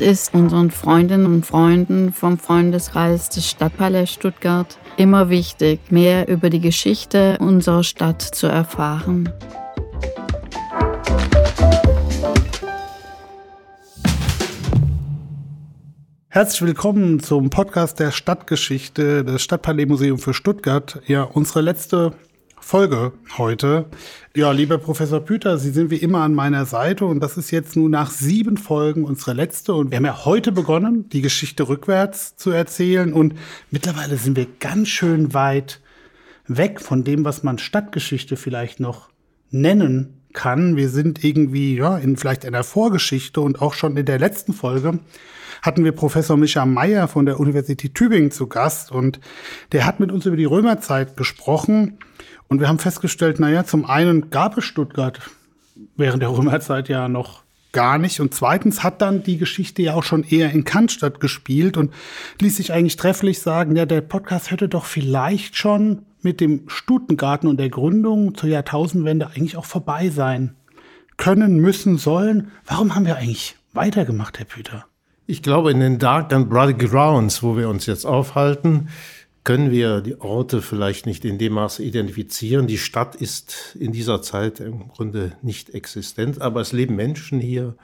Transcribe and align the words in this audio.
Ist 0.00 0.32
unseren 0.32 0.70
Freundinnen 0.70 1.26
und 1.26 1.44
Freunden 1.44 2.12
vom 2.12 2.38
Freundeskreis 2.38 3.30
des 3.30 3.50
Stadtpalais 3.50 4.06
Stuttgart 4.06 4.78
immer 4.96 5.28
wichtig, 5.28 5.80
mehr 5.90 6.28
über 6.28 6.50
die 6.50 6.60
Geschichte 6.60 7.36
unserer 7.40 7.82
Stadt 7.82 8.22
zu 8.22 8.46
erfahren. 8.46 9.28
Herzlich 16.28 16.62
willkommen 16.62 17.18
zum 17.18 17.50
Podcast 17.50 17.98
der 17.98 18.12
Stadtgeschichte 18.12 19.24
des 19.24 19.42
Stadtpalais 19.42 19.86
Museum 19.86 20.18
für 20.18 20.32
Stuttgart. 20.32 21.00
Ja, 21.06 21.24
unsere 21.24 21.60
letzte 21.60 22.12
Folge 22.68 23.12
heute. 23.38 23.86
Ja, 24.36 24.52
lieber 24.52 24.76
Professor 24.76 25.20
Püter, 25.20 25.56
Sie 25.56 25.70
sind 25.70 25.90
wie 25.90 25.96
immer 25.96 26.20
an 26.20 26.34
meiner 26.34 26.66
Seite 26.66 27.06
und 27.06 27.20
das 27.20 27.38
ist 27.38 27.50
jetzt 27.50 27.76
nun 27.76 27.92
nach 27.92 28.10
sieben 28.10 28.58
Folgen 28.58 29.06
unsere 29.06 29.32
letzte 29.32 29.72
und 29.72 29.90
wir 29.90 29.96
haben 29.96 30.04
ja 30.04 30.26
heute 30.26 30.52
begonnen, 30.52 31.08
die 31.08 31.22
Geschichte 31.22 31.66
rückwärts 31.66 32.36
zu 32.36 32.50
erzählen 32.50 33.14
und 33.14 33.32
mittlerweile 33.70 34.18
sind 34.18 34.36
wir 34.36 34.46
ganz 34.60 34.88
schön 34.88 35.32
weit 35.32 35.80
weg 36.46 36.82
von 36.82 37.04
dem, 37.04 37.24
was 37.24 37.42
man 37.42 37.56
Stadtgeschichte 37.56 38.36
vielleicht 38.36 38.80
noch 38.80 39.08
nennen 39.50 40.20
kann. 40.34 40.76
Wir 40.76 40.90
sind 40.90 41.24
irgendwie 41.24 41.74
ja 41.74 41.96
in 41.96 42.18
vielleicht 42.18 42.44
einer 42.44 42.64
Vorgeschichte 42.64 43.40
und 43.40 43.62
auch 43.62 43.72
schon 43.72 43.96
in 43.96 44.04
der 44.04 44.18
letzten 44.18 44.52
Folge 44.52 44.98
hatten 45.62 45.84
wir 45.84 45.92
Professor 45.92 46.36
Micha 46.36 46.66
Meyer 46.66 47.08
von 47.08 47.24
der 47.24 47.40
Universität 47.40 47.94
Tübingen 47.94 48.30
zu 48.30 48.46
Gast 48.46 48.92
und 48.92 49.20
der 49.72 49.86
hat 49.86 50.00
mit 50.00 50.12
uns 50.12 50.26
über 50.26 50.36
die 50.36 50.44
Römerzeit 50.44 51.16
gesprochen 51.16 51.98
und 52.48 52.60
wir 52.60 52.68
haben 52.68 52.78
festgestellt, 52.78 53.40
naja, 53.40 53.64
zum 53.64 53.84
einen 53.84 54.30
gab 54.30 54.56
es 54.58 54.64
Stuttgart 54.64 55.20
während 55.96 56.22
der 56.22 56.30
Römerzeit 56.30 56.88
ja 56.88 57.08
noch 57.08 57.42
gar 57.72 57.98
nicht. 57.98 58.20
Und 58.20 58.34
zweitens 58.34 58.82
hat 58.82 59.02
dann 59.02 59.22
die 59.22 59.38
Geschichte 59.38 59.82
ja 59.82 59.94
auch 59.94 60.02
schon 60.02 60.24
eher 60.24 60.50
in 60.50 60.64
Cannstatt 60.64 61.20
gespielt 61.20 61.76
und 61.76 61.92
ließ 62.40 62.56
sich 62.56 62.72
eigentlich 62.72 62.96
trefflich 62.96 63.40
sagen, 63.40 63.76
ja, 63.76 63.86
der 63.86 64.00
Podcast 64.00 64.50
hätte 64.50 64.68
doch 64.68 64.86
vielleicht 64.86 65.56
schon 65.56 66.02
mit 66.22 66.40
dem 66.40 66.62
Stutengarten 66.68 67.48
und 67.48 67.58
der 67.58 67.68
Gründung 67.68 68.34
zur 68.34 68.48
Jahrtausendwende 68.48 69.28
eigentlich 69.28 69.56
auch 69.56 69.66
vorbei 69.66 70.08
sein 70.08 70.56
können, 71.16 71.58
müssen, 71.58 71.98
sollen. 71.98 72.50
Warum 72.66 72.94
haben 72.94 73.06
wir 73.06 73.16
eigentlich 73.16 73.56
weitergemacht, 73.72 74.38
Herr 74.38 74.46
Püter? 74.46 74.84
Ich 75.26 75.42
glaube, 75.42 75.70
in 75.70 75.80
den 75.80 75.98
Dark 75.98 76.32
and 76.32 76.48
Bloody 76.48 76.74
Grounds, 76.74 77.42
wo 77.42 77.56
wir 77.56 77.68
uns 77.68 77.84
jetzt 77.86 78.06
aufhalten, 78.06 78.88
können 79.48 79.70
wir 79.70 80.02
die 80.02 80.20
Orte 80.20 80.60
vielleicht 80.60 81.06
nicht 81.06 81.24
in 81.24 81.38
dem 81.38 81.54
Maße 81.54 81.82
identifizieren. 81.82 82.66
Die 82.66 82.76
Stadt 82.76 83.14
ist 83.14 83.76
in 83.80 83.92
dieser 83.92 84.20
Zeit 84.20 84.60
im 84.60 84.88
Grunde 84.88 85.32
nicht 85.40 85.70
existent, 85.70 86.42
aber 86.42 86.60
es 86.60 86.74
leben 86.74 86.96
Menschen 86.96 87.40
hier. 87.40 87.74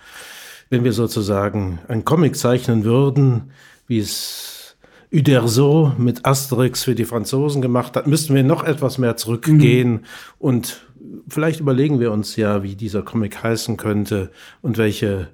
Wenn 0.69 0.85
wir 0.85 0.93
sozusagen 0.93 1.79
ein 1.89 2.05
Comic 2.05 2.37
zeichnen 2.37 2.85
würden, 2.85 3.53
wie 3.87 3.99
es 3.99 4.77
Uderzo 5.11 5.95
mit 5.97 6.27
Asterix 6.27 6.85
für 6.85 6.95
die 6.95 7.07
Franzosen 7.07 7.63
gemacht 7.63 7.97
hat, 7.97 8.07
müssten 8.07 8.35
wir 8.35 8.45
noch 8.45 8.65
etwas 8.65 8.99
mehr 8.99 9.17
zurückgehen 9.17 9.91
mhm. 9.91 10.01
und 10.39 10.87
vielleicht 11.29 11.61
überlegen 11.61 11.99
wir 11.99 12.13
uns 12.13 12.37
ja, 12.37 12.63
wie 12.63 12.77
dieser 12.77 13.01
Comic 13.01 13.43
heißen 13.43 13.79
könnte 13.79 14.31
und 14.61 14.77
welche 14.77 15.31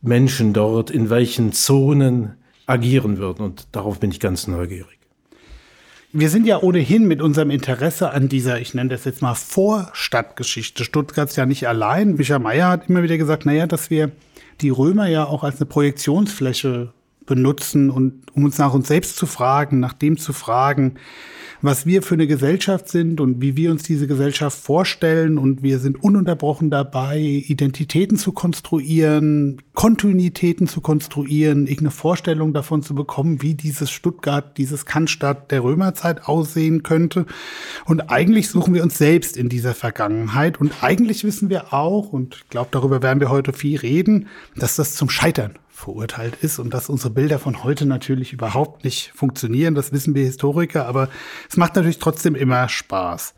Menschen 0.00 0.52
dort 0.52 0.92
in 0.92 1.10
welchen 1.10 1.50
Zonen 1.50 2.34
agieren 2.66 3.18
würden. 3.18 3.44
Und 3.44 3.66
darauf 3.72 3.98
bin 3.98 4.12
ich 4.12 4.20
ganz 4.20 4.46
neugierig. 4.46 5.01
Wir 6.14 6.28
sind 6.28 6.46
ja 6.46 6.60
ohnehin 6.60 7.08
mit 7.08 7.22
unserem 7.22 7.48
Interesse 7.48 8.10
an 8.10 8.28
dieser, 8.28 8.60
ich 8.60 8.74
nenne 8.74 8.90
das 8.90 9.06
jetzt 9.06 9.22
mal 9.22 9.34
Vorstadtgeschichte 9.34 10.84
Stuttgarts 10.84 11.36
ja 11.36 11.46
nicht 11.46 11.66
allein. 11.66 12.18
Wischer 12.18 12.38
Meyer 12.38 12.68
hat 12.68 12.90
immer 12.90 13.02
wieder 13.02 13.16
gesagt, 13.16 13.46
naja, 13.46 13.66
dass 13.66 13.88
wir 13.88 14.10
die 14.60 14.68
Römer 14.68 15.06
ja 15.06 15.24
auch 15.24 15.42
als 15.42 15.56
eine 15.56 15.64
Projektionsfläche 15.64 16.92
benutzen 17.26 17.90
und 17.90 18.22
um 18.34 18.44
uns 18.44 18.58
nach 18.58 18.74
uns 18.74 18.88
selbst 18.88 19.16
zu 19.16 19.26
fragen, 19.26 19.80
nach 19.80 19.92
dem 19.92 20.16
zu 20.16 20.32
fragen, 20.32 20.94
was 21.62 21.86
wir 21.86 22.02
für 22.02 22.14
eine 22.14 22.26
Gesellschaft 22.26 22.88
sind 22.88 23.20
und 23.20 23.40
wie 23.40 23.56
wir 23.56 23.70
uns 23.70 23.84
diese 23.84 24.08
Gesellschaft 24.08 24.58
vorstellen. 24.58 25.38
Und 25.38 25.62
wir 25.62 25.78
sind 25.78 26.02
ununterbrochen 26.02 26.70
dabei, 26.70 27.20
Identitäten 27.20 28.16
zu 28.16 28.32
konstruieren, 28.32 29.62
Kontinuitäten 29.74 30.66
zu 30.66 30.80
konstruieren, 30.80 31.62
irgendeine 31.62 31.92
Vorstellung 31.92 32.52
davon 32.52 32.82
zu 32.82 32.94
bekommen, 32.94 33.42
wie 33.42 33.54
dieses 33.54 33.90
Stuttgart, 33.90 34.58
dieses 34.58 34.84
Cannstatt 34.86 35.52
der 35.52 35.62
Römerzeit 35.62 36.26
aussehen 36.26 36.82
könnte. 36.82 37.26
Und 37.84 38.10
eigentlich 38.10 38.48
suchen 38.48 38.74
wir 38.74 38.82
uns 38.82 38.98
selbst 38.98 39.36
in 39.36 39.48
dieser 39.48 39.74
Vergangenheit. 39.74 40.60
Und 40.60 40.82
eigentlich 40.82 41.22
wissen 41.22 41.48
wir 41.48 41.72
auch, 41.72 42.12
und 42.12 42.34
ich 42.34 42.48
glaube, 42.50 42.68
darüber 42.72 43.02
werden 43.02 43.20
wir 43.20 43.30
heute 43.30 43.52
viel 43.52 43.78
reden, 43.78 44.26
dass 44.56 44.76
das 44.76 44.96
zum 44.96 45.08
Scheitern 45.08 45.52
verurteilt 45.82 46.36
ist 46.42 46.58
und 46.58 46.72
dass 46.72 46.88
unsere 46.88 47.10
Bilder 47.10 47.38
von 47.38 47.64
heute 47.64 47.86
natürlich 47.86 48.32
überhaupt 48.32 48.84
nicht 48.84 49.12
funktionieren. 49.14 49.74
Das 49.74 49.92
wissen 49.92 50.14
wir 50.14 50.24
Historiker, 50.24 50.86
aber 50.86 51.08
es 51.48 51.56
macht 51.56 51.76
natürlich 51.76 51.98
trotzdem 51.98 52.34
immer 52.34 52.68
Spaß. 52.68 53.34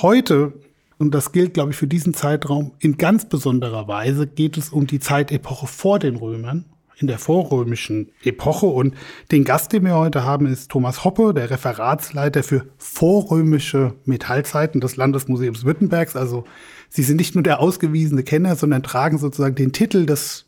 Heute 0.00 0.54
und 0.98 1.12
das 1.12 1.32
gilt, 1.32 1.54
glaube 1.54 1.72
ich, 1.72 1.76
für 1.76 1.88
diesen 1.88 2.14
Zeitraum 2.14 2.72
in 2.78 2.96
ganz 2.96 3.28
besonderer 3.28 3.88
Weise, 3.88 4.28
geht 4.28 4.56
es 4.56 4.68
um 4.68 4.86
die 4.86 5.00
Zeitepoche 5.00 5.66
vor 5.66 5.98
den 5.98 6.14
Römern, 6.14 6.64
in 6.96 7.08
der 7.08 7.18
vorrömischen 7.18 8.12
Epoche. 8.22 8.66
Und 8.66 8.94
den 9.32 9.42
Gast, 9.42 9.72
den 9.72 9.84
wir 9.84 9.96
heute 9.96 10.24
haben, 10.24 10.46
ist 10.46 10.70
Thomas 10.70 11.04
Hoppe, 11.04 11.34
der 11.34 11.50
Referatsleiter 11.50 12.44
für 12.44 12.66
vorrömische 12.78 13.94
Metallzeiten 14.04 14.80
des 14.80 14.96
Landesmuseums 14.96 15.64
Württembergs. 15.64 16.14
Also 16.14 16.44
Sie 16.88 17.02
sind 17.02 17.16
nicht 17.16 17.34
nur 17.34 17.42
der 17.42 17.58
ausgewiesene 17.58 18.22
Kenner, 18.22 18.54
sondern 18.54 18.82
tragen 18.82 19.18
sozusagen 19.18 19.54
den 19.54 19.72
Titel 19.72 20.06
des 20.06 20.46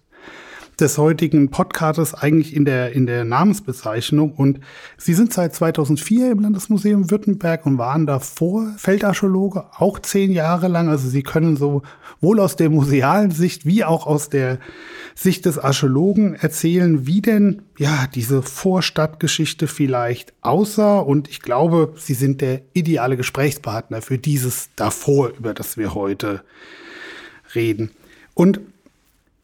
des 0.80 0.98
heutigen 0.98 1.50
Podcasts 1.50 2.14
eigentlich 2.14 2.54
in 2.54 2.64
der, 2.64 2.92
in 2.92 3.06
der 3.06 3.24
Namensbezeichnung. 3.24 4.32
Und 4.32 4.60
Sie 4.96 5.14
sind 5.14 5.32
seit 5.32 5.54
2004 5.54 6.32
im 6.32 6.40
Landesmuseum 6.40 7.10
Württemberg 7.10 7.66
und 7.66 7.78
waren 7.78 8.06
davor 8.06 8.72
Feldarchäologe, 8.76 9.64
auch 9.76 9.98
zehn 9.98 10.32
Jahre 10.32 10.68
lang. 10.68 10.88
Also 10.88 11.08
Sie 11.08 11.22
können 11.22 11.56
sowohl 11.56 12.40
aus 12.40 12.56
der 12.56 12.70
musealen 12.70 13.30
Sicht 13.30 13.66
wie 13.66 13.84
auch 13.84 14.06
aus 14.06 14.28
der 14.28 14.58
Sicht 15.14 15.46
des 15.46 15.58
Archäologen 15.58 16.34
erzählen, 16.34 17.06
wie 17.06 17.22
denn 17.22 17.62
ja 17.78 18.06
diese 18.12 18.42
Vorstadtgeschichte 18.42 19.68
vielleicht 19.68 20.34
aussah. 20.40 20.98
Und 20.98 21.28
ich 21.28 21.40
glaube, 21.40 21.94
Sie 21.96 22.14
sind 22.14 22.40
der 22.40 22.62
ideale 22.72 23.16
Gesprächspartner 23.16 24.02
für 24.02 24.18
dieses 24.18 24.70
davor, 24.74 25.30
über 25.38 25.54
das 25.54 25.76
wir 25.76 25.94
heute 25.94 26.42
reden. 27.54 27.90
Und 28.34 28.60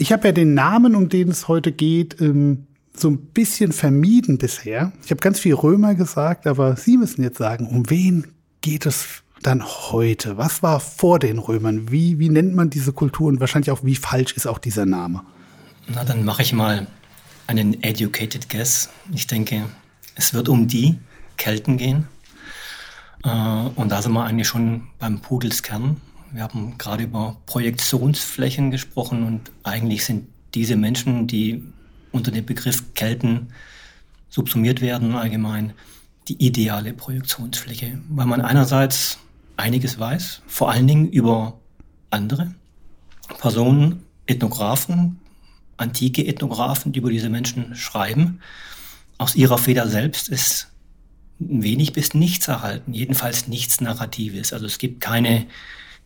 ich 0.01 0.13
habe 0.13 0.29
ja 0.29 0.33
den 0.33 0.55
Namen, 0.55 0.97
um 0.97 1.11
den 1.11 1.29
es 1.29 1.47
heute 1.47 1.73
geht, 1.73 2.23
ähm, 2.23 2.67
so 2.97 3.11
ein 3.11 3.19
bisschen 3.19 3.71
vermieden 3.71 4.39
bisher. 4.39 4.93
Ich 5.05 5.11
habe 5.11 5.21
ganz 5.21 5.39
viel 5.39 5.55
Römer 5.55 5.95
gesagt, 5.95 6.47
aber 6.47 6.77
Sie 6.77 6.97
müssen 6.97 7.23
jetzt 7.23 7.37
sagen, 7.37 7.67
um 7.67 7.91
wen 7.91 8.27
geht 8.63 8.87
es 8.87 9.23
dann 9.43 9.63
heute? 9.63 10.39
Was 10.39 10.63
war 10.63 10.81
vor 10.81 11.19
den 11.19 11.39
Römern? 11.39 11.91
Wie, 11.91 12.19
wie 12.19 12.31
nennt 12.31 12.55
man 12.55 12.71
diese 12.71 12.95
Kultur 12.95 13.29
und 13.29 13.41
wahrscheinlich 13.41 13.71
auch, 13.71 13.85
wie 13.85 13.95
falsch 13.95 14.33
ist 14.33 14.47
auch 14.47 14.59
dieser 14.59 14.87
Name? 14.87 15.23
Na, 15.87 16.03
dann 16.03 16.25
mache 16.25 16.43
ich 16.43 16.55
mal 16.55 16.87
einen 17.47 17.83
educated 17.83 18.49
guess. 18.49 18.89
Ich 19.13 19.27
denke, 19.27 19.67
es 20.15 20.33
wird 20.33 20.49
um 20.49 20.67
die 20.67 20.99
Kelten 21.37 21.77
gehen. 21.77 22.09
Äh, 23.23 23.29
und 23.29 23.91
da 23.91 24.01
sind 24.01 24.13
wir 24.13 24.25
eigentlich 24.25 24.49
schon 24.49 24.85
beim 24.99 25.21
Pudelskern. 25.21 25.99
Wir 26.33 26.43
haben 26.43 26.79
gerade 26.79 27.05
über 27.05 27.37
Projektionsflächen 27.47 28.71
gesprochen 28.71 29.25
und 29.25 29.51
eigentlich 29.65 30.05
sind 30.05 30.29
diese 30.55 30.77
Menschen, 30.77 31.27
die 31.27 31.65
unter 32.13 32.31
dem 32.31 32.47
Begriff 32.47 32.95
Kelten 32.95 33.49
subsumiert 34.29 34.81
werden 34.81 35.15
allgemein, 35.15 35.73
die 36.29 36.45
ideale 36.45 36.93
Projektionsfläche, 36.93 38.01
weil 38.09 38.27
man 38.27 38.41
einerseits 38.41 39.19
einiges 39.57 39.99
weiß, 39.99 40.43
vor 40.47 40.71
allen 40.71 40.87
Dingen 40.87 41.09
über 41.11 41.59
andere 42.11 42.55
Personen, 43.39 44.05
Ethnographen, 44.27 45.19
antike 45.77 46.27
Ethnographen, 46.27 46.93
die 46.93 47.01
über 47.01 47.11
diese 47.11 47.29
Menschen 47.29 47.75
schreiben. 47.75 48.41
Aus 49.19 49.35
ihrer 49.35 49.59
Feder 49.59 49.89
selbst 49.89 50.29
ist 50.29 50.69
wenig 51.41 51.93
bis 51.93 52.15
nichts 52.15 52.47
erhalten, 52.49 52.95
jedenfalls 52.95 53.49
nichts 53.49 53.81
Narratives. 53.81 54.53
Also 54.53 54.67
es 54.67 54.79
gibt 54.79 55.01
keine 55.01 55.47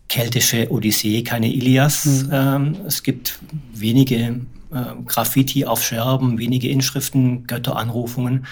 keltische 0.09 0.71
Odyssee, 0.71 1.23
keine 1.23 1.53
Ilias. 1.53 2.05
Mhm. 2.05 2.31
Ähm, 2.33 2.77
es 2.87 3.03
gibt 3.03 3.39
wenige 3.73 4.41
äh, 4.73 4.85
Graffiti 5.07 5.65
auf 5.65 5.83
Scherben, 5.85 6.39
wenige 6.39 6.69
Inschriften, 6.69 7.47
Götteranrufungen. 7.47 8.47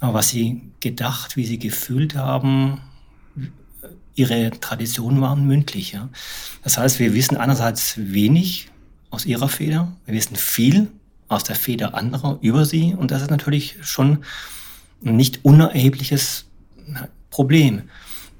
Aber 0.00 0.14
was 0.14 0.30
sie 0.30 0.62
gedacht, 0.80 1.36
wie 1.36 1.44
sie 1.44 1.58
gefühlt 1.58 2.14
haben, 2.14 2.80
ihre 4.14 4.50
Traditionen 4.60 5.20
waren 5.20 5.46
mündlich. 5.46 5.92
Ja. 5.92 6.08
Das 6.62 6.78
heißt, 6.78 6.98
wir 6.98 7.14
wissen 7.14 7.36
einerseits 7.36 7.94
wenig 7.96 8.68
aus 9.10 9.26
ihrer 9.26 9.48
Feder, 9.48 9.92
wir 10.06 10.14
wissen 10.14 10.36
viel 10.36 10.88
aus 11.28 11.44
der 11.44 11.56
Feder 11.56 11.94
anderer 11.94 12.38
über 12.40 12.64
sie 12.64 12.94
und 12.94 13.10
das 13.10 13.22
ist 13.22 13.30
natürlich 13.30 13.76
schon 13.82 14.24
ein 15.04 15.16
nicht 15.16 15.44
unerhebliches 15.44 16.46
Problem. 17.30 17.82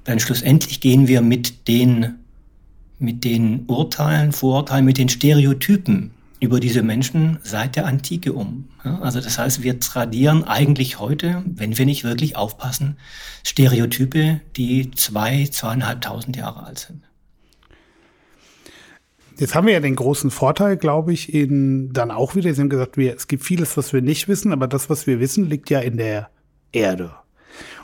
Denn 0.07 0.19
schlussendlich 0.19 0.81
gehen 0.81 1.07
wir 1.07 1.21
mit 1.21 1.67
den 1.67 2.15
mit 3.01 3.23
den 3.23 3.65
Urteilen, 3.67 4.31
Vorurteilen, 4.31 4.85
mit 4.85 4.97
den 4.97 5.09
Stereotypen 5.09 6.11
über 6.39 6.59
diese 6.59 6.81
Menschen 6.81 7.39
seit 7.43 7.75
der 7.75 7.85
Antike 7.85 8.33
um. 8.33 8.67
Also 8.83 9.21
das 9.21 9.37
heißt, 9.37 9.61
wir 9.61 9.79
tradieren 9.79 10.43
eigentlich 10.43 10.99
heute, 10.99 11.43
wenn 11.45 11.77
wir 11.77 11.85
nicht 11.85 12.03
wirklich 12.03 12.35
aufpassen, 12.35 12.97
Stereotype, 13.45 14.41
die 14.57 14.91
zwei, 14.91 15.45
zweieinhalbtausend 15.45 16.35
Jahre 16.35 16.65
alt 16.65 16.79
sind. 16.79 17.03
Jetzt 19.37 19.55
haben 19.55 19.67
wir 19.67 19.73
ja 19.73 19.79
den 19.79 19.95
großen 19.95 20.29
Vorteil, 20.29 20.77
glaube 20.77 21.13
ich, 21.13 21.33
in 21.33 21.93
dann 21.93 22.11
auch 22.11 22.35
wieder, 22.35 22.53
Sie 22.53 22.61
haben 22.61 22.69
gesagt, 22.69 22.97
wir, 22.97 23.15
es 23.15 23.27
gibt 23.27 23.43
vieles, 23.43 23.77
was 23.77 23.93
wir 23.93 24.01
nicht 24.01 24.27
wissen, 24.27 24.51
aber 24.51 24.67
das, 24.67 24.89
was 24.89 25.07
wir 25.07 25.19
wissen, 25.19 25.49
liegt 25.49 25.69
ja 25.69 25.79
in 25.79 25.97
der 25.97 26.29
Erde. 26.71 27.11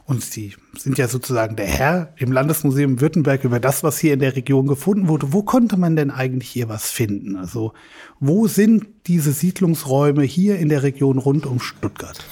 Und 0.06 0.24
Sie 0.24 0.56
sind 0.78 0.98
ja 0.98 1.08
sozusagen 1.08 1.56
der 1.56 1.66
Herr 1.66 2.14
im 2.18 2.32
Landesmuseum 2.32 3.02
Württemberg 3.02 3.44
über 3.44 3.60
das, 3.60 3.84
was 3.84 4.00
hier 4.00 4.14
in 4.14 4.20
der 4.20 4.36
Region 4.36 4.68
gefunden 4.68 5.08
wurde. 5.08 5.34
Wo 5.34 5.44
konnte 5.44 5.78
man 5.78 5.96
denn 5.96 6.12
eigentlich 6.12 6.50
hier 6.50 6.70
was 6.70 6.90
finden? 6.90 7.36
Also 7.36 7.74
wo 8.20 8.48
sind 8.48 8.88
diese 9.08 9.32
Siedlungsräume 9.32 10.24
hier 10.24 10.60
in 10.60 10.70
der 10.70 10.84
Region 10.84 11.18
rund 11.18 11.46
um 11.46 11.60
Stuttgart? 11.60 12.24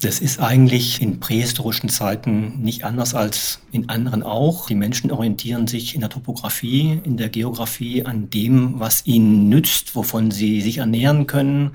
Das 0.00 0.20
ist 0.20 0.38
eigentlich 0.38 1.02
in 1.02 1.18
prähistorischen 1.18 1.88
Zeiten 1.88 2.60
nicht 2.62 2.84
anders 2.84 3.16
als 3.16 3.58
in 3.72 3.88
anderen 3.88 4.22
auch. 4.22 4.68
Die 4.68 4.76
Menschen 4.76 5.10
orientieren 5.10 5.66
sich 5.66 5.96
in 5.96 6.00
der 6.00 6.08
Topografie, 6.08 7.00
in 7.02 7.16
der 7.16 7.28
Geografie 7.28 8.04
an 8.04 8.30
dem, 8.30 8.78
was 8.78 9.06
ihnen 9.06 9.48
nützt, 9.48 9.96
wovon 9.96 10.30
sie 10.30 10.60
sich 10.60 10.78
ernähren 10.78 11.26
können. 11.26 11.72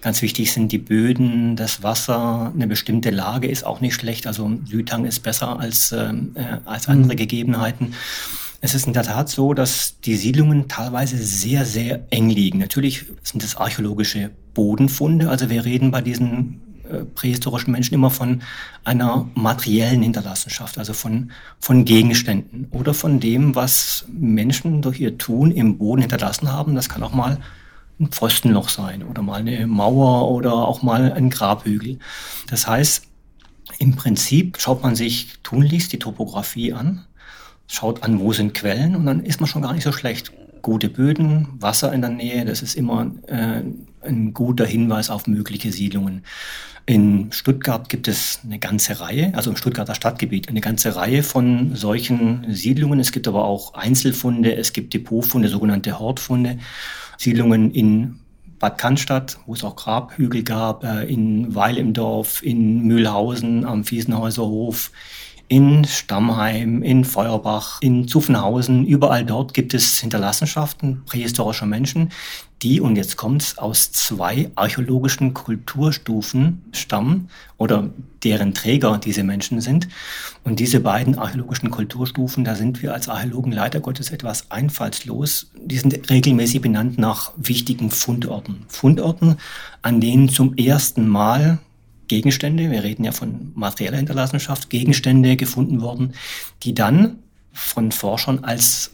Ganz 0.00 0.22
wichtig 0.22 0.52
sind 0.52 0.72
die 0.72 0.78
Böden, 0.78 1.54
das 1.54 1.82
Wasser, 1.82 2.50
eine 2.54 2.66
bestimmte 2.66 3.10
Lage 3.10 3.46
ist 3.46 3.66
auch 3.66 3.82
nicht 3.82 3.94
schlecht. 3.94 4.26
Also 4.26 4.50
Südhang 4.64 5.04
ist 5.04 5.22
besser 5.22 5.60
als, 5.60 5.92
äh, 5.92 6.14
als 6.64 6.88
andere 6.88 7.12
mhm. 7.12 7.18
Gegebenheiten. 7.18 7.92
Es 8.62 8.74
ist 8.74 8.86
in 8.86 8.94
der 8.94 9.02
Tat 9.02 9.28
so, 9.28 9.52
dass 9.52 10.00
die 10.00 10.16
Siedlungen 10.16 10.66
teilweise 10.66 11.18
sehr, 11.18 11.66
sehr 11.66 12.06
eng 12.08 12.30
liegen. 12.30 12.58
Natürlich 12.58 13.04
sind 13.22 13.44
es 13.44 13.56
archäologische 13.56 14.30
Bodenfunde. 14.54 15.28
Also 15.28 15.50
wir 15.50 15.66
reden 15.66 15.90
bei 15.90 16.00
diesen 16.00 16.62
äh, 16.90 17.04
prähistorischen 17.04 17.72
Menschen 17.72 17.94
immer 17.94 18.10
von 18.10 18.42
einer 18.84 19.28
materiellen 19.34 20.02
Hinterlassenschaft, 20.02 20.78
also 20.78 20.92
von, 20.92 21.30
von 21.60 21.84
Gegenständen 21.84 22.68
oder 22.70 22.94
von 22.94 23.20
dem, 23.20 23.54
was 23.54 24.04
Menschen 24.08 24.82
durch 24.82 25.00
ihr 25.00 25.18
Tun 25.18 25.50
im 25.50 25.78
Boden 25.78 26.02
hinterlassen 26.02 26.52
haben. 26.52 26.74
Das 26.74 26.88
kann 26.88 27.02
auch 27.02 27.12
mal 27.12 27.38
ein 27.98 28.08
Pfostenloch 28.08 28.68
sein 28.68 29.02
oder 29.02 29.22
mal 29.22 29.40
eine 29.40 29.66
Mauer 29.66 30.30
oder 30.30 30.54
auch 30.54 30.82
mal 30.82 31.12
ein 31.12 31.30
Grabhügel. 31.30 31.98
Das 32.48 32.66
heißt, 32.66 33.04
im 33.78 33.96
Prinzip 33.96 34.58
schaut 34.58 34.82
man 34.82 34.96
sich 34.96 35.34
tunlichst 35.42 35.92
die 35.92 35.98
Topografie 35.98 36.72
an, 36.72 37.04
schaut 37.66 38.02
an, 38.02 38.20
wo 38.20 38.32
sind 38.32 38.54
Quellen 38.54 38.96
und 38.96 39.06
dann 39.06 39.24
ist 39.24 39.40
man 39.40 39.48
schon 39.48 39.62
gar 39.62 39.72
nicht 39.72 39.84
so 39.84 39.92
schlecht. 39.92 40.32
Gute 40.62 40.88
Böden, 40.88 41.48
Wasser 41.60 41.92
in 41.92 42.00
der 42.00 42.10
Nähe, 42.10 42.44
das 42.44 42.62
ist 42.62 42.74
immer 42.74 43.12
äh, 43.28 43.62
ein 44.06 44.32
guter 44.32 44.66
Hinweis 44.66 45.10
auf 45.10 45.26
mögliche 45.26 45.72
Siedlungen. 45.72 46.22
In 46.88 47.32
Stuttgart 47.32 47.88
gibt 47.88 48.06
es 48.06 48.40
eine 48.44 48.60
ganze 48.60 49.00
Reihe, 49.00 49.32
also 49.34 49.50
im 49.50 49.56
Stuttgarter 49.56 49.96
Stadtgebiet, 49.96 50.48
eine 50.48 50.60
ganze 50.60 50.94
Reihe 50.94 51.24
von 51.24 51.74
solchen 51.74 52.46
Siedlungen. 52.54 53.00
Es 53.00 53.10
gibt 53.10 53.26
aber 53.26 53.44
auch 53.44 53.74
Einzelfunde, 53.74 54.54
es 54.54 54.72
gibt 54.72 54.94
Depotfunde, 54.94 55.48
sogenannte 55.48 55.98
Hortfunde, 55.98 56.58
Siedlungen 57.18 57.72
in 57.72 58.20
Bad 58.60 58.78
Cannstatt, 58.78 59.38
wo 59.46 59.54
es 59.54 59.64
auch 59.64 59.76
Grabhügel 59.76 60.44
gab, 60.44 60.84
äh, 60.84 61.04
in 61.04 61.54
Weil 61.54 61.76
im 61.76 61.92
Dorf, 61.92 62.42
in 62.42 62.82
Mühlhausen 62.82 63.64
am 63.64 63.84
Fiesenhäuserhof, 63.84 64.92
in 65.48 65.84
Stammheim, 65.84 66.82
in 66.82 67.04
Feuerbach, 67.04 67.80
in 67.80 68.08
Zuffenhausen, 68.08 68.86
überall 68.86 69.24
dort 69.24 69.54
gibt 69.54 69.74
es 69.74 69.98
Hinterlassenschaften 69.98 71.02
prähistorischer 71.04 71.66
Menschen, 71.66 72.10
die, 72.62 72.80
und 72.80 72.96
jetzt 72.96 73.16
kommt's, 73.16 73.58
aus 73.58 73.92
zwei 73.92 74.50
archäologischen 74.54 75.34
Kulturstufen 75.34 76.62
stammen 76.72 77.28
oder 77.58 77.90
deren 78.24 78.54
Träger 78.54 78.98
diese 78.98 79.24
Menschen 79.24 79.60
sind. 79.60 79.88
Und 80.42 80.58
diese 80.58 80.80
beiden 80.80 81.18
archäologischen 81.18 81.70
Kulturstufen, 81.70 82.44
da 82.44 82.54
sind 82.54 82.82
wir 82.82 82.94
als 82.94 83.08
Archäologen 83.08 83.52
leider 83.52 83.80
Gottes 83.80 84.10
etwas 84.10 84.50
einfallslos. 84.50 85.50
Die 85.54 85.76
sind 85.76 86.08
regelmäßig 86.08 86.62
benannt 86.62 86.98
nach 86.98 87.32
wichtigen 87.36 87.90
Fundorten. 87.90 88.64
Fundorten, 88.68 89.36
an 89.82 90.00
denen 90.00 90.30
zum 90.30 90.56
ersten 90.56 91.08
Mal 91.08 91.58
Gegenstände, 92.08 92.70
wir 92.70 92.84
reden 92.84 93.04
ja 93.04 93.12
von 93.12 93.52
materieller 93.54 93.96
Hinterlassenschaft, 93.98 94.70
Gegenstände 94.70 95.36
gefunden 95.36 95.82
worden, 95.82 96.14
die 96.62 96.72
dann 96.72 97.18
von 97.52 97.92
Forschern 97.92 98.44
als 98.44 98.92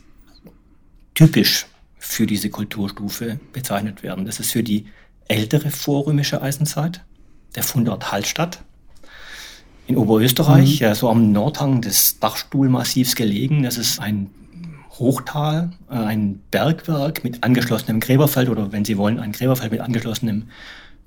typisch 1.14 1.66
für 2.02 2.26
diese 2.26 2.50
Kulturstufe 2.50 3.38
bezeichnet 3.52 4.02
werden. 4.02 4.26
Das 4.26 4.40
ist 4.40 4.50
für 4.50 4.64
die 4.64 4.86
ältere 5.28 5.70
vorrömische 5.70 6.42
Eisenzeit, 6.42 7.04
der 7.54 7.62
Fundort 7.62 8.10
Hallstatt. 8.10 8.64
In 9.86 9.96
Oberösterreich, 9.96 10.80
mhm. 10.80 10.94
so 10.94 11.08
am 11.08 11.30
Nordhang 11.30 11.80
des 11.80 12.18
Dachstuhlmassivs 12.18 13.14
gelegen. 13.14 13.62
Das 13.62 13.78
ist 13.78 14.00
ein 14.00 14.30
Hochtal, 14.98 15.70
äh, 15.90 15.94
ein 15.94 16.40
Bergwerk 16.50 17.22
mit 17.22 17.44
angeschlossenem 17.44 18.00
Gräberfeld 18.00 18.48
oder 18.48 18.72
wenn 18.72 18.84
Sie 18.84 18.98
wollen, 18.98 19.20
ein 19.20 19.32
Gräberfeld 19.32 19.70
mit 19.70 19.80
angeschlossenem 19.80 20.48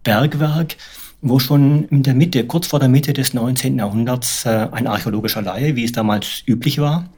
Bergwerk, 0.04 0.78
wo 1.22 1.40
schon 1.40 1.90
in 1.90 2.04
der 2.04 2.16
Mitte, 2.16 2.46
kurz 2.46 2.68
vor 2.68 2.80
der 2.80 2.90
Mitte 2.90 3.12
des 3.12 3.34
19. 3.34 3.80
Jahrhunderts, 3.80 4.46
äh, 4.46 4.70
ein 4.72 4.88
archäologischer 4.88 5.42
Laie, 5.42 5.76
wie 5.76 5.84
es 5.84 5.92
damals 5.92 6.44
üblich 6.48 6.80
war, 6.80 7.10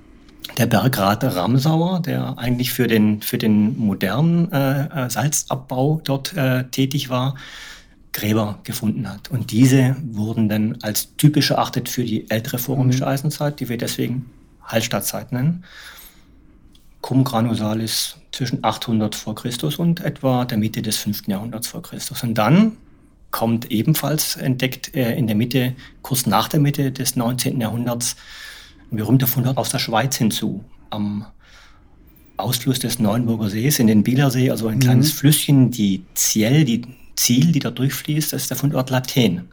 der 0.57 0.65
Bergrat 0.65 1.23
Ramsauer, 1.23 2.01
der 2.01 2.37
eigentlich 2.37 2.71
für 2.71 2.87
den, 2.87 3.21
für 3.21 3.37
den 3.37 3.77
modernen 3.77 4.51
äh, 4.51 5.05
äh, 5.05 5.09
Salzabbau 5.09 6.01
dort 6.03 6.35
äh, 6.35 6.63
tätig 6.65 7.09
war, 7.09 7.35
Gräber 8.13 8.59
gefunden 8.63 9.07
hat. 9.07 9.29
Und 9.29 9.51
diese 9.51 9.95
wurden 10.01 10.49
dann 10.49 10.77
als 10.81 11.15
typisch 11.17 11.51
erachtet 11.51 11.89
für 11.89 12.03
die 12.03 12.29
ältere 12.29 12.57
vorrömische 12.57 13.03
mhm. 13.03 13.09
Eisenzeit, 13.09 13.59
die 13.59 13.69
wir 13.69 13.77
deswegen 13.77 14.25
Hallstattzeit 14.63 15.31
nennen. 15.31 15.63
Cum 17.01 17.23
granusalis 17.23 18.17
zwischen 18.31 18.63
800 18.63 19.15
vor 19.15 19.35
Christus 19.35 19.77
und 19.77 19.99
etwa 20.01 20.45
der 20.45 20.57
Mitte 20.57 20.81
des 20.81 20.97
5. 20.97 21.27
Jahrhunderts 21.27 21.67
vor 21.67 21.81
Christus. 21.83 22.23
Und 22.23 22.35
dann 22.35 22.77
kommt 23.31 23.71
ebenfalls 23.71 24.35
entdeckt 24.35 24.95
äh, 24.95 25.15
in 25.15 25.27
der 25.27 25.35
Mitte, 25.35 25.75
kurz 26.01 26.25
nach 26.25 26.47
der 26.47 26.59
Mitte 26.59 26.91
des 26.91 27.15
19. 27.15 27.61
Jahrhunderts, 27.61 28.15
ein 28.91 28.97
berühmter 28.97 29.27
Fundort 29.27 29.57
aus 29.57 29.69
der 29.69 29.79
Schweiz 29.79 30.15
hinzu, 30.17 30.63
am 30.89 31.25
Ausfluss 32.37 32.79
des 32.79 32.99
Neuenburger 32.99 33.49
Sees 33.49 33.79
in 33.79 33.87
den 33.87 34.03
Bielersee, 34.03 34.51
also 34.51 34.67
ein 34.67 34.79
kleines 34.79 35.13
mhm. 35.13 35.17
Flüsschen, 35.17 35.71
die 35.71 36.03
Ziel, 36.13 36.65
die 36.65 36.83
Ziel, 37.15 37.51
die 37.51 37.59
da 37.59 37.71
durchfließt, 37.71 38.31
das 38.31 38.43
ist 38.43 38.49
der 38.49 38.57
Fundort 38.57 38.89
Lathen. 38.89 39.49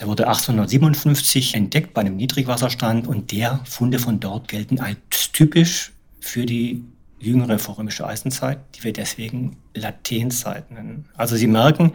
Der 0.00 0.08
wurde 0.08 0.26
1857 0.26 1.54
entdeckt 1.54 1.94
bei 1.94 2.00
einem 2.00 2.16
Niedrigwasserstand 2.16 3.06
und 3.06 3.30
der 3.30 3.60
Funde 3.64 4.00
von 4.00 4.18
dort 4.18 4.48
gelten 4.48 4.80
als 4.80 4.98
typisch 5.32 5.92
für 6.20 6.46
die 6.46 6.82
jüngere 7.20 7.58
vorrömische 7.58 8.06
Eisenzeit, 8.06 8.58
die 8.74 8.82
wir 8.82 8.92
deswegen 8.92 9.56
Lathenzeit 9.74 10.70
nennen. 10.70 11.06
Also 11.16 11.36
Sie 11.36 11.46
merken, 11.46 11.92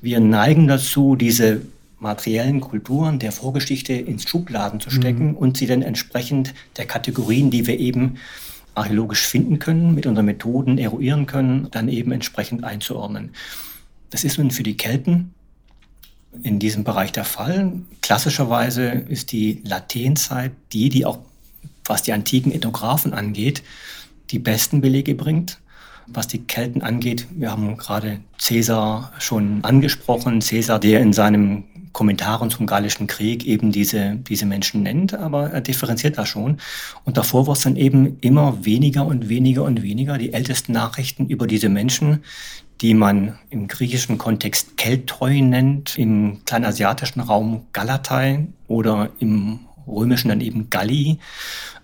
wir 0.00 0.20
neigen 0.20 0.68
dazu, 0.68 1.16
diese 1.16 1.62
materiellen 2.04 2.60
Kulturen 2.60 3.18
der 3.18 3.32
Vorgeschichte 3.32 3.94
ins 3.94 4.28
Schubladen 4.28 4.78
zu 4.78 4.90
stecken 4.90 5.30
mhm. 5.30 5.36
und 5.36 5.56
sie 5.56 5.66
dann 5.66 5.82
entsprechend 5.82 6.54
der 6.76 6.86
Kategorien, 6.86 7.50
die 7.50 7.66
wir 7.66 7.80
eben 7.80 8.18
archäologisch 8.76 9.26
finden 9.26 9.58
können, 9.58 9.94
mit 9.94 10.06
unseren 10.06 10.26
Methoden 10.26 10.78
eruieren 10.78 11.26
können, 11.26 11.68
dann 11.70 11.88
eben 11.88 12.12
entsprechend 12.12 12.62
einzuordnen. 12.64 13.30
Das 14.10 14.24
ist 14.24 14.38
nun 14.38 14.50
für 14.50 14.62
die 14.62 14.76
Kelten 14.76 15.34
in 16.42 16.58
diesem 16.58 16.84
Bereich 16.84 17.12
der 17.12 17.24
Fall. 17.24 17.72
Klassischerweise 18.02 18.86
ist 18.86 19.32
die 19.32 19.62
Latenzeit 19.64 20.52
die, 20.72 20.88
die 20.88 21.06
auch, 21.06 21.18
was 21.84 22.02
die 22.02 22.12
antiken 22.12 22.52
Ethnographen 22.52 23.14
angeht, 23.14 23.62
die 24.30 24.38
besten 24.38 24.80
Belege 24.80 25.14
bringt. 25.14 25.58
Was 26.06 26.28
die 26.28 26.42
Kelten 26.42 26.82
angeht, 26.82 27.26
wir 27.30 27.50
haben 27.50 27.76
gerade 27.76 28.20
Cäsar 28.38 29.12
schon 29.18 29.64
angesprochen. 29.64 30.40
Cäsar, 30.40 30.78
der 30.78 31.00
in 31.00 31.12
seinem 31.12 31.64
Kommentaren 31.94 32.50
zum 32.50 32.66
Gallischen 32.66 33.06
Krieg 33.06 33.46
eben 33.46 33.72
diese, 33.72 34.16
diese 34.16 34.44
Menschen 34.44 34.82
nennt, 34.82 35.14
aber 35.14 35.50
er 35.50 35.60
differenziert 35.60 36.18
da 36.18 36.26
schon. 36.26 36.58
Und 37.04 37.16
davor 37.16 37.46
war 37.46 37.54
es 37.54 37.60
dann 37.60 37.76
eben 37.76 38.18
immer 38.20 38.64
weniger 38.64 39.06
und 39.06 39.28
weniger 39.28 39.62
und 39.62 39.82
weniger 39.82 40.18
die 40.18 40.32
ältesten 40.32 40.72
Nachrichten 40.72 41.28
über 41.28 41.46
diese 41.46 41.68
Menschen, 41.68 42.24
die 42.80 42.94
man 42.94 43.38
im 43.48 43.68
griechischen 43.68 44.18
Kontext 44.18 44.76
Keltoi 44.76 45.40
nennt, 45.40 45.96
im 45.96 46.44
kleinasiatischen 46.44 47.22
Raum 47.22 47.62
Galatei 47.72 48.48
oder 48.66 49.10
im 49.20 49.60
römischen 49.86 50.28
dann 50.28 50.40
eben 50.40 50.70
Galli. 50.70 51.18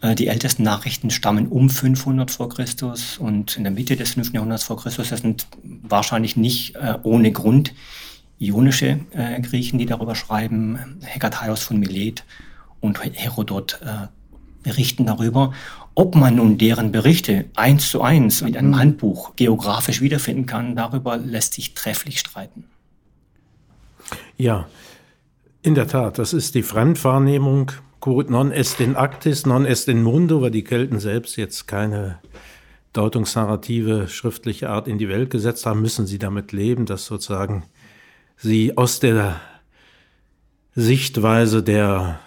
Äh, 0.00 0.14
die 0.14 0.28
ältesten 0.28 0.62
Nachrichten 0.62 1.10
stammen 1.10 1.48
um 1.48 1.70
500 1.70 2.30
vor 2.30 2.48
Christus 2.48 3.18
und 3.18 3.56
in 3.56 3.64
der 3.64 3.72
Mitte 3.72 3.96
des 3.96 4.14
5. 4.14 4.32
Jahrhunderts 4.32 4.64
vor 4.64 4.78
Christus. 4.78 5.10
Das 5.10 5.20
sind 5.20 5.46
wahrscheinlich 5.62 6.36
nicht 6.36 6.76
äh, 6.76 6.94
ohne 7.02 7.32
Grund 7.32 7.74
ionische 8.38 9.00
äh, 9.12 9.40
Griechen, 9.40 9.78
die 9.78 9.86
darüber 9.86 10.14
schreiben, 10.14 10.78
Hekataios 11.02 11.62
von 11.62 11.78
Milet 11.78 12.24
und 12.80 12.98
Herodot 13.02 13.78
berichten 14.62 15.06
darüber, 15.06 15.52
ob 15.94 16.14
man 16.14 16.36
nun 16.36 16.58
deren 16.58 16.92
Berichte 16.92 17.46
eins 17.54 17.90
zu 17.90 18.02
eins 18.02 18.42
mit 18.42 18.56
einem 18.56 18.70
mhm. 18.70 18.78
Handbuch 18.78 19.36
geografisch 19.36 20.00
wiederfinden 20.00 20.46
kann, 20.46 20.76
darüber 20.76 21.16
lässt 21.16 21.54
sich 21.54 21.74
trefflich 21.74 22.20
streiten. 22.20 22.64
Ja, 24.36 24.66
in 25.62 25.74
der 25.74 25.88
Tat, 25.88 26.18
das 26.18 26.32
ist 26.32 26.54
die 26.54 26.62
Fremdwahrnehmung. 26.62 27.72
Non 28.06 28.50
est 28.50 28.80
in 28.80 28.96
actis, 28.96 29.44
non 29.44 29.66
est 29.66 29.88
in 29.88 30.02
mundo, 30.02 30.40
weil 30.40 30.50
die 30.50 30.64
Kelten 30.64 30.98
selbst 30.98 31.36
jetzt 31.36 31.66
keine 31.66 32.18
Deutungsnarrative 32.92 34.08
schriftliche 34.08 34.70
Art 34.70 34.88
in 34.88 34.98
die 34.98 35.08
Welt 35.08 35.30
gesetzt 35.30 35.66
haben, 35.66 35.82
müssen 35.82 36.06
sie 36.06 36.18
damit 36.18 36.52
leben, 36.52 36.86
dass 36.86 37.06
sozusagen 37.06 37.64
sie 38.36 38.76
aus 38.76 39.00
der 39.00 39.40
Sichtweise 40.74 41.62
der 41.62 42.20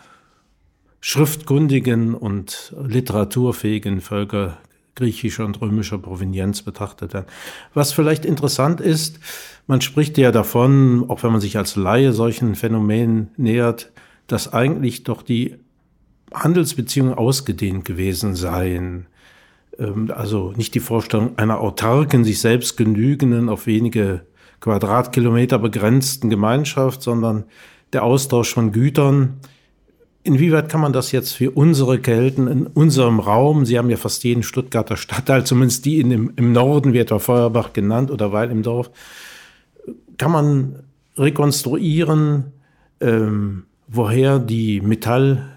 schriftkundigen 1.02 2.14
und 2.14 2.74
literaturfähigen 2.82 4.00
Völker 4.00 4.58
griechischer 4.96 5.44
und 5.44 5.60
römischer 5.60 5.98
Provenienz 5.98 6.62
betrachtet 6.62 7.14
werden. 7.14 7.26
Was 7.74 7.94
vielleicht 7.94 8.26
interessant 8.26 8.80
ist, 8.80 9.20
man 9.66 9.82
spricht 9.82 10.18
ja 10.18 10.32
davon, 10.32 11.10
auch 11.10 11.24
wenn 11.24 11.32
man 11.32 11.42
sich 11.42 11.58
als 11.58 11.76
Laie 11.76 12.14
solchen 12.14 12.56
Phänomenen 12.56 13.32
nähert, 13.38 13.92
dass 14.28 14.54
eigentlich 14.54 15.04
doch 15.04 15.24
die 15.24 15.56
Handelsbeziehungen 16.34 17.14
ausgedehnt 17.14 17.86
gewesen 17.86 18.36
seien. 18.36 19.08
Ähm, 19.78 20.12
also 20.16 20.54
nicht 20.56 20.76
die 20.76 20.80
Vorstellung 20.80 21.38
einer 21.38 21.60
autarken, 21.60 22.24
sich 22.24 22.40
selbst 22.40 22.78
genügenden, 22.78 23.50
auf 23.50 23.68
wenige 23.68 24.26
Quadratkilometer 24.60 25.60
begrenzten 25.60 26.30
Gemeinschaft, 26.30 27.02
sondern 27.02 27.46
der 27.92 28.04
Austausch 28.04 28.54
von 28.54 28.72
Gütern, 28.72 29.40
Inwieweit 30.26 30.70
kann 30.70 30.80
man 30.80 30.94
das 30.94 31.12
jetzt 31.12 31.34
für 31.34 31.52
unsere 31.52 32.00
Kelten 32.00 32.48
in 32.48 32.68
unserem 32.68 33.20
Raum, 33.20 33.66
Sie 33.66 33.78
haben 33.78 33.90
ja 33.90 33.98
fast 33.98 34.24
jeden 34.24 34.42
Stuttgarter 34.42 34.96
Stadtteil, 34.96 35.46
zumindest 35.46 35.84
die 35.84 36.00
in 36.00 36.10
dem, 36.10 36.34
im 36.38 36.54
Norden, 36.54 36.94
wie 36.94 37.00
etwa 37.00 37.20
Feuerbach 37.20 37.74
genannt 37.74 38.10
oder 38.10 38.32
Weil 38.32 38.50
im 38.50 38.64
Dorf, 38.64 38.90
kann 40.18 40.32
man 40.32 40.84
rekonstruieren, 41.18 42.54
ähm, 43.02 43.64
woher 43.90 44.40
die 44.40 44.80
Metall 44.80 45.53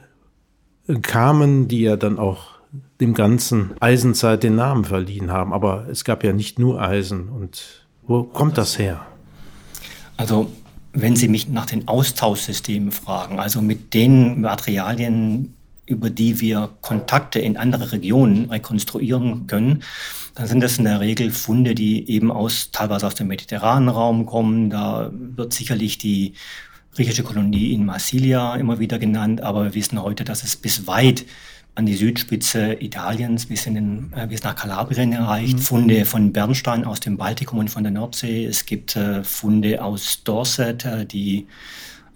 kamen, 1.02 1.68
die 1.68 1.80
ja 1.80 1.96
dann 1.96 2.18
auch 2.18 2.56
dem 3.00 3.14
ganzen 3.14 3.72
Eisenzeit 3.80 4.42
den 4.42 4.56
Namen 4.56 4.84
verliehen 4.84 5.30
haben. 5.30 5.52
Aber 5.52 5.86
es 5.90 6.04
gab 6.04 6.24
ja 6.24 6.32
nicht 6.32 6.58
nur 6.58 6.80
Eisen. 6.80 7.28
Und 7.28 7.86
wo 8.06 8.22
kommt 8.22 8.58
das 8.58 8.78
her? 8.78 9.06
Also 10.16 10.50
wenn 10.92 11.16
Sie 11.16 11.28
mich 11.28 11.48
nach 11.48 11.66
den 11.66 11.88
Austauschsystemen 11.88 12.90
fragen, 12.90 13.38
also 13.38 13.60
mit 13.60 13.92
den 13.92 14.40
Materialien, 14.40 15.54
über 15.84 16.10
die 16.10 16.40
wir 16.40 16.70
Kontakte 16.80 17.38
in 17.38 17.56
andere 17.56 17.92
Regionen 17.92 18.50
rekonstruieren 18.50 19.46
können, 19.46 19.82
dann 20.34 20.48
sind 20.48 20.60
das 20.60 20.78
in 20.78 20.84
der 20.84 21.00
Regel 21.00 21.30
Funde, 21.30 21.74
die 21.74 22.10
eben 22.10 22.30
aus, 22.30 22.70
teilweise 22.70 23.06
aus 23.06 23.14
dem 23.14 23.28
mediterranen 23.28 23.88
Raum 23.88 24.26
kommen. 24.26 24.68
Da 24.68 25.10
wird 25.12 25.52
sicherlich 25.52 25.98
die 25.98 26.34
griechische 26.96 27.22
Kolonie 27.22 27.74
in 27.74 27.84
Marsilia 27.84 28.56
immer 28.56 28.78
wieder 28.78 28.98
genannt, 28.98 29.42
aber 29.42 29.64
wir 29.64 29.74
wissen 29.74 30.02
heute, 30.02 30.24
dass 30.24 30.42
es 30.42 30.56
bis 30.56 30.86
weit 30.86 31.26
an 31.74 31.84
die 31.84 31.94
Südspitze 31.94 32.72
Italiens 32.80 33.46
bis, 33.46 33.66
in 33.66 33.74
den, 33.74 34.12
äh, 34.16 34.26
bis 34.26 34.42
nach 34.42 34.56
Kalabrien 34.56 35.12
erreicht. 35.12 35.58
Mhm. 35.58 35.62
Funde 35.62 36.04
von 36.06 36.32
Bernstein 36.32 36.86
aus 36.86 37.00
dem 37.00 37.18
Baltikum 37.18 37.58
und 37.58 37.68
von 37.68 37.82
der 37.82 37.92
Nordsee. 37.92 38.46
Es 38.46 38.64
gibt 38.64 38.96
äh, 38.96 39.22
Funde 39.24 39.84
aus 39.84 40.22
Dorset, 40.24 40.86
äh, 40.86 41.04
die 41.04 41.46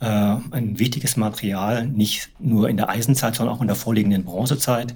äh, 0.00 0.06
ein 0.06 0.78
wichtiges 0.78 1.18
Material, 1.18 1.86
nicht 1.86 2.30
nur 2.38 2.70
in 2.70 2.78
der 2.78 2.88
Eisenzeit, 2.88 3.34
sondern 3.34 3.54
auch 3.54 3.60
in 3.60 3.66
der 3.66 3.76
vorliegenden 3.76 4.24
Bronzezeit, 4.24 4.94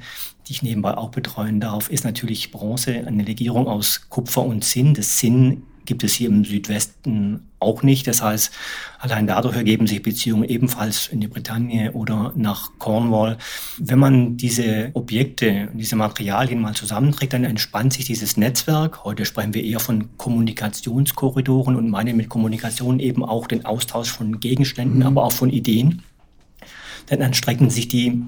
die 0.49 0.53
ich 0.53 0.63
nebenbei 0.63 0.97
auch 0.97 1.11
betreuen 1.11 1.61
darf, 1.61 1.91
ist 1.91 2.05
natürlich 2.05 2.51
Bronze, 2.51 3.07
eine 3.07 3.23
Legierung 3.23 3.67
aus 3.67 4.07
Kupfer 4.09 4.47
und 4.47 4.65
Zinn. 4.65 4.95
Das 4.95 5.19
Zinn 5.19 5.65
gibt 5.87 6.05
es 6.05 6.15
hier 6.15 6.29
im 6.29 6.45
Südwesten 6.45 7.49
auch 7.59 7.83
nicht. 7.83 8.07
Das 8.07 8.23
heißt, 8.23 8.53
allein 8.99 9.27
dadurch 9.27 9.57
ergeben 9.57 9.87
sich 9.87 10.03
Beziehungen 10.03 10.45
ebenfalls 10.45 11.09
in 11.09 11.21
die 11.21 11.29
Bretagne 11.29 11.93
oder 11.93 12.33
nach 12.37 12.71
Cornwall. 12.79 13.39
Wenn 13.79 13.99
man 13.99 14.37
diese 14.37 14.91
Objekte, 14.95 15.69
diese 15.73 15.97
Materialien 15.97 16.61
mal 16.61 16.75
zusammenträgt, 16.75 17.33
dann 17.33 17.45
entspannt 17.45 17.95
sich 17.95 18.05
dieses 18.05 18.37
Netzwerk. 18.37 19.05
Heute 19.05 19.25
sprechen 19.25 19.55
wir 19.55 19.65
eher 19.65 19.81
von 19.81 20.17
Kommunikationskorridoren 20.19 21.77
und 21.77 21.91
meinen 21.91 22.17
mit 22.17 22.29
Kommunikation 22.29 23.01
eben 23.01 23.25
auch 23.25 23.47
den 23.47 23.65
Austausch 23.65 24.11
von 24.11 24.41
Gegenständen, 24.41 25.01
mhm. 25.01 25.07
aber 25.07 25.25
auch 25.25 25.33
von 25.33 25.51
Ideen. 25.51 26.03
Denn 27.11 27.21
dann 27.21 27.35
strecken 27.35 27.71
sich 27.71 27.89
die 27.89 28.23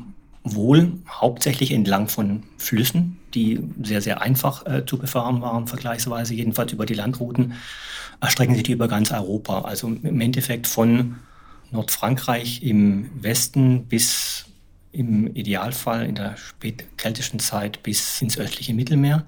wohl 0.54 0.92
hauptsächlich 1.08 1.72
entlang 1.72 2.08
von 2.08 2.44
Flüssen, 2.56 3.18
die 3.34 3.60
sehr, 3.82 4.00
sehr 4.00 4.22
einfach 4.22 4.64
äh, 4.66 4.86
zu 4.86 4.98
befahren 4.98 5.40
waren, 5.40 5.66
vergleichsweise, 5.66 6.34
jedenfalls 6.34 6.72
über 6.72 6.86
die 6.86 6.94
Landrouten, 6.94 7.54
erstrecken 8.20 8.54
sich 8.54 8.64
die 8.64 8.72
über 8.72 8.88
ganz 8.88 9.10
Europa. 9.12 9.62
Also 9.62 9.88
im 9.88 10.20
Endeffekt 10.20 10.66
von 10.66 11.16
Nordfrankreich 11.70 12.62
im 12.62 13.10
Westen 13.20 13.86
bis 13.86 14.46
im 14.92 15.34
Idealfall 15.34 16.06
in 16.06 16.14
der 16.14 16.36
spätkeltischen 16.36 17.38
Zeit 17.38 17.82
bis 17.82 18.22
ins 18.22 18.38
östliche 18.38 18.72
Mittelmeer. 18.72 19.26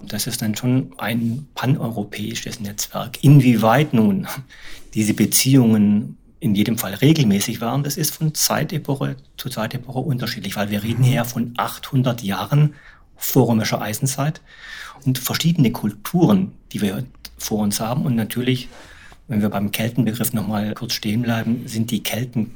Und 0.00 0.12
das 0.12 0.26
ist 0.26 0.40
dann 0.40 0.56
schon 0.56 0.94
ein 0.98 1.46
paneuropäisches 1.54 2.60
Netzwerk. 2.60 3.22
Inwieweit 3.22 3.92
nun 3.92 4.26
diese 4.94 5.14
Beziehungen 5.14 6.16
in 6.44 6.54
jedem 6.54 6.76
Fall 6.76 6.92
regelmäßig 6.92 7.62
waren, 7.62 7.82
das 7.84 7.96
ist 7.96 8.14
von 8.14 8.34
Zeitepoche 8.34 9.16
zu 9.38 9.48
Zeitepoche 9.48 10.00
unterschiedlich, 10.00 10.56
weil 10.56 10.68
wir 10.68 10.82
reden 10.82 11.02
hier 11.02 11.24
von 11.24 11.54
800 11.56 12.22
Jahren 12.22 12.74
vorrömischer 13.16 13.80
Eisenzeit 13.80 14.42
und 15.06 15.18
verschiedene 15.18 15.72
Kulturen, 15.72 16.52
die 16.72 16.82
wir 16.82 17.04
vor 17.38 17.60
uns 17.60 17.80
haben. 17.80 18.04
Und 18.04 18.14
natürlich, 18.14 18.68
wenn 19.26 19.40
wir 19.40 19.48
beim 19.48 19.70
Keltenbegriff 19.70 20.34
nochmal 20.34 20.74
kurz 20.74 20.92
stehen 20.92 21.22
bleiben, 21.22 21.62
sind 21.66 21.90
die 21.90 22.02
Kelten 22.02 22.54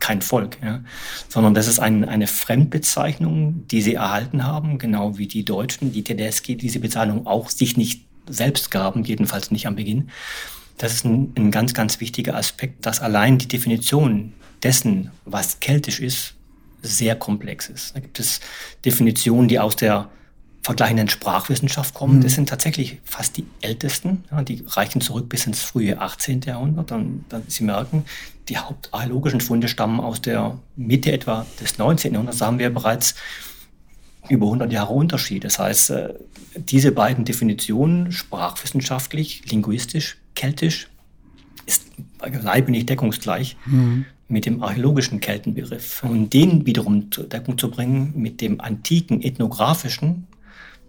kein 0.00 0.20
Volk, 0.20 0.58
ja, 0.60 0.82
sondern 1.28 1.54
das 1.54 1.68
ist 1.68 1.78
ein, 1.78 2.08
eine 2.08 2.26
Fremdbezeichnung, 2.26 3.68
die 3.68 3.82
sie 3.82 3.94
erhalten 3.94 4.44
haben, 4.44 4.78
genau 4.78 5.16
wie 5.16 5.28
die 5.28 5.44
Deutschen, 5.44 5.92
die 5.92 6.02
Tedeschi 6.02 6.56
diese 6.56 6.80
Bezeichnung 6.80 7.28
auch 7.28 7.50
sich 7.50 7.76
nicht 7.76 8.04
selbst 8.28 8.72
gaben, 8.72 9.04
jedenfalls 9.04 9.52
nicht 9.52 9.68
am 9.68 9.76
Beginn. 9.76 10.10
Das 10.78 10.94
ist 10.94 11.04
ein, 11.04 11.32
ein 11.36 11.50
ganz, 11.50 11.74
ganz 11.74 12.00
wichtiger 12.00 12.36
Aspekt, 12.36 12.86
dass 12.86 13.00
allein 13.00 13.38
die 13.38 13.48
Definition 13.48 14.32
dessen, 14.62 15.10
was 15.24 15.60
keltisch 15.60 16.00
ist, 16.00 16.34
sehr 16.82 17.16
komplex 17.16 17.68
ist. 17.68 17.94
Da 17.94 18.00
gibt 18.00 18.20
es 18.20 18.40
Definitionen, 18.84 19.48
die 19.48 19.58
aus 19.58 19.76
der 19.76 20.08
vergleichenden 20.62 21.08
Sprachwissenschaft 21.08 21.94
kommen. 21.94 22.18
Mhm. 22.18 22.22
Das 22.22 22.34
sind 22.34 22.48
tatsächlich 22.48 23.00
fast 23.04 23.36
die 23.36 23.46
ältesten. 23.60 24.24
Ja, 24.30 24.42
die 24.42 24.64
reichen 24.66 25.00
zurück 25.00 25.28
bis 25.28 25.46
ins 25.46 25.62
frühe 25.62 26.00
18. 26.00 26.42
Jahrhundert. 26.42 26.90
Dann, 26.90 27.24
dann 27.28 27.42
Sie 27.48 27.64
merken, 27.64 28.04
die 28.48 28.58
hauptarchäologischen 28.58 29.40
Funde 29.40 29.68
stammen 29.68 30.00
aus 30.00 30.20
der 30.20 30.58
Mitte 30.76 31.12
etwa 31.12 31.46
des 31.60 31.78
19. 31.78 32.12
Jahrhunderts. 32.12 32.38
Da 32.38 32.46
haben 32.46 32.58
wir 32.58 32.70
bereits 32.70 33.14
über 34.28 34.46
100 34.46 34.72
Jahre 34.72 34.92
Unterschied. 34.92 35.44
Das 35.44 35.58
heißt, 35.58 35.90
äh, 35.90 36.14
diese 36.54 36.92
beiden 36.92 37.24
Definitionen, 37.24 38.12
sprachwissenschaftlich, 38.12 39.50
linguistisch, 39.50 40.18
keltisch, 40.38 40.88
ist 41.66 41.90
beileibe 42.16 42.70
nicht 42.70 42.88
deckungsgleich 42.88 43.56
mhm. 43.66 44.06
mit 44.28 44.46
dem 44.46 44.62
archäologischen 44.62 45.20
Keltenbegriff. 45.20 46.02
Und 46.04 46.32
den 46.32 46.64
wiederum 46.64 47.10
zur 47.12 47.24
Deckung 47.24 47.58
zu 47.58 47.70
bringen 47.70 48.12
mit 48.16 48.40
dem 48.40 48.60
antiken 48.60 49.20
ethnografischen 49.20 50.26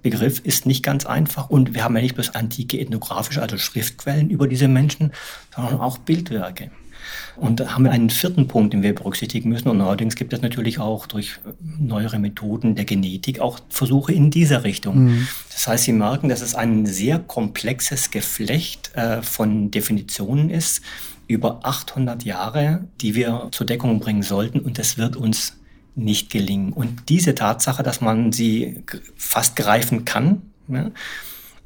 Begriff 0.01 0.39
ist 0.39 0.65
nicht 0.65 0.83
ganz 0.83 1.05
einfach. 1.05 1.49
Und 1.49 1.73
wir 1.73 1.83
haben 1.83 1.95
ja 1.95 2.01
nicht 2.01 2.15
bloß 2.15 2.35
antike 2.35 2.79
ethnografische, 2.79 3.41
also 3.41 3.57
Schriftquellen 3.57 4.29
über 4.29 4.47
diese 4.47 4.67
Menschen, 4.67 5.11
sondern 5.53 5.81
auch 5.81 5.97
Bildwerke. 5.97 6.71
Und 7.35 7.59
da 7.59 7.73
haben 7.73 7.83
wir 7.83 7.91
einen 7.91 8.09
vierten 8.09 8.47
Punkt, 8.47 8.73
den 8.73 8.83
wir 8.83 8.93
berücksichtigen 8.93 9.49
müssen. 9.49 9.69
Und 9.69 9.77
neuerdings 9.77 10.15
gibt 10.15 10.33
es 10.33 10.41
natürlich 10.41 10.79
auch 10.79 11.05
durch 11.05 11.39
neuere 11.77 12.19
Methoden 12.19 12.75
der 12.75 12.85
Genetik 12.85 13.39
auch 13.39 13.59
Versuche 13.69 14.13
in 14.13 14.31
dieser 14.31 14.63
Richtung. 14.63 15.05
Mhm. 15.05 15.27
Das 15.51 15.67
heißt, 15.67 15.83
Sie 15.85 15.93
merken, 15.93 16.29
dass 16.29 16.41
es 16.41 16.55
ein 16.55 16.85
sehr 16.85 17.19
komplexes 17.19 18.11
Geflecht 18.11 18.95
äh, 18.95 19.21
von 19.21 19.71
Definitionen 19.71 20.49
ist 20.49 20.81
über 21.27 21.59
800 21.63 22.23
Jahre, 22.23 22.87
die 23.01 23.13
wir 23.13 23.49
zur 23.51 23.67
Deckung 23.67 23.99
bringen 23.99 24.23
sollten. 24.23 24.59
Und 24.59 24.79
das 24.79 24.97
wird 24.97 25.15
uns 25.15 25.57
nicht 25.95 26.29
gelingen. 26.31 26.73
Und 26.73 27.09
diese 27.09 27.35
Tatsache, 27.35 27.83
dass 27.83 28.01
man 28.01 28.31
sie 28.31 28.83
fast 29.15 29.55
greifen 29.55 30.05
kann, 30.05 30.41
ja, 30.67 30.91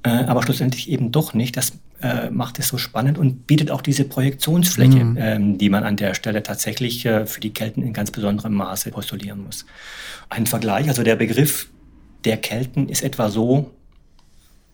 äh, 0.04 0.26
aber 0.26 0.44
schlussendlich 0.44 0.90
eben 0.90 1.12
doch 1.12 1.34
nicht, 1.34 1.56
das 1.56 1.74
äh, 2.04 2.30
macht 2.30 2.60
es 2.60 2.68
so 2.68 2.78
spannend 2.78 3.18
und 3.18 3.48
bietet 3.48 3.72
auch 3.72 3.82
diese 3.82 4.04
Projektionsfläche, 4.04 5.04
mhm. 5.04 5.18
ähm, 5.18 5.58
die 5.58 5.70
man 5.70 5.84
an 5.84 5.96
der 5.96 6.14
Stelle 6.14 6.44
tatsächlich 6.44 7.06
äh, 7.06 7.26
für 7.26 7.40
die 7.40 7.54
Kelten 7.54 7.82
in 7.82 7.94
ganz 7.94 8.12
besonderem 8.12 8.54
Maße 8.54 8.92
postulieren 8.92 9.44
muss. 9.44 9.66
Ein 10.30 10.46
Vergleich, 10.46 10.90
also 10.90 11.04
der 11.04 11.16
Begriff 11.16 11.70
der 12.26 12.38
Kelten 12.38 12.90
ist 12.90 13.04
etwa 13.04 13.30
so 13.30 13.72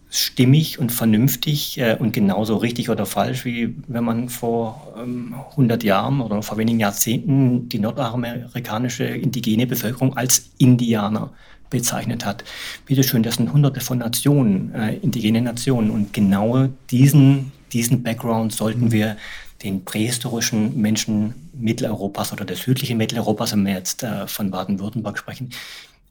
stimmig 0.09 0.79
und 0.79 0.91
vernünftig 0.91 1.79
äh, 1.79 1.95
und 1.99 2.13
genauso 2.13 2.57
richtig 2.57 2.89
oder 2.89 3.05
falsch, 3.05 3.45
wie 3.45 3.75
wenn 3.87 4.03
man 4.03 4.29
vor 4.29 4.95
ähm, 4.99 5.35
100 5.51 5.83
Jahren 5.83 6.21
oder 6.21 6.41
vor 6.41 6.57
wenigen 6.57 6.79
Jahrzehnten 6.79 7.69
die 7.69 7.79
nordamerikanische 7.79 9.03
indigene 9.03 9.67
Bevölkerung 9.67 10.17
als 10.17 10.49
Indianer 10.57 11.31
bezeichnet 11.69 12.25
hat. 12.25 12.43
Bitte 12.85 13.03
schön, 13.03 13.23
das 13.23 13.35
sind 13.35 13.53
hunderte 13.53 13.79
von 13.79 13.99
Nationen, 13.99 14.73
äh, 14.73 14.95
indigene 14.95 15.41
Nationen 15.41 15.91
und 15.91 16.13
genau 16.13 16.67
diesen, 16.89 17.51
diesen 17.71 18.03
Background 18.03 18.53
sollten 18.53 18.91
wir 18.91 19.17
den 19.63 19.83
prähistorischen 19.83 20.79
Menschen 20.79 21.33
Mitteleuropas 21.53 22.31
oder 22.31 22.45
des 22.45 22.61
südlichen 22.61 22.97
Mitteleuropas, 22.97 23.51
wenn 23.51 23.65
wir 23.65 23.73
jetzt 23.73 24.03
äh, 24.03 24.27
von 24.27 24.51
Baden-Württemberg 24.51 25.17
sprechen, 25.17 25.49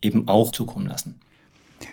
eben 0.03 0.29
auch 0.29 0.53
zukommen 0.53 0.87
lassen. 0.87 1.15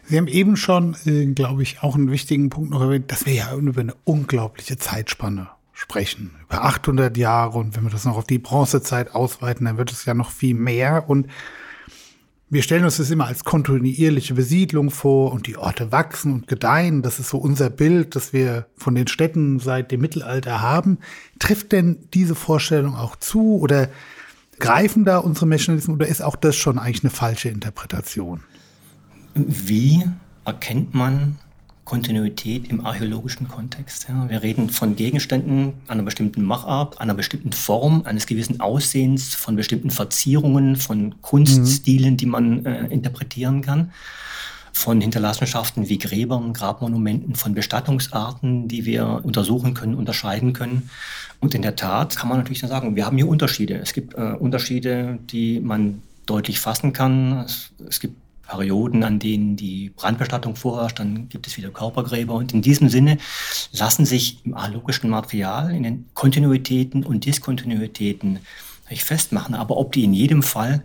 Sie 0.04 0.18
haben 0.18 0.28
eben 0.28 0.58
schon, 0.58 0.96
äh, 1.06 1.26
glaube 1.28 1.64
ich, 1.64 1.82
auch 1.82 1.96
einen 1.96 2.12
wichtigen 2.12 2.50
Punkt 2.50 2.72
noch 2.72 2.82
erwähnt, 2.82 3.12
dass 3.12 3.26
wir 3.26 3.34
ja 3.34 3.56
über 3.56 3.82
eine 3.82 3.94
unglaubliche 4.04 4.78
Zeitspanne 4.78 5.48
sprechen. 5.74 6.32
Über 6.44 6.64
800 6.64 7.16
Jahre 7.18 7.58
und 7.60 7.76
wenn 7.76 7.84
wir 7.84 7.90
das 7.90 8.06
noch 8.06 8.18
auf 8.18 8.26
die 8.26 8.40
Bronzezeit 8.40 9.14
ausweiten, 9.14 9.66
dann 9.66 9.78
wird 9.78 9.92
es 9.92 10.06
ja 10.06 10.14
noch 10.14 10.32
viel 10.32 10.56
mehr. 10.56 11.10
Und 11.10 11.28
wir 12.56 12.64
stellen 12.64 12.86
uns 12.86 12.96
das 12.96 13.12
immer 13.12 13.28
als 13.28 13.44
kontinuierliche 13.44 14.34
Besiedlung 14.34 14.90
vor 14.90 15.34
und 15.34 15.46
die 15.46 15.58
Orte 15.58 15.92
wachsen 15.92 16.32
und 16.32 16.48
gedeihen. 16.48 17.02
Das 17.02 17.20
ist 17.20 17.28
so 17.28 17.38
unser 17.38 17.70
Bild, 17.70 18.16
das 18.16 18.32
wir 18.32 18.68
von 18.78 18.96
den 18.96 19.08
Städten 19.08 19.60
seit 19.60 19.92
dem 19.92 20.00
Mittelalter 20.00 20.62
haben. 20.62 21.00
Trifft 21.38 21.74
denn 21.74 21.98
diese 22.14 22.34
Vorstellung 22.34 22.96
auch 22.96 23.18
zu 23.18 23.60
oder 23.60 23.90
greifen 24.58 25.04
da 25.04 25.18
unsere 25.18 25.48
Mechanismen 25.48 25.98
oder 25.98 26.08
ist 26.08 26.22
auch 26.22 26.38
das 26.38 26.56
schon 26.56 26.80
eigentlich 26.80 27.04
eine 27.04 27.12
falsche 27.12 27.50
Interpretation? 27.50 28.40
Wie 29.34 30.06
erkennt 30.46 30.94
man 30.94 31.38
Kontinuität 31.86 32.68
im 32.70 32.86
archäologischen 32.86 33.48
Kontext? 33.48 34.08
Ja, 34.10 34.28
wir 34.28 34.42
reden 34.44 34.70
von 34.70 34.96
Gegenständen 34.96 35.74
einer 35.88 36.04
bestimmten 36.04 36.44
Machart, 36.44 37.00
einer 37.00 37.14
bestimmten 37.14 37.54
Form, 37.54 38.02
eines 38.06 38.26
gewissen 38.26 38.60
Aussehens, 38.60 39.36
von 39.36 39.56
bestimmten 39.56 39.92
Verzierungen, 39.92 40.76
von 40.76 41.22
Kunststilen, 41.22 42.14
mhm. 42.14 42.18
die 42.18 42.26
man 42.26 42.66
äh, 42.66 42.88
interpretieren 42.88 43.62
kann 43.62 43.92
von 44.76 45.00
Hinterlassenschaften 45.00 45.88
wie 45.88 45.98
Gräbern, 45.98 46.52
Grabmonumenten, 46.52 47.36
von 47.36 47.56
Bestattungsarten, 47.56 48.68
die 48.68 48.84
wir 48.84 49.22
untersuchen 49.24 49.74
können, 49.74 49.96
unterscheiden 49.96 50.52
können. 50.52 50.90
Und 51.40 51.56
in 51.56 51.62
der 51.62 51.78
Tat 51.78 52.18
kann 52.18 52.28
man 52.28 52.40
natürlich 52.40 52.60
sagen, 52.60 52.98
wir 52.98 53.06
haben 53.06 53.16
hier 53.16 53.28
Unterschiede. 53.28 53.76
Es 53.76 53.94
gibt 53.94 54.16
äh, 54.16 54.34
Unterschiede, 54.34 55.18
die 55.32 55.62
man 55.62 56.02
deutlich 56.26 56.60
fassen 56.60 56.92
kann. 56.92 57.40
Es, 57.46 57.72
es 57.88 58.02
gibt 58.02 58.18
Perioden, 58.48 59.04
an 59.04 59.20
denen 59.20 59.56
die 59.56 59.90
Brandbestattung 59.90 60.56
vorherrscht, 60.56 61.00
dann 61.00 61.30
gibt 61.30 61.48
es 61.48 61.58
wieder 61.58 61.70
Körpergräber. 61.70 62.34
Und 62.34 62.54
in 62.54 62.62
diesem 62.62 62.90
Sinne 62.90 63.18
lassen 63.72 64.06
sich 64.06 64.46
im 64.46 64.54
archäologischen 64.54 65.10
Material 65.10 65.74
in 65.74 65.84
den 65.84 66.06
Kontinuitäten 66.14 67.04
und 67.04 67.26
Diskontinuitäten 67.26 68.40
festmachen. 68.94 69.56
Aber 69.56 69.78
ob 69.78 69.94
die 69.94 70.04
in 70.04 70.14
jedem 70.14 70.44
Fall 70.44 70.84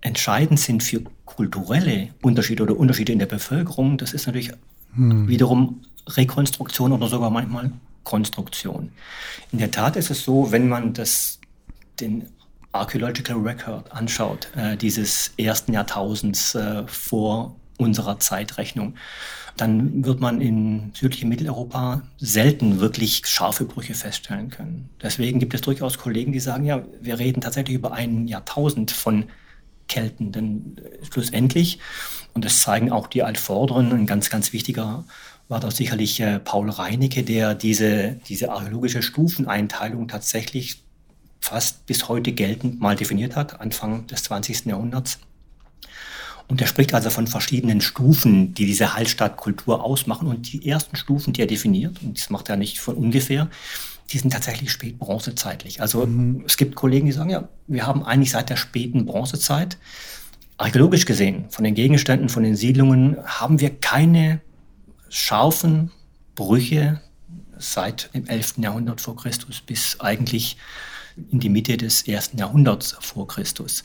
entscheidend 0.00 0.60
sind 0.60 0.82
für 0.82 1.02
kulturelle 1.24 2.08
Unterschiede 2.22 2.62
oder 2.62 2.76
Unterschiede 2.76 3.12
in 3.12 3.18
der 3.18 3.26
Bevölkerung, 3.26 3.98
das 3.98 4.14
ist 4.14 4.26
natürlich 4.26 4.52
hm. 4.94 5.28
wiederum 5.28 5.82
Rekonstruktion 6.08 6.92
oder 6.92 7.08
sogar 7.08 7.30
manchmal 7.30 7.72
Konstruktion. 8.04 8.92
In 9.52 9.58
der 9.58 9.70
Tat 9.70 9.96
ist 9.96 10.10
es 10.10 10.22
so, 10.22 10.52
wenn 10.52 10.68
man 10.68 10.94
das, 10.94 11.40
den 12.00 12.26
Archaeological 12.78 13.38
Record 13.38 13.90
anschaut, 13.92 14.48
äh, 14.56 14.76
dieses 14.76 15.32
ersten 15.36 15.72
Jahrtausends 15.72 16.54
äh, 16.54 16.86
vor 16.86 17.56
unserer 17.78 18.18
Zeitrechnung, 18.18 18.94
dann 19.56 20.04
wird 20.04 20.20
man 20.20 20.40
in 20.40 20.92
südlichem 20.94 21.28
Mitteleuropa 21.28 22.02
selten 22.18 22.80
wirklich 22.80 23.26
scharfe 23.26 23.64
Brüche 23.64 23.94
feststellen 23.94 24.50
können. 24.50 24.90
Deswegen 25.02 25.38
gibt 25.38 25.54
es 25.54 25.62
durchaus 25.62 25.98
Kollegen, 25.98 26.32
die 26.32 26.40
sagen, 26.40 26.64
ja, 26.64 26.84
wir 27.00 27.18
reden 27.18 27.40
tatsächlich 27.40 27.76
über 27.76 27.92
ein 27.92 28.28
Jahrtausend 28.28 28.90
von 28.90 29.24
Kelten, 29.88 30.32
denn 30.32 30.76
äh, 30.78 31.04
schlussendlich, 31.10 31.78
und 32.34 32.44
das 32.44 32.60
zeigen 32.60 32.92
auch 32.92 33.06
die 33.06 33.22
Altvorderen, 33.22 33.92
ein 33.92 34.06
ganz, 34.06 34.30
ganz 34.30 34.52
wichtiger 34.52 35.04
war 35.48 35.60
da 35.60 35.70
sicherlich 35.70 36.20
äh, 36.20 36.40
Paul 36.40 36.70
Reinecke, 36.70 37.22
der 37.22 37.54
diese, 37.54 38.16
diese 38.28 38.50
archäologische 38.50 39.02
Stufeneinteilung 39.02 40.08
tatsächlich 40.08 40.82
fast 41.40 41.86
bis 41.86 42.08
heute 42.08 42.32
geltend 42.32 42.80
mal 42.80 42.96
definiert 42.96 43.36
hat, 43.36 43.60
Anfang 43.60 44.06
des 44.06 44.24
20. 44.24 44.66
Jahrhunderts. 44.66 45.18
Und 46.48 46.60
er 46.60 46.66
spricht 46.66 46.94
also 46.94 47.10
von 47.10 47.26
verschiedenen 47.26 47.80
Stufen, 47.80 48.54
die 48.54 48.66
diese 48.66 48.94
Hallstattkultur 48.94 49.82
ausmachen. 49.82 50.28
Und 50.28 50.52
die 50.52 50.68
ersten 50.68 50.96
Stufen, 50.96 51.32
die 51.32 51.40
er 51.40 51.46
definiert, 51.46 52.00
und 52.02 52.18
das 52.18 52.30
macht 52.30 52.48
er 52.48 52.56
nicht 52.56 52.78
von 52.78 52.94
ungefähr, 52.94 53.48
die 54.12 54.18
sind 54.18 54.32
tatsächlich 54.32 54.70
spätbronzezeitlich. 54.70 55.80
Also 55.80 56.06
mhm. 56.06 56.44
es 56.46 56.56
gibt 56.56 56.76
Kollegen, 56.76 57.06
die 57.06 57.12
sagen, 57.12 57.30
ja, 57.30 57.48
wir 57.66 57.86
haben 57.86 58.04
eigentlich 58.04 58.30
seit 58.30 58.50
der 58.50 58.56
späten 58.56 59.06
Bronzezeit, 59.06 59.78
archäologisch 60.58 61.04
gesehen, 61.04 61.46
von 61.50 61.64
den 61.64 61.74
Gegenständen, 61.74 62.28
von 62.28 62.44
den 62.44 62.56
Siedlungen, 62.56 63.16
haben 63.24 63.60
wir 63.60 63.70
keine 63.70 64.40
scharfen 65.08 65.90
Brüche 66.34 67.00
seit 67.58 68.14
dem 68.14 68.26
11. 68.26 68.54
Jahrhundert 68.58 69.00
vor 69.00 69.16
Christus 69.16 69.60
bis 69.60 69.98
eigentlich 70.00 70.56
in 71.30 71.40
die 71.40 71.48
Mitte 71.48 71.76
des 71.76 72.06
ersten 72.06 72.38
Jahrhunderts 72.38 72.96
vor 73.00 73.26
Christus. 73.26 73.82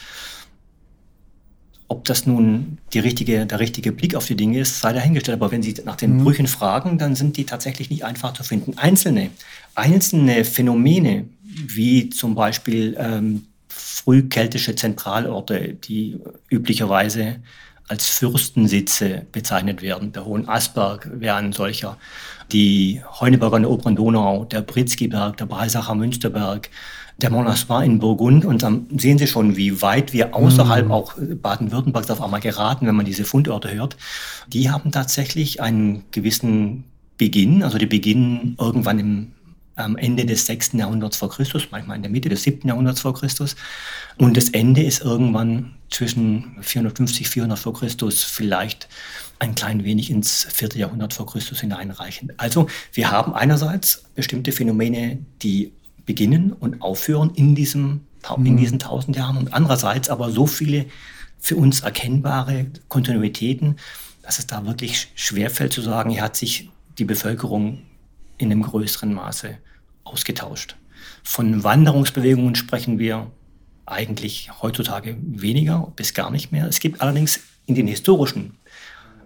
Ob 1.87 2.05
das 2.05 2.25
nun 2.25 2.77
richtige, 2.95 3.45
der 3.45 3.59
richtige 3.59 3.91
Blick 3.91 4.15
auf 4.15 4.25
die 4.25 4.35
Dinge 4.35 4.59
ist, 4.59 4.79
sei 4.79 4.93
dahingestellt. 4.93 5.41
Aber 5.41 5.51
wenn 5.51 5.61
Sie 5.61 5.75
nach 5.83 5.97
den 5.97 6.17
mhm. 6.17 6.23
Brüchen 6.23 6.47
fragen, 6.47 6.97
dann 6.97 7.15
sind 7.15 7.35
die 7.35 7.45
tatsächlich 7.45 7.89
nicht 7.89 8.05
einfach 8.05 8.33
zu 8.33 8.43
finden. 8.43 8.77
Einzelne, 8.77 9.29
einzelne 9.75 10.45
Phänomene, 10.45 11.25
wie 11.43 12.09
zum 12.09 12.33
Beispiel 12.33 12.95
ähm, 12.97 13.45
frühkeltische 13.67 14.75
Zentralorte, 14.75 15.73
die 15.73 16.17
üblicherweise 16.49 17.41
als 17.89 18.07
Fürstensitze 18.07 19.25
bezeichnet 19.33 19.81
werden. 19.81 20.13
Der 20.13 20.23
Hohen 20.23 20.47
Asberg 20.47 21.09
wäre 21.11 21.35
ein 21.35 21.51
solcher. 21.51 21.97
Die 22.53 23.01
Heuneberger 23.19 23.57
in 23.57 23.63
der 23.63 23.71
oberen 23.71 23.97
Donau, 23.97 24.45
der 24.45 24.61
Britzkiberg, 24.61 25.35
der 25.35 25.45
Breisacher 25.45 25.93
Münsterberg, 25.93 26.69
der 27.23 27.29
Monassoir 27.29 27.83
in 27.83 27.99
Burgund. 27.99 28.45
Und 28.45 28.63
dann 28.63 28.87
sehen 28.97 29.17
Sie 29.17 29.27
schon, 29.27 29.57
wie 29.57 29.81
weit 29.81 30.13
wir 30.13 30.35
außerhalb 30.35 30.85
mhm. 30.85 30.91
auch 30.91 31.13
Baden-Württembergs 31.17 32.09
auf 32.09 32.21
einmal 32.21 32.41
geraten, 32.41 32.87
wenn 32.87 32.95
man 32.95 33.05
diese 33.05 33.25
Fundorte 33.25 33.73
hört. 33.73 33.97
Die 34.47 34.69
haben 34.69 34.91
tatsächlich 34.91 35.61
einen 35.61 36.03
gewissen 36.11 36.85
Beginn, 37.17 37.63
also 37.63 37.77
die 37.77 37.85
beginnen 37.85 38.55
irgendwann 38.59 38.99
im 38.99 39.31
am 39.75 39.97
Ende 39.97 40.25
des 40.25 40.45
6. 40.45 40.73
Jahrhunderts 40.73 41.17
vor 41.17 41.29
Christus, 41.29 41.67
manchmal 41.71 41.95
in 41.95 42.03
der 42.03 42.11
Mitte 42.11 42.29
des 42.29 42.43
7. 42.43 42.67
Jahrhunderts 42.67 43.01
vor 43.01 43.13
Christus. 43.13 43.55
Und 44.17 44.37
das 44.37 44.49
Ende 44.49 44.83
ist 44.83 45.01
irgendwann 45.01 45.73
zwischen 45.89 46.57
450, 46.61 47.29
400 47.29 47.57
vor 47.57 47.73
Christus, 47.73 48.23
vielleicht 48.23 48.87
ein 49.39 49.55
klein 49.55 49.83
wenig 49.83 50.09
ins 50.09 50.47
4. 50.53 50.69
Jahrhundert 50.75 51.13
vor 51.13 51.25
Christus 51.25 51.61
hineinreichend. 51.61 52.33
Also 52.37 52.67
wir 52.93 53.11
haben 53.11 53.33
einerseits 53.33 54.03
bestimmte 54.15 54.51
Phänomene, 54.51 55.19
die 55.41 55.71
beginnen 56.11 56.51
und 56.51 56.81
aufhören 56.81 57.31
in, 57.35 57.55
diesem, 57.55 58.01
in 58.35 58.43
mhm. 58.43 58.57
diesen 58.57 58.79
tausend 58.79 59.15
Jahren 59.15 59.37
und 59.37 59.53
andererseits 59.53 60.09
aber 60.09 60.29
so 60.29 60.45
viele 60.45 60.87
für 61.39 61.55
uns 61.55 61.79
erkennbare 61.79 62.65
Kontinuitäten, 62.89 63.77
dass 64.21 64.37
es 64.37 64.45
da 64.45 64.65
wirklich 64.65 65.07
schwerfällt 65.15 65.71
zu 65.71 65.81
sagen, 65.81 66.09
hier 66.09 66.21
hat 66.21 66.35
sich 66.35 66.69
die 66.97 67.05
Bevölkerung 67.05 67.83
in 68.37 68.51
einem 68.51 68.61
größeren 68.61 69.13
Maße 69.13 69.57
ausgetauscht. 70.03 70.75
Von 71.23 71.63
Wanderungsbewegungen 71.63 72.55
sprechen 72.55 72.99
wir 72.99 73.31
eigentlich 73.85 74.51
heutzutage 74.61 75.15
weniger 75.21 75.93
bis 75.95 76.13
gar 76.13 76.29
nicht 76.29 76.51
mehr. 76.51 76.67
Es 76.67 76.81
gibt 76.81 76.99
allerdings 76.99 77.39
in 77.67 77.75
den 77.75 77.87
historischen 77.87 78.57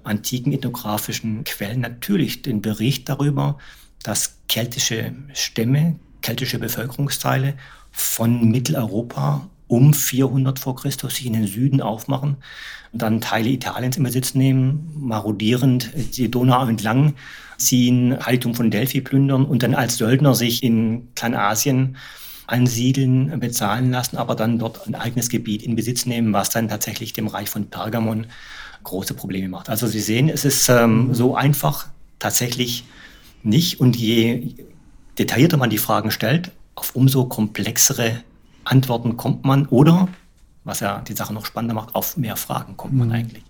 antiken 0.03 0.53
ethnografischen 0.53 1.45
Quellen 1.45 1.81
natürlich 1.81 2.43
den 2.43 2.61
Bericht 2.61 3.09
darüber, 3.09 3.57
dass 4.03 4.37
keltische 4.47 5.15
Stämme 5.33 5.95
keltische 6.25 6.57
Bevölkerungsteile 6.57 7.53
von 7.91 8.49
Mitteleuropa 8.49 9.47
um 9.67 9.93
400 9.93 10.57
vor 10.57 10.75
Christus 10.75 11.15
sich 11.15 11.27
in 11.27 11.33
den 11.33 11.45
Süden 11.45 11.81
aufmachen 11.81 12.37
und 12.91 13.01
dann 13.01 13.21
Teile 13.21 13.49
Italiens 13.49 13.97
im 13.97 14.03
Besitz 14.03 14.33
nehmen, 14.33 14.91
marodierend 14.99 15.91
die 16.17 16.31
Donau 16.31 16.65
entlang 16.65 17.13
ziehen, 17.57 18.17
Heiligtum 18.25 18.55
von 18.55 18.71
Delphi 18.71 19.01
plündern 19.01 19.45
und 19.45 19.61
dann 19.61 19.75
als 19.75 19.97
Söldner 19.97 20.33
sich 20.33 20.63
in 20.63 21.09
Kleinasien 21.13 21.95
ansiedeln, 22.47 23.39
bezahlen 23.39 23.91
lassen, 23.91 24.17
aber 24.17 24.35
dann 24.35 24.57
dort 24.57 24.87
ein 24.87 24.95
eigenes 24.95 25.29
Gebiet 25.29 25.61
in 25.61 25.75
Besitz 25.75 26.07
nehmen, 26.07 26.33
was 26.33 26.49
dann 26.49 26.69
tatsächlich 26.69 27.13
dem 27.13 27.27
Reich 27.27 27.51
von 27.51 27.67
Pergamon 27.67 28.25
große 28.83 29.13
Probleme 29.13 29.47
macht. 29.47 29.69
Also 29.69 29.85
Sie 29.85 29.99
sehen, 29.99 30.29
es 30.29 30.43
ist 30.43 30.69
ähm, 30.69 31.13
so 31.13 31.35
einfach 31.35 31.87
tatsächlich 32.17 32.83
nicht 33.43 33.79
und 33.79 33.95
je 33.95 34.55
detaillierter 35.17 35.57
man 35.57 35.69
die 35.69 35.77
Fragen 35.77 36.11
stellt, 36.11 36.51
auf 36.75 36.95
umso 36.95 37.25
komplexere 37.25 38.23
Antworten 38.63 39.17
kommt 39.17 39.45
man 39.45 39.65
oder, 39.67 40.07
was 40.63 40.79
ja 40.79 41.01
die 41.01 41.13
Sache 41.13 41.33
noch 41.33 41.45
spannender 41.45 41.75
macht, 41.75 41.95
auf 41.95 42.17
mehr 42.17 42.35
Fragen 42.35 42.77
kommt 42.77 42.93
man 42.93 43.09
mhm. 43.09 43.13
eigentlich. 43.13 43.43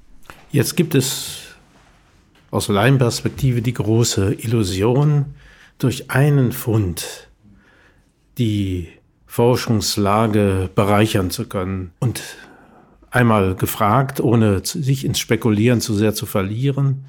Jetzt 0.52 0.76
gibt 0.76 0.96
es 0.96 1.42
aus 2.52 2.68
Laienperspektive 2.68 3.62
die 3.62 3.74
große 3.74 4.34
Illusion, 4.34 5.36
durch 5.78 6.10
einen 6.10 6.52
Fund 6.54 7.28
die 8.38 8.88
Forschungslage 9.26 10.70
bereichern 10.74 11.30
zu 11.30 11.46
können. 11.48 11.92
Und 12.00 12.22
einmal 13.12 13.56
gefragt, 13.56 14.22
ohne 14.22 14.62
sich 14.64 15.04
ins 15.06 15.20
Spekulieren 15.20 15.82
zu 15.82 15.94
sehr 15.94 16.14
zu 16.14 16.26
verlieren, 16.26 17.06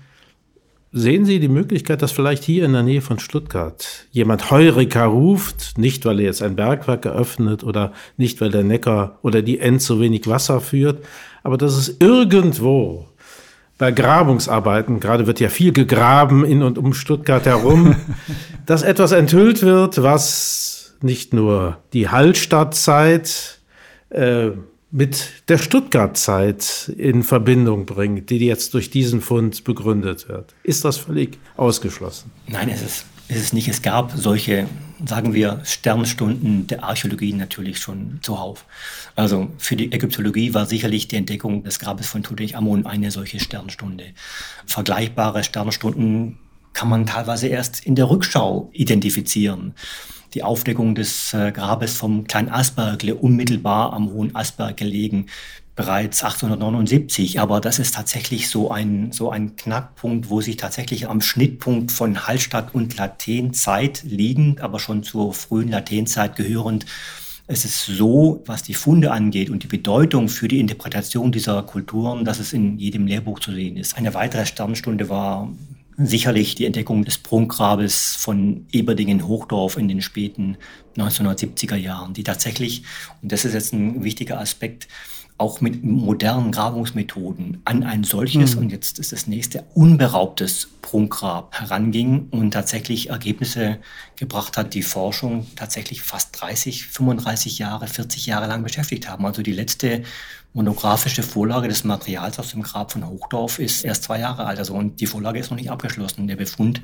Sehen 0.98 1.26
Sie 1.26 1.40
die 1.40 1.48
Möglichkeit, 1.48 2.00
dass 2.00 2.10
vielleicht 2.10 2.42
hier 2.42 2.64
in 2.64 2.72
der 2.72 2.82
Nähe 2.82 3.02
von 3.02 3.18
Stuttgart 3.18 4.06
jemand 4.12 4.50
Heureka 4.50 5.04
ruft, 5.04 5.76
nicht 5.76 6.06
weil 6.06 6.20
er 6.20 6.24
jetzt 6.24 6.42
ein 6.42 6.56
Bergwerk 6.56 7.04
eröffnet 7.04 7.64
oder 7.64 7.92
nicht 8.16 8.40
weil 8.40 8.50
der 8.50 8.64
Neckar 8.64 9.18
oder 9.20 9.42
die 9.42 9.58
Enz 9.58 9.84
so 9.84 10.00
wenig 10.00 10.26
Wasser 10.26 10.58
führt, 10.62 11.04
aber 11.42 11.58
dass 11.58 11.76
es 11.76 11.98
irgendwo 12.00 13.08
bei 13.76 13.92
Grabungsarbeiten, 13.92 14.98
gerade 14.98 15.26
wird 15.26 15.38
ja 15.38 15.50
viel 15.50 15.74
gegraben 15.74 16.46
in 16.46 16.62
und 16.62 16.78
um 16.78 16.94
Stuttgart 16.94 17.44
herum, 17.44 17.96
dass 18.64 18.82
etwas 18.82 19.12
enthüllt 19.12 19.62
wird, 19.62 20.02
was 20.02 20.96
nicht 21.02 21.34
nur 21.34 21.76
die 21.92 22.08
Hallstattzeit 22.08 23.58
äh, 24.08 24.52
mit 24.96 25.42
der 25.48 25.58
Stuttgart-Zeit 25.58 26.90
in 26.96 27.22
Verbindung 27.22 27.84
bringt, 27.84 28.30
die 28.30 28.38
jetzt 28.38 28.72
durch 28.72 28.88
diesen 28.88 29.20
Fund 29.20 29.62
begründet 29.62 30.26
wird. 30.30 30.54
Ist 30.62 30.86
das 30.86 30.96
völlig 30.96 31.38
ausgeschlossen? 31.58 32.30
Nein, 32.46 32.70
es 32.70 32.80
ist, 32.80 33.04
es 33.28 33.36
ist 33.36 33.52
nicht. 33.52 33.68
Es 33.68 33.82
gab 33.82 34.12
solche, 34.16 34.66
sagen 35.06 35.34
wir, 35.34 35.60
Sternstunden 35.64 36.66
der 36.66 36.82
Archäologie 36.82 37.34
natürlich 37.34 37.78
schon 37.78 38.20
zuhauf. 38.22 38.64
Also 39.16 39.48
für 39.58 39.76
die 39.76 39.92
Ägyptologie 39.92 40.54
war 40.54 40.64
sicherlich 40.64 41.08
die 41.08 41.16
Entdeckung 41.16 41.62
des 41.62 41.78
Grabes 41.78 42.06
von 42.06 42.22
Tutanchamun 42.22 42.86
eine 42.86 43.10
solche 43.10 43.38
Sternstunde. 43.38 44.14
Vergleichbare 44.64 45.44
Sternstunden 45.44 46.38
kann 46.72 46.88
man 46.88 47.04
teilweise 47.04 47.48
erst 47.48 47.84
in 47.84 47.96
der 47.96 48.08
Rückschau 48.08 48.70
identifizieren 48.72 49.74
die 50.36 50.42
Aufdeckung 50.42 50.94
des 50.94 51.32
äh, 51.32 51.50
Grabes 51.50 51.96
vom 51.96 52.26
Kleinen 52.26 52.50
Aspergle 52.50 53.14
unmittelbar 53.14 53.94
am 53.94 54.10
Hohen 54.10 54.36
Asperg 54.36 54.76
gelegen, 54.76 55.26
bereits 55.74 56.22
1879. 56.22 57.40
Aber 57.40 57.62
das 57.62 57.78
ist 57.78 57.94
tatsächlich 57.94 58.50
so 58.50 58.70
ein, 58.70 59.12
so 59.12 59.30
ein 59.30 59.56
Knackpunkt, 59.56 60.28
wo 60.28 60.42
sich 60.42 60.58
tatsächlich 60.58 61.08
am 61.08 61.22
Schnittpunkt 61.22 61.90
von 61.90 62.26
Hallstatt 62.26 62.74
und 62.74 62.98
Latenzeit 62.98 64.02
liegend, 64.04 64.60
aber 64.60 64.78
schon 64.78 65.02
zur 65.02 65.32
frühen 65.32 65.70
Latenzeit 65.70 66.36
gehörend, 66.36 66.84
es 67.48 67.64
ist 67.64 67.86
so, 67.86 68.42
was 68.44 68.62
die 68.62 68.74
Funde 68.74 69.12
angeht 69.12 69.50
und 69.50 69.62
die 69.62 69.68
Bedeutung 69.68 70.28
für 70.28 70.48
die 70.48 70.60
Interpretation 70.60 71.32
dieser 71.32 71.62
Kulturen, 71.62 72.24
dass 72.24 72.40
es 72.40 72.52
in 72.52 72.76
jedem 72.76 73.06
Lehrbuch 73.06 73.40
zu 73.40 73.52
sehen 73.52 73.76
ist. 73.76 73.96
Eine 73.96 74.14
weitere 74.14 74.44
Sternstunde 74.44 75.08
war 75.08 75.48
sicherlich 75.98 76.54
die 76.54 76.66
Entdeckung 76.66 77.04
des 77.04 77.18
Prunkgrabes 77.18 78.16
von 78.16 78.66
Eberdingen-Hochdorf 78.72 79.76
in 79.76 79.88
den 79.88 80.02
späten 80.02 80.56
1970er 80.96 81.76
Jahren, 81.76 82.12
die 82.12 82.24
tatsächlich, 82.24 82.82
und 83.22 83.32
das 83.32 83.44
ist 83.44 83.54
jetzt 83.54 83.72
ein 83.72 84.04
wichtiger 84.04 84.38
Aspekt, 84.38 84.88
auch 85.38 85.60
mit 85.60 85.84
modernen 85.84 86.50
Grabungsmethoden 86.50 87.60
an 87.64 87.82
ein 87.82 88.04
solches, 88.04 88.54
mhm. 88.54 88.62
und 88.62 88.72
jetzt 88.72 88.98
ist 88.98 89.12
das 89.12 89.26
nächste, 89.26 89.64
unberaubtes 89.74 90.68
Prunkgrab 90.80 91.58
heranging 91.58 92.28
und 92.30 92.52
tatsächlich 92.52 93.10
Ergebnisse 93.10 93.78
gebracht 94.16 94.56
hat, 94.56 94.72
die 94.72 94.82
Forschung 94.82 95.46
tatsächlich 95.54 96.00
fast 96.00 96.40
30, 96.40 96.86
35 96.86 97.58
Jahre, 97.58 97.86
40 97.86 98.26
Jahre 98.26 98.46
lang 98.46 98.62
beschäftigt 98.62 99.08
haben. 99.08 99.26
Also 99.26 99.42
die 99.42 99.52
letzte 99.52 100.04
monografische 100.54 101.22
Vorlage 101.22 101.68
des 101.68 101.84
Materials 101.84 102.38
aus 102.38 102.52
dem 102.52 102.62
Grab 102.62 102.92
von 102.92 103.06
Hochdorf 103.06 103.58
ist 103.58 103.84
erst 103.84 104.04
zwei 104.04 104.20
Jahre 104.20 104.46
alt. 104.46 104.58
Also 104.58 104.72
und 104.72 105.00
die 105.00 105.06
Vorlage 105.06 105.38
ist 105.38 105.50
noch 105.50 105.58
nicht 105.58 105.70
abgeschlossen. 105.70 106.28
Der 106.28 106.36
Befund 106.36 106.80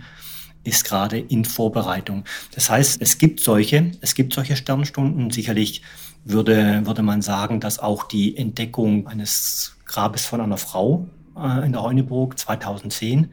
ist 0.65 0.85
gerade 0.85 1.19
in 1.19 1.45
Vorbereitung. 1.45 2.25
Das 2.55 2.71
heißt, 2.71 3.01
es 3.01 3.19
gibt 3.19 3.41
solche, 3.41 3.93
es 4.01 4.15
gibt 4.15 4.33
solche 4.33 4.57
Sternstunden. 4.57 5.31
Sicherlich 5.31 5.83
würde, 6.25 6.83
würde 6.85 7.03
man 7.03 7.23
sagen, 7.23 7.61
dass 7.61 7.79
auch 7.79 8.05
die 8.05 8.37
Entdeckung 8.37 9.07
eines 9.07 9.77
Grabes 9.87 10.25
von 10.25 10.41
einer 10.41 10.57
Frau 10.57 11.07
äh, 11.37 11.67
in 11.67 11.73
der 11.73 11.83
Heuneburg 11.83 12.39
2010 12.39 13.33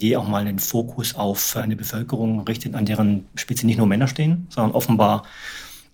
die 0.00 0.16
auch 0.16 0.28
mal 0.28 0.44
den 0.44 0.60
Fokus 0.60 1.16
auf 1.16 1.56
eine 1.56 1.74
Bevölkerung 1.74 2.42
richtet, 2.42 2.76
an 2.76 2.86
deren 2.86 3.26
Spitze 3.34 3.66
nicht 3.66 3.78
nur 3.78 3.86
Männer 3.88 4.06
stehen, 4.06 4.46
sondern 4.48 4.70
offenbar 4.70 5.24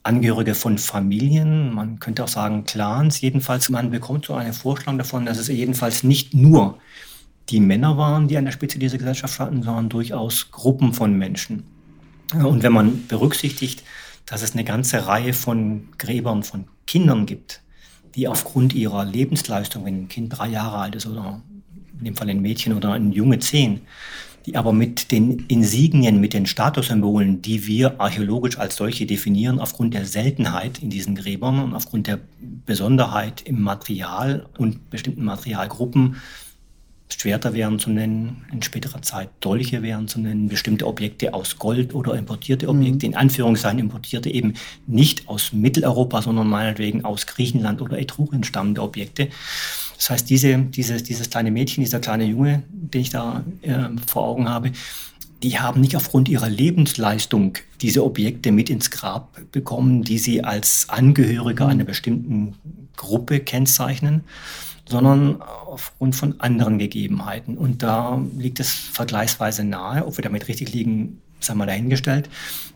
Angehörige 0.03 0.55
von 0.55 0.77
Familien, 0.77 1.73
man 1.73 1.99
könnte 1.99 2.23
auch 2.23 2.29
sagen 2.29 2.65
Clans. 2.65 3.23
Jedenfalls, 3.23 3.71
man 3.71 3.91
bekommt 3.91 4.27
so 4.27 4.35
eine 4.35 4.53
Vorstellung 4.53 4.99
davon, 4.99 5.25
dass 5.25 5.39
es 5.39 5.49
jedenfalls 5.49 6.03
nicht 6.03 6.35
nur 6.35 6.79
die 7.51 7.61
Männer 7.61 7.97
waren, 7.99 8.29
die 8.29 8.37
an 8.37 8.45
der 8.45 8.53
Spitze 8.53 8.79
dieser 8.79 8.99
Gesellschaft 8.99 9.35
standen, 9.35 9.63
sondern 9.63 9.89
durchaus 9.89 10.51
Gruppen 10.51 10.93
von 10.93 11.17
Menschen. 11.17 11.65
Und 12.33 12.63
wenn 12.63 12.73
man 12.73 13.07
berücksichtigt, 13.07 13.83
dass 14.27 14.43
es 14.43 14.55
eine 14.55 14.65
ganze 14.65 15.07
Reihe 15.07 15.33
von 15.33 15.89
Gräbern 15.99 16.43
von 16.43 16.65
Kindern 16.87 17.27
gibt, 17.27 17.61
die 18.15 18.29
aufgrund 18.29 18.75
ihrer 18.75 19.05
Lebensleistung, 19.05 19.85
wenn 19.85 20.05
ein 20.05 20.09
Kind 20.09 20.39
drei 20.39 20.49
Jahre 20.49 20.79
alt 20.79 20.95
ist 20.95 21.07
oder 21.07 21.43
in 21.99 22.05
dem 22.05 22.17
Fall 22.17 22.31
ein 22.31 22.41
Mädchen 22.41 22.73
oder 22.73 22.93
ein 22.93 23.13
Junge 23.13 23.39
zehn, 23.39 23.83
die 24.47 24.57
aber 24.57 24.73
mit 24.73 25.11
den 25.11 25.47
Insignien, 25.49 26.21
mit 26.21 26.35
den 26.35 26.47
Statussymbolen, 26.47 27.41
die 27.41 27.67
wir 27.67 28.01
archäologisch 28.01 28.59
als 28.59 28.77
solche 28.77 29.07
definieren, 29.07 29.59
aufgrund 29.59 29.95
der 29.95 30.05
Seltenheit 30.05 30.83
in 30.83 30.91
diesen 30.91 31.15
Gräbern 31.15 31.61
und 31.61 31.75
aufgrund 31.75 32.07
der 32.07 32.21
Besonderheit 32.67 33.43
im 33.43 33.63
Material 33.63 34.47
und 34.59 34.91
bestimmten 34.91 35.25
Materialgruppen, 35.25 36.17
Schwerter 37.09 37.55
wären 37.55 37.79
zu 37.79 37.90
nennen, 37.90 38.45
in 38.53 38.62
späterer 38.62 39.03
Zeit 39.03 39.31
Dolche 39.40 39.83
wären 39.83 40.09
zu 40.09 40.21
nennen, 40.21 40.49
bestimmte 40.49 40.87
Objekte 40.87 41.33
aus 41.33 41.59
Gold 41.59 41.95
oder 41.95 42.14
importierte 42.14 42.69
Objekte, 42.69 43.07
mhm. 43.07 43.12
in 43.12 43.17
Anführungszeichen 43.17 43.79
importierte 43.79 44.31
eben 44.31 44.55
nicht 44.87 45.29
aus 45.29 45.53
Mitteleuropa, 45.53 46.23
sondern 46.23 46.49
meinetwegen 46.49 47.05
aus 47.05 47.27
Griechenland 47.27 47.81
oder 47.81 47.99
Etrurien 47.99 48.45
stammende 48.45 48.83
Objekte. 48.83 49.29
Das 49.97 50.11
heißt, 50.11 50.31
diese, 50.31 50.59
dieses, 50.59 51.03
dieses 51.03 51.31
kleine 51.31 51.51
Mädchen, 51.51 51.83
dieser 51.83 52.01
kleine 52.01 52.25
Junge, 52.25 52.62
den 52.69 53.01
ich 53.01 53.11
da 53.11 53.45
äh, 53.62 53.88
vor 54.07 54.25
Augen 54.25 54.49
habe, 54.49 54.73
die 55.43 55.59
haben 55.59 55.83
nicht 55.83 55.97
aufgrund 55.97 56.29
ihrer 56.29 56.49
Lebensleistung 56.49 57.59
diese 57.81 58.03
Objekte 58.03 58.51
mit 58.51 58.71
ins 58.71 58.90
Grab 58.90 59.38
bekommen, 59.53 60.03
die 60.03 60.19
sie 60.19 60.43
als 60.43 60.88
Angehörige 60.88 61.67
einer 61.67 61.85
bestimmten 61.85 62.55
Gruppe 62.97 63.40
kennzeichnen, 63.40 64.25
sondern 64.87 65.40
aufgrund 65.42 66.14
von 66.14 66.40
anderen 66.40 66.79
Gegebenheiten. 66.79 67.57
Und 67.57 67.83
da 67.83 68.23
liegt 68.37 68.61
es 68.61 68.73
vergleichsweise 68.73 69.64
nahe, 69.64 70.07
ob 70.07 70.18
wir 70.18 70.23
damit 70.23 70.49
richtig 70.49 70.73
liegen, 70.73 71.20
sagen 71.40 71.59
wir 71.59 71.66
dahingestellt, 71.66 72.29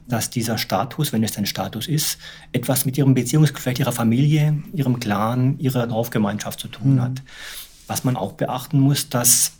dass 0.07 0.31
dieser 0.31 0.57
Status, 0.57 1.13
wenn 1.13 1.23
es 1.23 1.37
ein 1.37 1.47
Status 1.47 1.87
ist, 1.87 2.19
etwas 2.53 2.87
mit 2.87 2.97
ihrem 2.97 3.15
Beziehungsgeflecht, 3.15 3.79
ihrer 3.79 3.93
Familie, 3.93 4.63
ihrem 4.73 5.01
Clan, 5.01 5.59
ihrer 5.59 5.87
Dorfgemeinschaft 5.87 6.61
zu 6.61 6.69
tun 6.69 6.95
mhm. 6.95 7.03
hat. 7.03 7.23
Was 7.87 8.05
man 8.05 8.17
auch 8.17 8.33
beachten 8.33 8.81
muss, 8.81 9.09
dass 9.09 9.53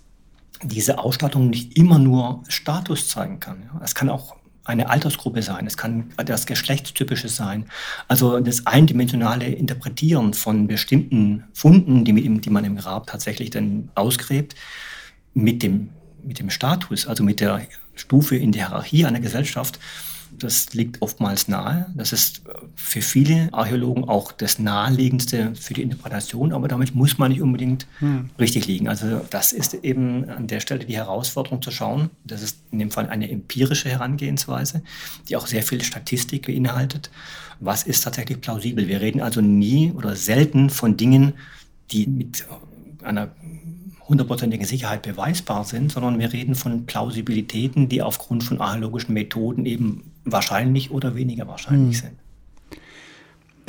diese 0.63 0.99
Ausstattung 0.99 1.51
nicht 1.51 1.77
immer 1.77 1.99
nur 1.99 2.43
Status 2.49 3.09
zeigen 3.09 3.41
kann. 3.41 3.71
Es 3.83 3.95
kann 3.95 4.09
auch 4.09 4.38
eine 4.69 4.91
Altersgruppe 4.91 5.43
sein, 5.43 5.67
es 5.67 5.77
kann 5.77 6.11
das 6.17 6.47
Geschlechtstypische 6.47 7.29
sein. 7.29 7.65
Also 8.07 8.39
das 8.41 8.67
eindimensionale 8.67 9.47
Interpretieren 9.47 10.35
von 10.35 10.67
bestimmten 10.67 11.45
Funden, 11.55 12.05
die, 12.05 12.13
die 12.13 12.51
man 12.51 12.65
im 12.65 12.77
Grab 12.77 13.07
tatsächlich 13.07 13.51
dann 13.51 13.91
ausgräbt, 13.95 14.55
mit 15.35 15.63
dem, 15.63 15.91
mit 16.23 16.39
dem 16.39 16.51
Status, 16.51 17.07
also 17.07 17.25
mit 17.25 17.41
der 17.41 17.63
Stufe 17.95 18.37
in 18.37 18.53
der 18.53 18.69
Hierarchie 18.69 19.07
einer 19.07 19.21
Gesellschaft, 19.21 19.79
das 20.39 20.75
liegt 20.75 21.03
oftmals 21.03 21.49
nahe. 21.49 21.87
Das 21.95 22.13
ist 22.13 22.43
für 22.75 23.03
viele 23.03 23.49
Archäologen 23.53 24.05
auch 24.05 24.33
das 24.33 24.59
naheliegendste 24.59 25.55
für 25.55 25.75
die 25.75 25.83
Interpretation, 25.83 26.53
aber 26.53 26.69
damit 26.69 26.95
muss 26.95 27.19
man 27.19 27.31
nicht 27.31 27.43
unbedingt 27.43 27.87
hm. 27.99 28.31
richtig 28.39 28.67
liegen. 28.67 28.89
Also 28.89 29.21
das 29.31 29.53
ist 29.53 29.75
eben 29.75 30.29
an 30.29 30.47
der 30.47 30.61
Stelle 30.61 30.85
die 30.85 30.97
Herausforderung 30.97 31.63
zu 31.63 31.71
schauen. 31.71 32.11
Das 32.25 32.43
ist 32.43 32.59
in 32.71 32.79
dem 32.79 32.91
Fall 32.91 33.09
eine 33.09 33.31
empirische 33.31 33.89
Herangehensweise, 33.89 34.83
die 35.29 35.37
auch 35.37 35.47
sehr 35.47 35.63
viel 35.63 35.83
Statistik 35.83 36.47
beinhaltet. 36.47 37.11
Was 37.61 37.83
ist 37.83 38.05
tatsächlich 38.05 38.41
plausibel? 38.41 38.89
Wir 38.89 39.01
reden 39.01 39.21
also 39.21 39.41
nie 39.41 39.93
oder 39.93 40.15
selten 40.15 40.71
von 40.71 40.97
Dingen, 40.97 41.35
die 41.91 42.07
mit 42.07 42.47
einer 43.03 43.31
hundertprozentigen 44.09 44.67
Sicherheit 44.67 45.03
beweisbar 45.03 45.65
sind, 45.65 45.93
sondern 45.93 46.19
wir 46.19 46.33
reden 46.33 46.55
von 46.55 46.87
Plausibilitäten, 46.87 47.89
die 47.89 48.03
aufgrund 48.03 48.43
von 48.43 48.61
archäologischen 48.61 49.13
Methoden 49.13 49.67
eben 49.67 50.13
wahrscheinlich 50.33 50.91
oder 50.91 51.15
weniger 51.15 51.47
wahrscheinlich 51.49 52.01
hm. 52.03 52.09
sind. 52.09 52.81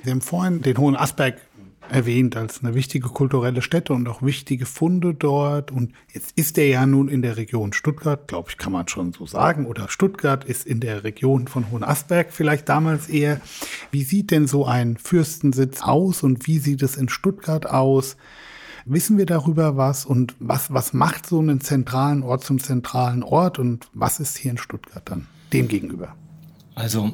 Sie 0.03 0.11
haben 0.11 0.21
vorhin 0.21 0.61
den 0.61 0.77
Hohen 0.77 0.95
Asberg 0.95 1.41
erwähnt 1.89 2.37
als 2.37 2.63
eine 2.63 2.75
wichtige 2.75 3.09
kulturelle 3.09 3.61
Stätte 3.61 3.93
und 3.93 4.07
auch 4.07 4.21
wichtige 4.21 4.65
Funde 4.65 5.13
dort. 5.13 5.71
Und 5.71 5.93
jetzt 6.13 6.37
ist 6.37 6.57
er 6.57 6.67
ja 6.67 6.85
nun 6.85 7.09
in 7.09 7.21
der 7.21 7.37
Region 7.37 7.73
Stuttgart, 7.73 8.27
glaube 8.27 8.49
ich, 8.49 8.57
kann 8.57 8.71
man 8.71 8.87
schon 8.87 9.13
so 9.13 9.25
sagen. 9.25 9.65
Oder 9.65 9.89
Stuttgart 9.89 10.45
ist 10.45 10.65
in 10.65 10.79
der 10.79 11.03
Region 11.03 11.47
von 11.47 11.71
Hohen 11.71 11.83
Asberg 11.83 12.31
vielleicht 12.31 12.69
damals 12.69 13.09
eher. 13.09 13.41
Wie 13.91 14.03
sieht 14.03 14.31
denn 14.31 14.47
so 14.47 14.65
ein 14.65 14.97
Fürstensitz 14.97 15.81
aus 15.81 16.23
und 16.23 16.47
wie 16.47 16.59
sieht 16.59 16.83
es 16.83 16.95
in 16.95 17.09
Stuttgart 17.09 17.65
aus? 17.67 18.17
Wissen 18.85 19.17
wir 19.17 19.25
darüber 19.25 19.77
was 19.77 20.05
und 20.05 20.35
was, 20.39 20.73
was 20.73 20.93
macht 20.93 21.25
so 21.25 21.39
einen 21.39 21.61
zentralen 21.61 22.23
Ort 22.23 22.43
zum 22.43 22.59
zentralen 22.59 23.23
Ort 23.23 23.59
und 23.59 23.89
was 23.93 24.19
ist 24.19 24.37
hier 24.37 24.51
in 24.51 24.57
Stuttgart 24.57 25.03
dann 25.05 25.27
dem 25.53 25.67
gegenüber? 25.67 26.15
Also 26.79 27.11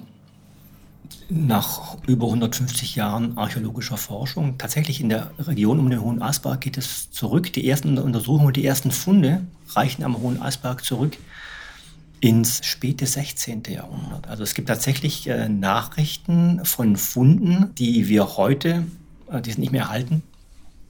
nach 1.28 1.98
über 2.06 2.28
150 2.28 2.96
Jahren 2.96 3.36
archäologischer 3.36 3.98
Forschung, 3.98 4.60
tatsächlich 4.60 5.02
in 5.02 5.10
der 5.10 5.32
Region 5.40 5.80
um 5.80 5.90
den 5.90 6.02
Hohen 6.02 6.22
Asberg 6.22 6.62
geht 6.62 6.78
es 6.78 7.10
zurück. 7.10 7.52
Die 7.52 7.68
ersten 7.68 7.98
Untersuchungen, 7.98 8.54
die 8.54 8.64
ersten 8.64 8.92
Funde 8.92 9.42
reichen 9.70 10.04
am 10.04 10.20
Hohen 10.20 10.40
Asberg 10.40 10.86
zurück 10.86 11.18
ins 12.22 12.64
späte 12.64 13.08
16. 13.08 13.64
Jahrhundert. 13.70 14.28
Also 14.28 14.44
es 14.44 14.54
gibt 14.54 14.68
tatsächlich 14.68 15.28
äh, 15.28 15.50
Nachrichten 15.50 16.64
von 16.64 16.96
Funden, 16.96 17.74
die 17.76 18.08
wir 18.08 18.38
heute, 18.38 18.84
äh, 19.32 19.42
die 19.42 19.52
sind 19.52 19.62
nicht 19.62 19.72
mehr 19.72 19.84
erhalten, 19.84 20.22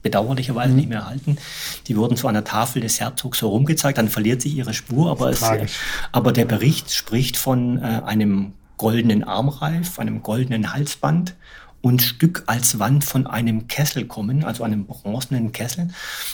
bedauerlicherweise 0.02 0.70
mhm. 0.70 0.76
nicht 0.76 0.88
mehr 0.90 1.00
erhalten. 1.00 1.38
Die 1.86 1.96
wurden 1.96 2.18
zu 2.18 2.28
einer 2.28 2.44
Tafel 2.44 2.82
des 2.82 3.00
Herzogs 3.00 3.40
herumgezeigt, 3.40 3.96
dann 3.96 4.10
verliert 4.10 4.42
sich 4.42 4.54
ihre 4.54 4.74
Spur, 4.74 5.10
aber, 5.10 5.30
es, 5.30 5.42
aber 6.12 6.32
der 6.32 6.44
Bericht 6.44 6.92
spricht 6.92 7.38
von 7.38 7.78
äh, 7.78 8.02
einem 8.04 8.52
goldenen 8.76 9.24
Armreif, 9.24 9.98
einem 9.98 10.22
goldenen 10.22 10.72
Halsband 10.72 11.34
und 11.80 12.02
Stück 12.02 12.44
als 12.46 12.78
Wand 12.78 13.04
von 13.04 13.26
einem 13.26 13.68
Kessel 13.68 14.06
kommen, 14.06 14.44
also 14.44 14.64
einem 14.64 14.86
bronzenen 14.86 15.52
Kessel. 15.52 15.88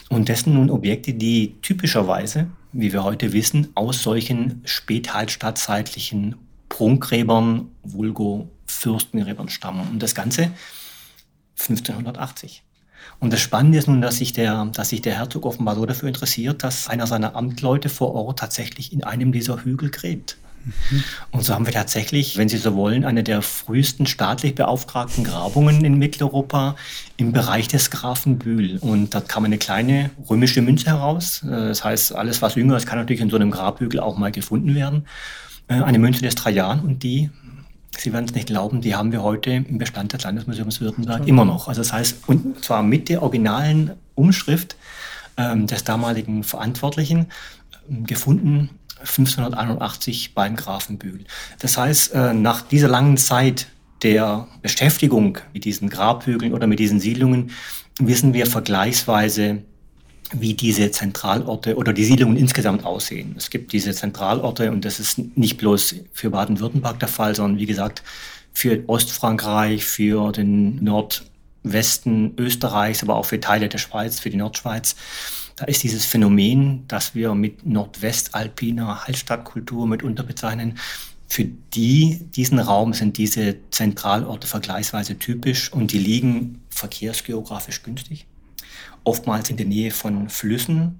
Und 0.09 0.29
dessen 0.29 0.55
nun 0.55 0.71
Objekte, 0.71 1.13
die 1.13 1.57
typischerweise, 1.61 2.47
wie 2.73 2.93
wir 2.93 3.05
heute 3.05 3.33
wissen, 3.33 3.69
aus 3.75 4.03
solchen 4.03 4.63
späthallstattzeitlichen 4.65 6.37
Prunkgräbern, 6.69 7.69
vulgo 7.83 8.51
Fürstengräbern 8.67 9.51
stammen. 9.51 9.87
Und 9.91 10.03
das 10.03 10.15
Ganze 10.15 10.51
1580. 11.59 12.63
Und 13.21 13.33
das 13.33 13.41
Spannende 13.41 13.79
ist 13.79 13.89
nun, 13.89 14.01
dass 14.01 14.17
sich, 14.17 14.33
der, 14.33 14.65
dass 14.67 14.89
sich 14.89 15.03
der 15.03 15.17
Herzog 15.17 15.45
offenbar 15.45 15.75
so 15.75 15.85
dafür 15.85 16.09
interessiert, 16.09 16.63
dass 16.63 16.89
einer 16.89 17.07
seiner 17.07 17.37
Amtleute 17.37 17.89
vor 17.89 18.15
Ort 18.15 18.39
tatsächlich 18.39 18.93
in 18.93 19.05
einem 19.05 19.33
dieser 19.33 19.65
Hügel 19.65 19.91
gräbt. 19.91 20.39
Und 21.31 21.43
so 21.43 21.55
haben 21.55 21.67
wir 21.67 21.73
tatsächlich, 21.73 22.37
wenn 22.37 22.49
Sie 22.49 22.59
so 22.59 22.75
wollen, 22.75 23.05
eine 23.05 23.23
der 23.23 23.43
frühesten 23.43 24.07
staatlich 24.07 24.55
beauftragten 24.55 25.25
Grabungen 25.25 25.85
in 25.85 25.99
Mitteleuropa 25.99 26.77
im 27.17 27.33
Bereich 27.33 27.69
des 27.69 27.91
Grafen 27.91 28.39
Bühl. 28.39 28.79
Und 28.79 29.15
da 29.15 29.21
kam 29.21 29.45
eine 29.45 29.59
kleine 29.59 30.11
römische 30.29 30.63
Münze 30.63 30.87
heraus. 30.87 31.43
Äh, 31.45 31.51
das 31.51 31.85
heißt, 31.85 32.15
alles, 32.15 32.43
was 32.43 32.55
jünger 32.55 32.77
ist, 32.77 32.87
kann 32.87 32.99
natürlich 32.99 33.21
in 33.21 33.31
so 33.31 33.37
einem 33.37 33.51
Grabhügel 33.51 34.01
auch 34.01 34.17
mal 34.17 34.33
gefunden 34.33 34.75
werden. 34.75 35.07
Äh, 35.69 35.75
eine 35.75 35.99
Münze 35.99 36.23
des 36.23 36.35
Trajan 36.35 36.81
und 36.81 37.03
die 37.03 37.31
Sie 37.99 38.13
werden 38.13 38.25
es 38.25 38.35
nicht 38.35 38.47
glauben, 38.47 38.81
die 38.81 38.95
haben 38.95 39.13
wir 39.13 39.23
heute 39.23 39.51
im 39.51 39.77
Bestand 39.77 40.15
des 40.15 40.23
Landesmuseums 40.23 40.81
Württemberg 40.81 41.29
immer 41.29 41.45
noch. 41.45 41.69
Also 41.69 41.83
das 41.83 41.93
heißt, 41.93 42.27
und 42.27 42.65
zwar 42.65 42.83
mit 42.83 43.11
der 43.11 43.23
originalen 43.23 43.93
Umschrift 44.15 44.77
ähm, 45.37 45.67
des 45.67 45.85
damaligen 45.85 46.43
Verantwortlichen 46.43 47.27
ähm, 47.89 48.07
gefunden 48.07 48.71
1581 49.03 50.35
beim 50.35 50.57
Grafenbühl. 50.57 51.25
Das 51.61 51.77
heißt, 51.77 52.15
äh, 52.15 52.35
nach 52.35 52.63
dieser 52.63 52.89
langen 52.89 53.17
Zeit 53.17 53.69
der 54.03 54.49
Beschäftigung 54.63 55.39
mit 55.53 55.65
diesen 55.65 55.89
Grabhügeln 55.89 56.53
oder 56.53 56.67
mit 56.67 56.79
diesen 56.79 57.01
Siedlungen 57.01 57.51
wissen 57.99 58.35
wir 58.35 58.47
vergleichsweise, 58.47 59.63
wie 60.35 60.55
diese 60.55 60.91
Zentralorte 60.91 61.77
oder 61.77 61.93
die 61.93 62.05
Siedlungen 62.05 62.37
insgesamt 62.37 62.85
aussehen. 62.85 63.35
Es 63.37 63.51
gibt 63.51 63.73
diese 63.73 63.93
Zentralorte 63.93 64.71
und 64.71 64.85
das 64.85 64.99
ist 64.99 65.19
nicht 65.37 65.59
bloß 65.59 65.97
für 66.13 66.31
Baden-Württemberg 66.31 66.99
der 66.99 67.09
Fall, 67.09 67.35
sondern 67.35 67.59
wie 67.59 67.67
gesagt 67.67 68.03
für 68.53 68.83
Ostfrankreich, 68.87 69.85
für 69.85 70.33
den 70.33 70.83
Nordwesten 70.83 72.35
Österreichs, 72.39 73.03
aber 73.03 73.17
auch 73.17 73.27
für 73.27 73.41
Teile 73.41 73.69
der 73.69 73.79
Schweiz, 73.79 74.21
für 74.21 74.31
die 74.31 74.37
Nordschweiz. 74.37 74.97
Da 75.63 75.69
ist 75.69 75.85
dieses 75.85 76.05
Phänomen, 76.05 76.89
das 76.89 77.15
wir 77.15 77.37
mit 77.37 77.65
nordwestalpiner 77.65 79.05
Hallstattkultur 79.05 79.87
mitunter 79.87 80.25
bezeichnen, 80.25 80.77
für 81.29 81.45
die, 81.45 82.19
diesen 82.35 82.59
Raum 82.59 82.95
sind 82.95 83.17
diese 83.17 83.55
Zentralorte 83.71 84.49
vergleichsweise 84.49 85.21
typisch 85.21 85.73
und 85.73 85.93
die 85.93 86.01
liegen 86.01 86.63
verkehrsgeografisch 86.69 87.85
günstig. 87.85 88.27
Oftmals 89.05 89.51
in 89.51 89.57
der 89.57 89.67
Nähe 89.67 89.93
von 89.93 90.29
Flüssen, 90.31 90.99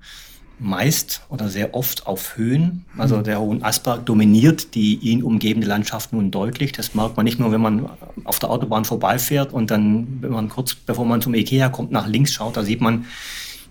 meist 0.61 1.23
oder 1.29 1.49
sehr 1.49 1.75
oft 1.75 2.07
auf 2.07 2.37
Höhen. 2.37 2.85
Also 2.97 3.21
der 3.21 3.41
Hohen 3.41 3.65
Asberg 3.65 4.07
dominiert 4.07 4.77
die 4.77 4.95
ihn 4.95 5.25
umgebende 5.25 5.67
Landschaft 5.67 6.13
nun 6.13 6.31
deutlich. 6.31 6.71
Das 6.71 6.95
merkt 6.95 7.17
man 7.17 7.25
nicht 7.25 7.41
nur, 7.41 7.51
wenn 7.51 7.61
man 7.61 7.91
auf 8.23 8.39
der 8.39 8.51
Autobahn 8.51 8.85
vorbeifährt 8.85 9.53
und 9.53 9.73
dann, 9.73 10.19
wenn 10.21 10.31
man 10.31 10.49
kurz 10.49 10.77
bevor 10.77 11.05
man 11.05 11.21
zum 11.21 11.35
Ikea 11.35 11.69
kommt, 11.69 11.91
nach 11.91 12.07
links 12.07 12.33
schaut, 12.33 12.57
da 12.57 12.63
sieht 12.63 12.81
man 12.81 13.07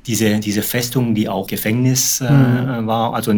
diese, 0.08 0.40
diese 0.40 0.64
Festung, 0.64 1.14
die 1.14 1.30
auch 1.30 1.48
Gefängnis 1.48 2.22
äh, 2.22 2.32
mhm. 2.32 2.88
war, 2.88 3.14
also 3.14 3.34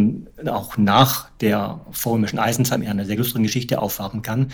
auch 0.48 0.78
nach 0.78 1.30
der 1.42 1.82
vorrömischen 1.92 2.40
Eisenzeit 2.40 2.82
in 2.82 2.88
einer 2.88 3.06
sehr 3.06 3.18
lustigen 3.18 3.44
Geschichte 3.44 3.82
aufwarten 3.82 4.22
kann. 4.22 4.52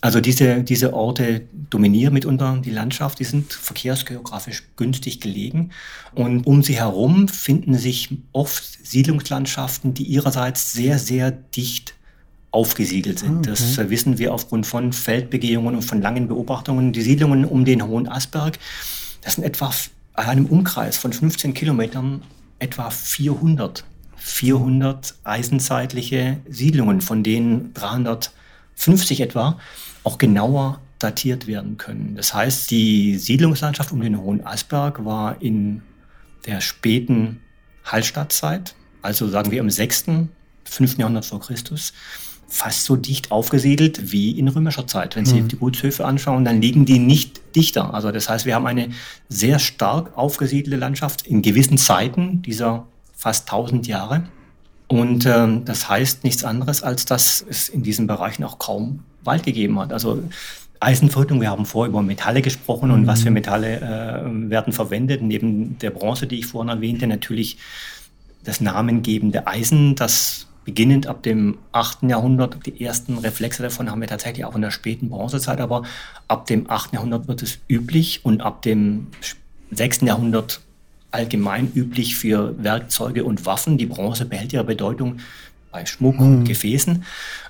Also 0.00 0.20
diese, 0.20 0.62
diese 0.62 0.92
Orte 0.92 1.42
dominieren 1.70 2.14
mitunter 2.14 2.60
die 2.62 2.70
Landschaft, 2.70 3.18
die 3.18 3.24
sind 3.24 3.52
verkehrsgeografisch 3.52 4.62
günstig 4.76 5.20
gelegen 5.20 5.70
und 6.14 6.46
um 6.46 6.62
sie 6.62 6.76
herum 6.76 7.28
finden 7.28 7.74
sich 7.74 8.10
oft 8.32 8.86
Siedlungslandschaften, 8.86 9.94
die 9.94 10.04
ihrerseits 10.04 10.72
sehr, 10.72 10.98
sehr 10.98 11.30
dicht 11.30 11.94
aufgesiedelt 12.50 13.18
sind. 13.18 13.38
Okay. 13.38 13.50
Das 13.50 13.78
äh, 13.78 13.90
wissen 13.90 14.18
wir 14.18 14.32
aufgrund 14.32 14.66
von 14.66 14.92
Feldbegehungen 14.92 15.74
und 15.74 15.82
von 15.82 16.00
langen 16.00 16.28
Beobachtungen. 16.28 16.92
Die 16.92 17.02
Siedlungen 17.02 17.44
um 17.44 17.64
den 17.64 17.86
Hohen 17.86 18.08
Asberg, 18.08 18.58
das 19.22 19.34
sind 19.34 19.44
etwa 19.44 19.72
einem 20.26 20.46
Umkreis 20.46 20.96
von 20.96 21.12
15 21.12 21.54
Kilometern 21.54 22.22
etwa 22.58 22.90
400, 22.90 23.84
400 24.16 25.14
eisenzeitliche 25.24 26.38
Siedlungen, 26.48 27.00
von 27.00 27.22
denen 27.22 27.72
350 27.74 29.20
etwa 29.20 29.58
auch 30.02 30.18
genauer 30.18 30.80
datiert 30.98 31.46
werden 31.46 31.76
können. 31.76 32.16
Das 32.16 32.34
heißt, 32.34 32.70
die 32.70 33.16
Siedlungslandschaft 33.16 33.92
um 33.92 34.00
den 34.00 34.20
Hohen 34.20 34.44
Asberg 34.44 35.04
war 35.04 35.40
in 35.40 35.82
der 36.46 36.60
späten 36.60 37.40
Hallstattzeit, 37.84 38.74
also 39.02 39.28
sagen 39.28 39.50
wir 39.50 39.60
im 39.60 39.70
6., 39.70 40.06
5. 40.64 40.98
Jahrhundert 40.98 41.24
vor 41.24 41.40
Christus, 41.40 41.92
fast 42.48 42.84
so 42.84 42.96
dicht 42.96 43.30
aufgesiedelt 43.30 44.10
wie 44.10 44.30
in 44.30 44.48
römischer 44.48 44.86
Zeit. 44.86 45.16
Wenn 45.16 45.26
Sie 45.26 45.42
mhm. 45.42 45.48
die 45.48 45.56
Gutshöfe 45.56 46.06
anschauen, 46.06 46.44
dann 46.44 46.62
liegen 46.62 46.86
die 46.86 46.98
nicht 46.98 47.54
dichter. 47.54 47.92
Also 47.92 48.10
das 48.10 48.28
heißt, 48.28 48.46
wir 48.46 48.54
haben 48.54 48.66
eine 48.66 48.88
sehr 49.28 49.58
stark 49.58 50.16
aufgesiedelte 50.16 50.78
Landschaft 50.78 51.26
in 51.26 51.42
gewissen 51.42 51.76
Zeiten 51.76 52.40
dieser 52.42 52.86
fast 53.14 53.52
1000 53.52 53.86
Jahre. 53.86 54.24
Und 54.88 55.26
ähm, 55.26 55.66
das 55.66 55.90
heißt 55.90 56.24
nichts 56.24 56.42
anderes, 56.42 56.82
als 56.82 57.04
dass 57.04 57.44
es 57.46 57.68
in 57.68 57.82
diesen 57.82 58.06
Bereichen 58.06 58.42
auch 58.44 58.58
kaum 58.58 59.00
Wald 59.22 59.42
gegeben 59.42 59.78
hat. 59.78 59.92
Also 59.92 60.22
Eisenverhüttung, 60.80 61.42
wir 61.42 61.50
haben 61.50 61.66
vorher 61.66 61.90
über 61.90 62.02
Metalle 62.02 62.40
gesprochen 62.40 62.90
und 62.90 63.06
was 63.06 63.22
für 63.22 63.28
mhm. 63.28 63.34
Metalle 63.34 63.80
äh, 63.80 64.50
werden 64.50 64.72
verwendet. 64.72 65.20
Neben 65.22 65.78
der 65.78 65.90
Bronze, 65.90 66.26
die 66.26 66.38
ich 66.38 66.46
vorhin 66.46 66.70
erwähnte, 66.70 67.06
natürlich 67.06 67.58
das 68.44 68.62
namengebende 68.62 69.46
Eisen, 69.46 69.94
das 69.94 70.47
beginnend 70.68 71.06
ab 71.06 71.22
dem 71.22 71.56
8. 71.72 72.02
Jahrhundert, 72.02 72.66
die 72.66 72.84
ersten 72.84 73.16
Reflexe 73.16 73.62
davon 73.62 73.90
haben 73.90 74.02
wir 74.02 74.06
tatsächlich 74.06 74.44
auch 74.44 74.54
in 74.54 74.60
der 74.60 74.70
späten 74.70 75.08
Bronzezeit, 75.08 75.62
aber 75.62 75.84
ab 76.28 76.44
dem 76.44 76.70
8. 76.70 76.92
Jahrhundert 76.92 77.26
wird 77.26 77.42
es 77.42 77.58
üblich 77.70 78.22
und 78.22 78.42
ab 78.42 78.60
dem 78.60 79.06
6. 79.70 80.02
Jahrhundert 80.02 80.60
allgemein 81.10 81.72
üblich 81.74 82.16
für 82.16 82.54
Werkzeuge 82.62 83.24
und 83.24 83.46
Waffen. 83.46 83.78
Die 83.78 83.86
Bronze 83.86 84.26
behält 84.26 84.52
ihre 84.52 84.64
Bedeutung 84.64 85.20
bei 85.72 85.86
Schmuck 85.86 86.20
und 86.20 86.40
mhm. 86.40 86.44
Gefäßen. 86.44 87.02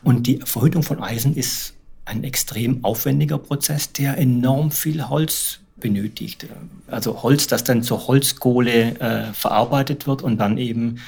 Und 0.04 0.28
die 0.28 0.38
Verhüttung 0.44 0.84
von 0.84 1.02
Eisen 1.02 1.34
ist 1.34 1.74
ein 2.04 2.22
extrem 2.22 2.84
aufwendiger 2.84 3.38
Prozess, 3.38 3.92
der 3.92 4.16
enorm 4.16 4.70
viel 4.70 5.08
Holz 5.08 5.58
benötigt. 5.74 6.46
Also 6.86 7.24
Holz, 7.24 7.48
das 7.48 7.64
dann 7.64 7.82
zur 7.82 8.06
Holzkohle 8.06 9.00
äh, 9.00 9.32
verarbeitet 9.32 10.06
wird 10.06 10.22
und 10.22 10.38
dann 10.38 10.56
eben 10.56 11.00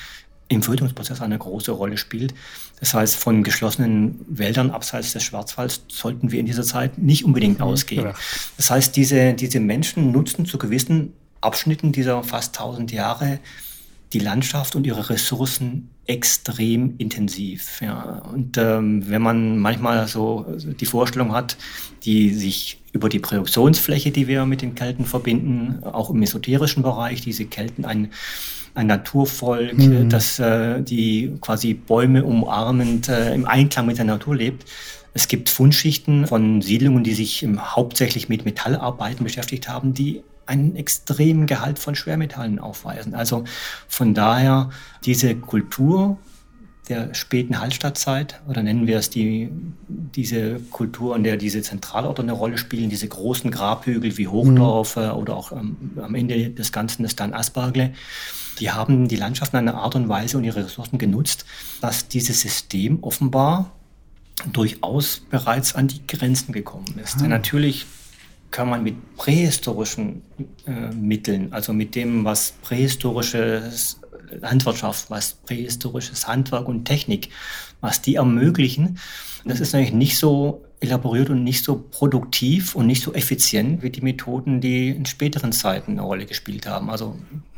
im 0.50 0.62
Verhütungsprozess 0.62 1.20
eine 1.22 1.38
große 1.38 1.70
Rolle 1.70 1.96
spielt. 1.96 2.34
Das 2.80 2.92
heißt, 2.92 3.16
von 3.16 3.44
geschlossenen 3.44 4.20
Wäldern 4.28 4.70
abseits 4.70 5.12
des 5.12 5.22
Schwarzwalds 5.22 5.82
sollten 5.88 6.32
wir 6.32 6.40
in 6.40 6.46
dieser 6.46 6.64
Zeit 6.64 6.98
nicht 6.98 7.24
unbedingt 7.24 7.60
mhm, 7.60 7.64
ausgehen. 7.64 8.04
Ja. 8.04 8.14
Das 8.56 8.70
heißt, 8.70 8.96
diese, 8.96 9.32
diese 9.34 9.60
Menschen 9.60 10.10
nutzen 10.10 10.44
zu 10.46 10.58
gewissen 10.58 11.12
Abschnitten 11.40 11.92
dieser 11.92 12.22
fast 12.24 12.58
1000 12.58 12.92
Jahre 12.92 13.38
die 14.12 14.18
Landschaft 14.18 14.74
und 14.74 14.86
ihre 14.86 15.08
Ressourcen 15.08 15.88
extrem 16.06 16.96
intensiv. 16.98 17.80
Ja. 17.80 18.22
Und 18.32 18.58
ähm, 18.58 19.08
wenn 19.08 19.22
man 19.22 19.58
manchmal 19.58 20.08
so 20.08 20.44
die 20.58 20.86
Vorstellung 20.86 21.32
hat, 21.32 21.56
die 22.02 22.34
sich 22.34 22.80
über 22.92 23.08
die 23.08 23.20
Produktionsfläche, 23.20 24.10
die 24.10 24.26
wir 24.26 24.46
mit 24.46 24.62
den 24.62 24.74
Kelten 24.74 25.04
verbinden, 25.04 25.84
auch 25.84 26.10
im 26.10 26.20
esoterischen 26.22 26.82
Bereich, 26.82 27.20
diese 27.20 27.44
Kelten 27.44 27.84
ein 27.84 28.10
ein 28.74 28.86
Naturvolk, 28.86 29.76
mhm. 29.76 30.08
das 30.08 30.38
äh, 30.38 30.82
die 30.82 31.36
quasi 31.40 31.74
Bäume 31.74 32.24
umarmend 32.24 33.08
äh, 33.08 33.34
im 33.34 33.46
Einklang 33.46 33.86
mit 33.86 33.98
der 33.98 34.04
Natur 34.04 34.36
lebt. 34.36 34.64
Es 35.12 35.26
gibt 35.26 35.50
Fundschichten 35.50 36.26
von 36.26 36.62
Siedlungen, 36.62 37.02
die 37.02 37.14
sich 37.14 37.46
hauptsächlich 37.58 38.28
mit 38.28 38.44
Metallarbeiten 38.44 39.24
beschäftigt 39.24 39.68
haben, 39.68 39.92
die 39.92 40.22
einen 40.46 40.76
extremen 40.76 41.46
Gehalt 41.46 41.78
von 41.78 41.94
Schwermetallen 41.94 42.58
aufweisen. 42.58 43.14
Also 43.14 43.44
von 43.88 44.14
daher 44.14 44.70
diese 45.04 45.34
Kultur 45.34 46.18
der 46.88 47.14
späten 47.14 47.60
Hallstattzeit 47.60 48.40
oder 48.48 48.62
nennen 48.62 48.88
wir 48.88 48.98
es 48.98 49.10
die, 49.10 49.48
diese 49.88 50.58
Kultur, 50.70 51.14
in 51.14 51.22
der 51.22 51.36
diese 51.36 51.62
Zentralorte 51.62 52.22
eine 52.22 52.32
Rolle 52.32 52.58
spielen, 52.58 52.90
diese 52.90 53.06
großen 53.06 53.50
Grabhügel 53.52 54.18
wie 54.18 54.26
Hochdorf 54.26 54.96
mhm. 54.96 55.12
oder 55.12 55.36
auch 55.36 55.52
ähm, 55.52 55.76
am 56.02 56.16
Ende 56.16 56.50
des 56.50 56.72
Ganzen 56.72 57.04
ist 57.04 57.20
dann 57.20 57.32
Aspergle, 57.32 57.92
die 58.60 58.70
haben 58.70 59.08
die 59.08 59.16
Landschaften 59.16 59.56
in 59.56 59.68
einer 59.68 59.78
Art 59.78 59.94
und 59.96 60.08
Weise 60.08 60.38
und 60.38 60.44
ihre 60.44 60.64
Ressourcen 60.64 60.98
genutzt, 60.98 61.44
dass 61.80 62.08
dieses 62.08 62.40
System 62.40 63.02
offenbar 63.02 63.72
durchaus 64.52 65.20
bereits 65.30 65.74
an 65.74 65.88
die 65.88 66.06
Grenzen 66.06 66.52
gekommen 66.52 66.98
ist. 67.02 67.20
Ah. 67.20 67.28
Natürlich 67.28 67.86
kann 68.50 68.68
man 68.68 68.82
mit 68.82 69.16
prähistorischen 69.16 70.22
äh, 70.66 70.92
Mitteln, 70.94 71.52
also 71.52 71.72
mit 71.72 71.94
dem, 71.94 72.24
was 72.24 72.52
prähistorisches 72.62 74.00
Landwirtschaft, 74.40 75.10
was 75.10 75.34
prähistorisches 75.34 76.26
Handwerk 76.26 76.68
und 76.68 76.84
Technik, 76.84 77.30
was 77.80 78.02
die 78.02 78.16
ermöglichen, 78.16 78.98
das 79.44 79.60
ist 79.60 79.74
eigentlich 79.74 79.92
nicht 79.92 80.18
so 80.18 80.64
elaboriert 80.80 81.28
und 81.28 81.44
nicht 81.44 81.62
so 81.62 81.84
produktiv 81.90 82.74
und 82.74 82.86
nicht 82.86 83.02
so 83.02 83.12
effizient 83.12 83.82
wie 83.82 83.90
die 83.90 84.00
Methoden, 84.00 84.62
die 84.62 84.88
in 84.88 85.04
späteren 85.04 85.52
Zeiten 85.52 85.92
eine 85.92 86.02
Rolle 86.02 86.24
gespielt 86.24 86.66
haben. 86.66 86.88
Also 86.88 87.16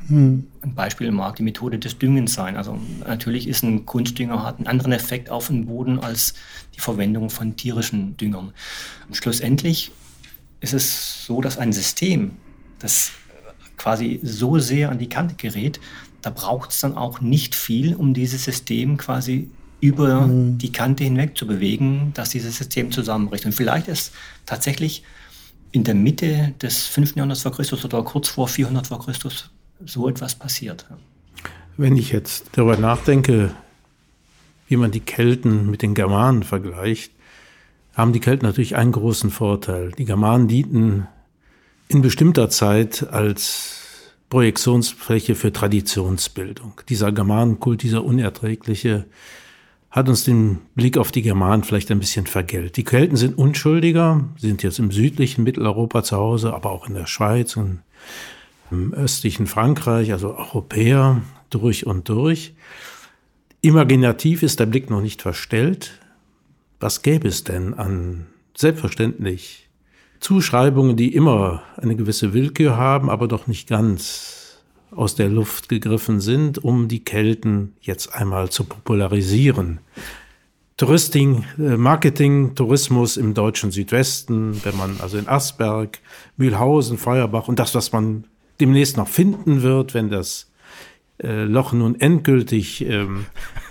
hm. 0.08 0.48
ein 0.62 0.74
Beispiel 0.74 1.12
mag 1.12 1.37
die 1.37 1.44
Methode 1.44 1.78
des 1.78 1.98
Düngens 1.98 2.35
sein. 2.35 2.56
Also 2.56 2.78
natürlich 3.06 3.46
ist 3.46 3.62
ein 3.62 3.87
Kunstdünger 3.87 4.44
hat 4.44 4.58
einen 4.58 4.66
anderen 4.66 4.92
Effekt 4.92 5.30
auf 5.30 5.46
den 5.46 5.66
Boden 5.66 6.00
als 6.00 6.35
die 6.74 6.80
Verwendung 6.80 7.30
von 7.30 7.54
tierischen 7.54 8.16
Düngern. 8.16 8.52
Und 9.06 9.14
schlussendlich 9.14 9.92
ist 10.61 10.74
es 10.74 11.24
so, 11.24 11.40
dass 11.40 11.58
ein 11.58 11.72
System, 11.72 12.32
das 12.80 13.12
quasi 13.76 14.18
so 14.22 14.58
sehr 14.58 14.90
an 14.90 14.98
die 14.98 15.08
Kante 15.08 15.37
gerät, 15.37 15.80
da 16.22 16.30
braucht 16.30 16.70
es 16.70 16.80
dann 16.80 16.96
auch 16.96 17.20
nicht 17.20 17.54
viel, 17.54 17.94
um 17.94 18.14
dieses 18.14 18.44
System 18.44 18.96
quasi 18.96 19.48
über 19.82 20.28
mhm. 20.28 20.58
die 20.58 20.70
Kante 20.70 21.02
hinweg 21.02 21.36
zu 21.36 21.44
bewegen, 21.44 22.12
dass 22.14 22.30
dieses 22.30 22.56
System 22.56 22.92
zusammenbricht. 22.92 23.44
Und 23.44 23.52
vielleicht 23.52 23.88
ist 23.88 24.12
tatsächlich 24.46 25.02
in 25.72 25.82
der 25.82 25.96
Mitte 25.96 26.54
des 26.62 26.86
5. 26.86 27.16
Jahrhunderts 27.16 27.42
vor 27.42 27.52
Christus 27.52 27.84
oder 27.84 28.02
kurz 28.04 28.28
vor 28.28 28.46
400 28.46 28.86
vor 28.86 29.04
Christus 29.04 29.50
so 29.84 30.08
etwas 30.08 30.36
passiert. 30.36 30.86
Wenn 31.76 31.96
ich 31.96 32.12
jetzt 32.12 32.50
darüber 32.52 32.76
nachdenke, 32.76 33.50
wie 34.68 34.76
man 34.76 34.92
die 34.92 35.00
Kelten 35.00 35.68
mit 35.68 35.82
den 35.82 35.94
Germanen 35.94 36.44
vergleicht, 36.44 37.12
haben 37.94 38.12
die 38.12 38.20
Kelten 38.20 38.46
natürlich 38.46 38.76
einen 38.76 38.92
großen 38.92 39.30
Vorteil. 39.30 39.90
Die 39.98 40.04
Germanen 40.04 40.46
dienten 40.46 41.08
in 41.88 42.02
bestimmter 42.02 42.50
Zeit 42.50 43.08
als 43.10 43.80
Projektionsfläche 44.30 45.34
für 45.34 45.52
Traditionsbildung. 45.52 46.80
Dieser 46.88 47.10
Germanenkult, 47.10 47.82
dieser 47.82 48.04
unerträgliche, 48.04 49.06
hat 49.92 50.09
uns 50.09 50.24
den 50.24 50.59
Blick 50.74 50.96
auf 50.96 51.12
die 51.12 51.20
Germanen 51.20 51.64
vielleicht 51.64 51.90
ein 51.90 52.00
bisschen 52.00 52.26
vergällt. 52.26 52.78
Die 52.78 52.85
Kelten 52.85 53.16
sind 53.16 53.37
unschuldiger, 53.37 54.24
sind 54.38 54.62
jetzt 54.62 54.78
im 54.78 54.90
südlichen 54.90 55.44
Mitteleuropa 55.44 56.02
zu 56.02 56.16
Hause, 56.16 56.55
aber 56.55 56.70
auch 56.70 56.88
in 56.88 56.94
der 56.94 57.07
Schweiz 57.07 57.57
und 57.59 57.81
im 58.70 58.94
östlichen 58.94 59.46
Frankreich, 59.46 60.11
also 60.12 60.35
Europäer 60.35 61.20
durch 61.50 61.87
und 61.87 62.09
durch. 62.09 62.55
Imaginativ 63.61 64.42
ist 64.42 64.59
der 64.59 64.66
Blick 64.66 64.88
noch 64.88 65.02
nicht 65.02 65.20
verstellt. 65.20 66.00
Was 66.81 67.02
gäbe 67.02 67.28
es 67.28 67.44
denn 67.44 67.74
an 67.74 68.26
selbstverständlich 68.57 69.68
Zuschreibungen, 70.20 70.96
die 70.96 71.14
immer 71.14 71.62
eine 71.76 71.96
gewisse 71.96 72.33
Willkür 72.33 72.78
haben, 72.78 73.11
aber 73.11 73.28
doch 73.28 73.46
nicht 73.46 73.68
ganz 73.68 74.41
aus 74.94 75.14
der 75.14 75.28
Luft 75.28 75.68
gegriffen 75.68 76.20
sind, 76.20 76.62
um 76.62 76.88
die 76.88 77.05
Kelten 77.05 77.74
jetzt 77.81 78.14
einmal 78.14 78.50
zu 78.50 78.64
popularisieren. 78.64 79.81
Touristing, 80.76 81.44
äh, 81.59 81.76
Marketing, 81.76 82.55
Tourismus 82.55 83.16
im 83.16 83.35
deutschen 83.35 83.70
Südwesten, 83.70 84.64
wenn 84.64 84.76
man 84.76 84.96
also 85.00 85.18
in 85.18 85.28
Asberg, 85.28 86.00
Mühlhausen, 86.37 86.98
Feuerbach 86.98 87.48
und 87.48 87.59
das, 87.59 87.74
was 87.74 87.92
man 87.92 88.24
demnächst 88.61 88.96
noch 88.96 89.09
finden 89.09 89.62
wird, 89.62 89.94
wenn 89.94 90.11
das 90.11 90.50
äh, 91.22 91.44
Loch 91.44 91.72
nun 91.72 92.00
endgültig 92.00 92.85
ähm, 92.85 93.26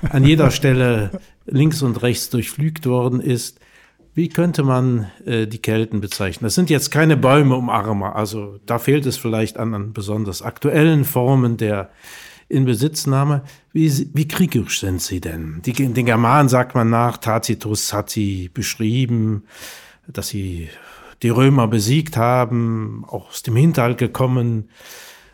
an 0.10 0.24
jeder 0.26 0.52
Stelle 0.52 1.22
links 1.46 1.82
und 1.82 2.02
rechts 2.02 2.30
durchflügt 2.30 2.86
worden 2.86 3.20
ist, 3.20 3.60
wie 4.14 4.30
könnte 4.30 4.64
man 4.64 5.10
äh, 5.26 5.48
die 5.48 5.60
Kelten 5.60 6.02
bezeichnen? 6.02 6.46
Das 6.46 6.56
sind 6.56 6.70
jetzt 6.70 6.92
keine 6.92 7.18
Bäume 7.18 7.56
umarmer, 7.56 8.16
also 8.16 8.60
da 8.66 8.80
fehlt 8.80 9.06
es 9.06 9.18
vielleicht 9.18 9.58
an, 9.58 9.74
an 9.74 9.94
besonders 9.94 10.42
aktuellen 10.42 11.06
Formen 11.06 11.58
der 11.58 11.92
Inbesitznahme. 12.50 13.44
Wie, 13.72 14.10
wie 14.14 14.28
kriegerisch 14.28 14.82
sind 14.82 15.02
sie 15.02 15.22
denn? 15.22 15.62
Die, 15.66 15.74
den 15.74 16.06
Germanen 16.06 16.50
sagt 16.50 16.76
man 16.76 16.90
nach, 16.90 17.18
Tacitus 17.18 17.94
hat 17.94 18.10
sie 18.10 18.50
beschrieben, 18.50 19.44
dass 20.08 20.28
sie 20.28 20.70
die 21.24 21.30
Römer 21.30 21.68
besiegt 21.68 22.18
haben, 22.18 23.06
auch 23.08 23.30
aus 23.30 23.44
dem 23.44 23.56
Hinterhalt 23.56 23.98
gekommen, 23.98 24.70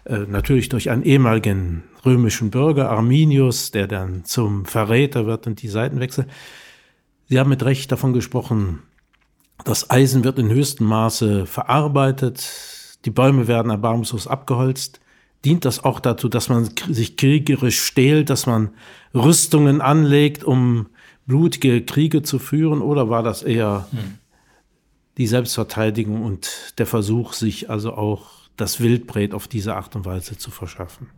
äh, 0.05 0.19
natürlich 0.27 0.69
durch 0.69 0.89
einen 0.89 1.03
ehemaligen 1.03 1.83
römischen 2.05 2.51
Bürger, 2.51 2.91
Arminius, 2.91 3.71
der 3.71 3.87
dann 3.87 4.23
zum 4.25 4.65
Verräter 4.65 5.25
wird 5.25 5.47
und 5.47 5.61
die 5.61 5.69
Seiten 5.69 5.99
wechselt. 5.99 6.27
Sie 7.29 7.39
haben 7.39 7.49
mit 7.49 7.63
Recht 7.63 7.91
davon 7.91 8.13
gesprochen, 8.13 8.83
das 9.65 9.89
Eisen 9.89 10.23
wird 10.23 10.39
in 10.39 10.49
höchstem 10.49 10.87
Maße 10.87 11.45
verarbeitet, 11.45 12.49
die 13.05 13.11
Bäume 13.11 13.47
werden 13.47 13.69
erbarmungslos 13.69 14.27
abgeholzt. 14.27 14.99
Dient 15.45 15.65
das 15.65 15.83
auch 15.83 15.99
dazu, 15.99 16.29
dass 16.29 16.49
man 16.49 16.69
sich 16.89 17.15
kriegerisch 17.15 17.79
stählt, 17.79 18.29
dass 18.29 18.45
man 18.45 18.71
Rüstungen 19.13 19.81
anlegt, 19.81 20.43
um 20.43 20.87
blutige 21.25 21.83
Kriege 21.83 22.23
zu 22.23 22.39
führen, 22.39 22.81
oder 22.81 23.09
war 23.09 23.23
das 23.23 23.43
eher 23.43 23.87
hm. 23.91 24.17
die 25.17 25.27
Selbstverteidigung 25.27 26.23
und 26.23 26.73
der 26.77 26.85
Versuch, 26.85 27.33
sich 27.33 27.69
also 27.69 27.93
auch 27.93 28.49
das 28.55 28.79
Wildbret 28.79 29.33
auf 29.33 29.47
diese 29.47 29.75
Art 29.75 29.95
und 29.95 30.05
Weise 30.05 30.37
zu 30.37 30.49
verschaffen? 30.49 31.09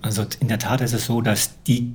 Also 0.00 0.24
in 0.40 0.48
der 0.48 0.58
Tat 0.58 0.80
ist 0.80 0.92
es 0.92 1.06
so, 1.06 1.20
dass 1.20 1.62
die 1.64 1.92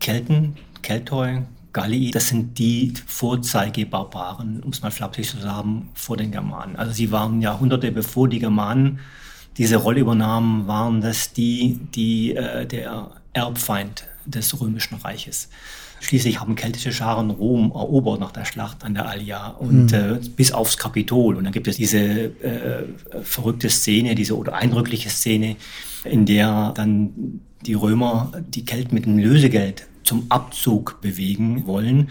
Kelten, 0.00 0.56
Keltoi, 0.82 1.42
Gallii, 1.74 2.12
das 2.12 2.28
sind 2.28 2.58
die 2.58 2.94
Vorzeigebarbaren, 3.06 4.62
um 4.62 4.70
es 4.70 4.80
mal 4.80 4.90
flapsig 4.90 5.28
zu 5.28 5.38
sagen, 5.38 5.90
vor 5.92 6.16
den 6.16 6.30
Germanen. 6.30 6.76
Also 6.76 6.92
sie 6.92 7.10
waren 7.10 7.42
Jahrhunderte 7.42 7.92
bevor 7.92 8.28
die 8.28 8.38
Germanen 8.38 9.00
diese 9.58 9.76
Rolle 9.76 10.00
übernahmen, 10.00 10.66
waren 10.66 11.00
das 11.00 11.32
die, 11.32 11.78
die 11.94 12.34
äh, 12.34 12.64
der 12.66 13.10
Erbfeind 13.34 14.06
des 14.24 14.58
römischen 14.60 14.96
Reiches. 14.96 15.50
Schließlich 16.00 16.40
haben 16.40 16.54
keltische 16.54 16.92
Scharen 16.92 17.30
Rom 17.30 17.70
erobert 17.70 18.20
nach 18.20 18.32
der 18.32 18.44
Schlacht 18.44 18.84
an 18.84 18.94
der 18.94 19.08
Allia 19.08 19.48
und 19.48 19.92
mhm. 19.92 19.94
äh, 19.94 20.28
bis 20.36 20.52
aufs 20.52 20.76
Kapitol. 20.76 21.36
Und 21.36 21.44
dann 21.44 21.52
gibt 21.52 21.66
es 21.66 21.76
diese 21.76 21.98
äh, 21.98 22.84
verrückte 23.22 23.68
Szene, 23.68 24.14
diese 24.14 24.36
oder 24.36 24.54
eindrückliche 24.54 25.10
Szene, 25.10 25.56
in 26.04 26.26
der 26.26 26.72
dann 26.74 27.40
die 27.64 27.74
Römer 27.74 28.32
die 28.48 28.64
Kelten 28.64 28.94
mit 28.94 29.06
dem 29.06 29.18
Lösegeld 29.18 29.86
zum 30.04 30.26
Abzug 30.30 31.00
bewegen 31.00 31.66
wollen. 31.66 32.10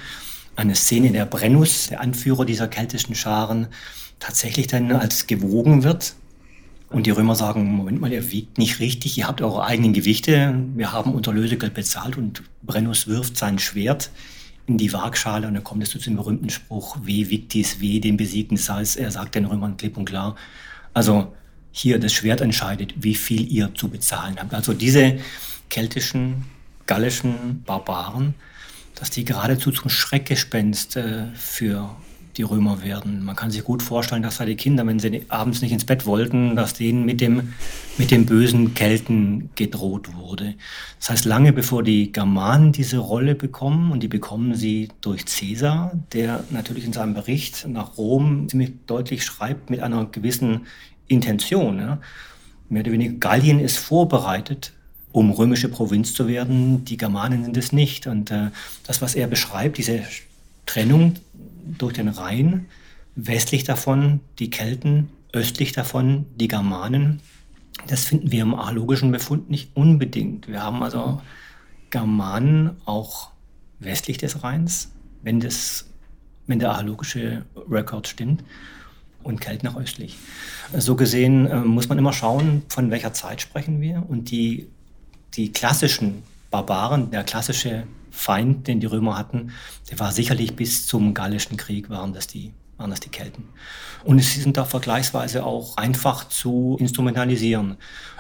Eine 0.56 0.76
Szene, 0.76 1.08
in 1.08 1.14
der 1.14 1.26
Brennus, 1.26 1.88
der 1.88 2.02
Anführer 2.02 2.46
dieser 2.46 2.68
keltischen 2.68 3.16
Scharen, 3.16 3.68
tatsächlich 4.20 4.68
dann 4.68 4.92
als 4.92 5.28
gewogen 5.28 5.84
wird. 5.84 6.16
Und 6.90 7.08
die 7.08 7.12
Römer 7.12 7.36
sagen, 7.36 7.74
Moment 7.76 8.00
mal, 8.00 8.12
ihr 8.12 8.32
wiegt 8.32 8.60
nicht 8.60 8.80
richtig, 8.80 9.18
ihr 9.18 9.28
habt 9.28 9.42
eure 9.42 9.64
eigenen 9.66 9.94
Gewichte, 9.94 10.54
wir 10.76 10.92
haben 10.92 11.14
unser 11.14 11.34
Lösegeld 11.34 11.74
bezahlt 11.74 12.18
und 12.18 12.44
Brennus 12.62 13.08
wirft 13.08 13.36
sein 13.36 13.58
Schwert 13.58 14.12
in 14.68 14.78
die 14.78 14.94
Waagschale 14.94 15.48
und 15.48 15.56
dann 15.56 15.64
kommt 15.64 15.84
es 15.84 15.90
zu 15.90 15.98
dem 15.98 16.16
berühmten 16.16 16.52
Spruch, 16.52 16.98
we 17.02 17.30
victis, 17.30 17.82
we 17.82 18.00
den 18.00 18.16
besiegten 18.16 18.58
Salz. 18.58 18.96
Er 18.96 19.12
sagt 19.12 19.36
den 19.36 19.46
Römern 19.46 19.76
klipp 19.76 19.98
und 19.98 20.06
klar. 20.06 20.36
Also 20.94 21.34
hier 21.72 22.00
das 22.00 22.14
Schwert 22.14 22.42
entscheidet, 22.42 22.94
wie 22.98 23.16
viel 23.16 23.52
ihr 23.52 23.74
zu 23.74 23.90
bezahlen 23.90 24.36
habt. 24.40 24.54
Also 24.54 24.74
diese 24.74 25.18
keltischen 25.70 26.46
gallischen 26.86 27.64
Barbaren, 27.66 28.36
dass 28.96 29.10
die 29.10 29.26
geradezu 29.26 29.72
zum 29.72 29.90
Schreckgespenst 29.90 30.98
äh, 30.98 31.26
für 31.34 31.96
die 32.38 32.44
Römer 32.44 32.84
werden. 32.84 33.24
Man 33.24 33.36
kann 33.36 33.52
sich 33.52 33.64
gut 33.64 33.84
vorstellen, 33.84 34.24
dass 34.24 34.38
da 34.38 34.46
die 34.46 34.56
Kinder, 34.56 34.86
wenn 34.88 35.00
sie 35.00 35.26
abends 35.30 35.62
nicht 35.62 35.72
ins 35.72 35.86
Bett 35.86 36.06
wollten, 36.06 36.56
dass 36.56 36.74
denen 36.74 37.06
mit 37.06 37.22
dem, 37.22 37.54
mit 37.98 38.12
dem 38.12 38.26
bösen 38.26 38.74
Kelten 38.74 39.50
gedroht 39.56 40.16
wurde. 40.16 40.56
Das 41.00 41.12
heißt, 41.12 41.26
lange 41.26 41.54
bevor 41.54 41.84
die 41.84 42.12
Germanen 42.12 42.72
diese 42.72 42.98
Rolle 42.98 43.36
bekommen, 43.36 43.92
und 43.92 44.02
die 44.02 44.08
bekommen 44.08 44.56
sie 44.56 44.90
durch 45.02 45.26
Caesar, 45.26 45.92
der 46.14 46.44
natürlich 46.50 46.86
in 46.86 46.94
seinem 46.94 47.14
Bericht 47.14 47.68
nach 47.68 47.98
Rom 47.98 48.50
ziemlich 48.50 48.72
deutlich 48.88 49.24
schreibt 49.24 49.70
mit 49.70 49.82
einer 49.82 50.06
gewissen 50.06 50.66
Intention. 51.08 51.78
Ja. 51.80 52.00
Mehr 52.70 52.82
oder 52.82 52.92
weniger 52.92 53.14
Gallien 53.14 53.60
ist 53.60 53.78
vorbereitet 53.78 54.74
um 55.14 55.32
römische 55.32 55.70
Provinz 55.70 56.14
zu 56.14 56.28
werden. 56.28 56.84
Die 56.84 56.98
Germanen 56.98 57.46
sind 57.46 57.56
es 57.56 57.72
nicht. 57.72 58.08
Und 58.08 58.32
äh, 58.32 58.50
das, 58.86 59.02
was 59.02 59.16
er 59.16 59.28
beschreibt, 59.28 59.78
diese 59.78 60.02
Trennung 60.66 61.14
durch 61.78 61.94
den 61.94 62.10
Rhein, 62.10 62.66
westlich 63.16 63.64
davon 63.64 64.20
die 64.40 64.50
Kelten, 64.50 65.10
östlich 65.32 65.72
davon 65.72 66.26
die 66.36 66.48
Germanen. 66.48 67.22
Das 67.88 68.06
finden 68.06 68.32
wir 68.32 68.42
im 68.42 68.56
archäologischen 68.56 69.12
Befund 69.12 69.50
nicht 69.50 69.70
unbedingt. 69.76 70.48
Wir 70.48 70.64
haben 70.64 70.82
also 70.82 71.22
Germanen 71.92 72.72
auch 72.86 73.30
westlich 73.80 74.18
des 74.18 74.44
Rheins, 74.44 74.92
wenn, 75.22 75.40
das, 75.40 75.86
wenn 76.48 76.58
der 76.58 76.72
archäologische 76.72 77.46
Rekord 77.70 78.08
stimmt, 78.08 78.44
und 79.24 79.40
Kelten 79.40 79.68
auch 79.70 79.78
östlich. 79.78 80.18
So 80.78 80.96
gesehen 80.96 81.46
äh, 81.46 81.62
muss 81.62 81.88
man 81.88 81.98
immer 81.98 82.14
schauen, 82.14 82.64
von 82.68 82.92
welcher 82.92 83.14
Zeit 83.14 83.42
sprechen 83.42 83.80
wir. 83.82 84.04
Und 84.08 84.32
die, 84.32 84.68
die 85.36 85.52
klassischen 85.52 86.24
Barbaren, 86.52 87.12
der 87.12 87.24
klassische 87.24 87.84
Feind, 88.12 88.68
den 88.68 88.80
die 88.80 88.86
Römer 88.86 89.18
hatten, 89.18 89.52
der 89.90 90.00
war 90.00 90.12
sicherlich 90.12 90.56
bis 90.56 90.86
zum 90.86 91.14
Gallischen 91.14 91.58
Krieg, 91.58 91.90
waren 91.90 92.14
das 92.14 92.28
die, 92.28 92.54
waren 92.78 92.92
das 92.92 93.00
die 93.00 93.10
Kelten. 93.10 93.46
Und 94.04 94.20
sie 94.20 94.40
sind 94.40 94.58
da 94.58 94.66
vergleichsweise 94.66 95.44
auch 95.44 95.78
einfach 95.78 96.28
zu 96.28 96.78
instrumentalisieren. 96.80 97.78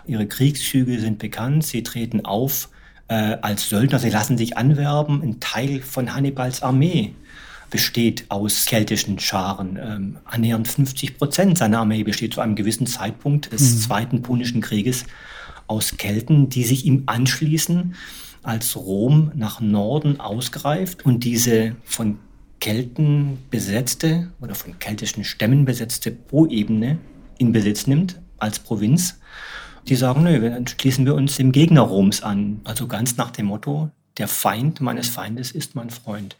Ihre 0.07 0.28
Kriegszüge 0.28 0.99
sind 0.99 1.20
bekannt, 1.20 1.66
sie 1.66 1.84
treten 1.84 2.26
auf 2.26 2.70
äh, 3.07 3.38
als 3.41 3.70
Söldner, 3.70 3.99
sie 3.99 4.09
lassen 4.09 4.38
sich 4.38 4.57
anwerben. 4.57 5.22
Ein 5.22 5.39
Teil 5.39 5.82
von 5.82 6.16
Hannibals 6.16 6.64
Armee 6.64 7.14
besteht 7.70 8.26
aus 8.30 8.66
keltischen 8.66 9.20
Scharen. 9.20 9.78
Ähm, 9.82 10.18
annähernd 10.26 10.68
50 10.68 11.18
Prozent 11.18 11.57
seiner 11.57 11.80
Armee 11.80 12.03
besteht 12.03 12.34
zu 12.34 12.41
einem 12.41 12.55
gewissen 12.55 12.88
Zeitpunkt 12.88 13.51
des 13.51 13.61
mhm. 13.61 13.80
Zweiten 13.80 14.22
Punischen 14.22 14.61
Krieges 14.61 15.05
aus 15.68 15.97
Kelten, 15.97 16.49
die 16.49 16.64
sich 16.64 16.86
ihm 16.86 17.03
anschließen 17.05 17.95
als 18.43 18.76
Rom 18.76 19.32
nach 19.36 19.61
Norden 19.61 20.20
ausgreift 20.20 21.05
und 21.05 21.24
diese 21.24 21.76
von 21.84 22.20
Kelten 22.59 23.39
besetzte 23.49 24.32
oder 24.39 24.55
von 24.55 24.80
keltischen 24.80 25.24
Stämmen 25.24 25.66
besetzte 25.66 26.11
Poebene 26.11 26.97
in 27.38 27.51
Besitz 27.51 27.88
nimmt 27.88 28.22
als 28.38 28.59
Provinz. 28.59 29.20
Die 29.88 29.95
sagen, 29.95 30.24
nö, 30.24 30.49
dann 30.49 30.68
schließen 30.68 31.05
wir 31.05 31.16
uns 31.16 31.36
dem 31.36 31.51
Gegner 31.51 31.82
Roms 31.82 32.24
an. 32.24 32.61
Also 32.64 32.88
ganz 32.88 33.18
nach 33.18 33.32
dem 33.32 33.47
Motto, 33.47 33.91
der 34.18 34.28
Feind 34.28 34.80
meines 34.80 35.09
Feindes 35.09 35.51
ist 35.51 35.76
mein 35.76 35.89
Freund. 35.89 36.38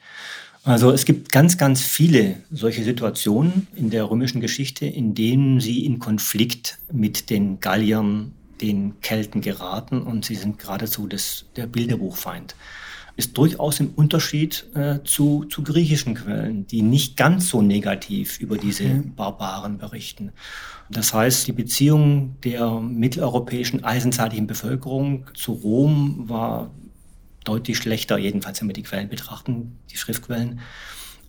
Also 0.63 0.91
es 0.91 1.03
gibt 1.03 1.32
ganz, 1.34 1.57
ganz 1.57 1.82
viele 1.82 2.38
solche 2.51 2.86
Situationen 2.86 3.67
in 3.76 3.89
der 3.89 4.09
römischen 4.09 4.39
Geschichte, 4.39 4.86
in 4.86 5.13
denen 5.13 5.59
sie 5.59 5.86
in 5.86 5.99
Konflikt 5.99 6.78
mit 6.89 7.30
den 7.30 7.59
Galliern 7.59 8.32
den 8.62 8.99
Kelten 9.01 9.41
geraten 9.41 10.01
und 10.01 10.26
sie 10.26 10.36
sind 10.36 10.60
geradezu 10.60 11.08
das, 11.08 11.45
der 11.56 11.68
Bilderbuchfeind. 11.68 12.56
Ist 13.16 13.38
durchaus 13.38 13.80
im 13.80 13.91
Unterschied 13.91 14.66
äh, 14.74 14.99
zu, 15.04 15.45
zu 15.45 15.62
griechischen 15.62 16.16
Quellen, 16.16 16.66
die 16.66 16.82
nicht 16.82 17.16
ganz 17.16 17.47
so 17.49 17.62
negativ 17.62 18.39
über 18.39 18.58
diese 18.58 18.86
okay. 18.86 19.12
Barbaren 19.16 19.78
berichten. 19.78 20.32
Das 20.89 21.14
heißt, 21.14 21.47
die 21.47 21.51
Beziehung 21.51 22.38
der 22.43 22.80
mitteleuropäischen 22.80 23.84
eisenzeitlichen 23.84 24.47
Bevölkerung 24.47 25.26
zu 25.36 25.54
Rom 25.54 26.28
war 26.28 26.72
deutlich 27.43 27.78
schlechter, 27.78 28.18
jedenfalls 28.18 28.62
wenn 28.62 28.70
wir 28.70 28.74
die 28.74 28.84
Quellen 28.84 29.10
betrachten, 29.10 29.78
die 29.91 29.97
Schriftquellen, 29.97 30.60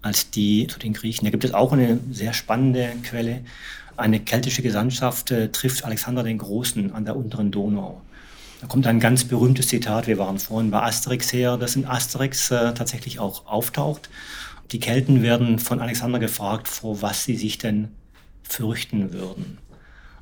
als 0.02 0.30
die 0.30 0.66
zu 0.66 0.78
den 0.78 0.92
Griechen. 0.92 1.24
Da 1.24 1.30
gibt 1.30 1.44
es 1.44 1.54
auch 1.54 1.72
eine 1.72 1.98
sehr 2.10 2.32
spannende 2.32 2.92
Quelle, 3.02 3.42
eine 3.96 4.20
keltische 4.20 4.62
Gesandtschaft 4.62 5.30
äh, 5.30 5.50
trifft 5.50 5.84
Alexander 5.84 6.22
den 6.22 6.38
Großen 6.38 6.92
an 6.92 7.04
der 7.04 7.16
unteren 7.16 7.50
Donau. 7.50 8.00
Da 8.60 8.66
kommt 8.66 8.86
ein 8.86 9.00
ganz 9.00 9.24
berühmtes 9.24 9.68
Zitat, 9.68 10.06
wir 10.06 10.18
waren 10.18 10.38
vorhin 10.38 10.70
bei 10.70 10.82
Asterix 10.82 11.32
her, 11.32 11.56
das 11.56 11.76
in 11.76 11.86
Asterix 11.86 12.50
äh, 12.50 12.72
tatsächlich 12.74 13.18
auch 13.18 13.46
auftaucht. 13.46 14.08
Die 14.72 14.80
Kelten 14.80 15.22
werden 15.22 15.58
von 15.58 15.80
Alexander 15.80 16.18
gefragt, 16.18 16.68
vor 16.68 17.02
was 17.02 17.24
sie 17.24 17.36
sich 17.36 17.58
denn 17.58 17.88
fürchten 18.42 19.12
würden. 19.12 19.58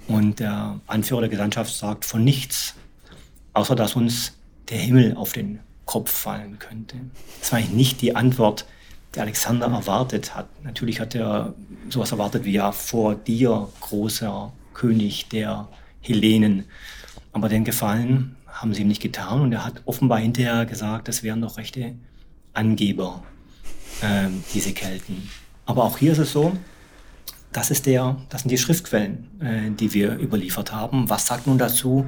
Und 0.09 0.41
der 0.41 0.81
Anführer 0.87 1.21
der 1.21 1.31
Gesandtschaft 1.31 1.75
sagt 1.75 2.05
von 2.05 2.25
nichts, 2.25 2.75
außer 3.53 3.77
dass 3.77 3.95
uns 3.95 4.33
der 4.69 4.79
Himmel 4.79 5.17
auf 5.17 5.33
den 5.33 5.61
Kopf 5.85 6.11
fallen 6.11 6.59
könnte. 6.59 6.97
Das 7.41 7.53
war 7.53 7.61
nicht 7.61 8.01
die 8.01 8.17
Antwort, 8.17 8.67
der 9.15 9.25
Alexander 9.25 9.67
erwartet 9.67 10.35
hat. 10.35 10.49
Natürlich 10.65 11.01
hat 11.01 11.15
er 11.15 11.55
sowas 11.89 12.13
erwartet 12.13 12.45
wie 12.45 12.53
ja 12.53 12.73
vor 12.73 13.15
dir, 13.15 13.69
großer 13.81 14.53
König 14.75 15.29
der 15.29 15.69
Hellenen. 16.01 16.65
Aber 17.33 17.49
den 17.49 17.65
Gefallen 17.65 18.37
haben 18.47 18.75
sie 18.75 18.83
ihm 18.83 18.89
nicht 18.89 19.03
getan 19.03 19.41
und 19.41 19.53
er 19.53 19.65
hat 19.65 19.83
offenbar 19.85 20.19
hinterher 20.19 20.67
gesagt, 20.67 21.09
das 21.09 21.23
wären 21.23 21.41
doch 21.41 21.59
rechte 21.59 21.95
Angeber, 22.53 23.23
äh, 24.03 24.29
diese 24.55 24.73
Kelten. 24.73 25.31
Aber 25.65 25.85
auch 25.85 25.99
hier 25.99 26.13
ist 26.13 26.19
es 26.19 26.33
so, 26.33 26.53
das, 27.53 27.71
ist 27.71 27.87
der, 27.87 28.17
das 28.29 28.43
sind 28.43 28.51
die 28.51 28.59
Schriftquellen, 28.59 29.29
äh, 29.41 29.71
die 29.71 29.93
wir 29.93 30.19
überliefert 30.19 30.73
haben. 30.73 31.09
Was 31.09 31.27
sagt 31.27 31.47
nun 31.47 31.59
dazu 31.59 32.07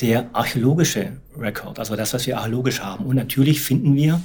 der 0.00 0.28
archäologische 0.32 1.12
Rekord, 1.36 1.78
also 1.78 1.96
das, 1.96 2.12
was 2.14 2.26
wir 2.26 2.38
archäologisch 2.38 2.80
haben? 2.80 3.06
Und 3.06 3.16
natürlich 3.16 3.60
finden 3.60 3.94
wir 3.94 4.20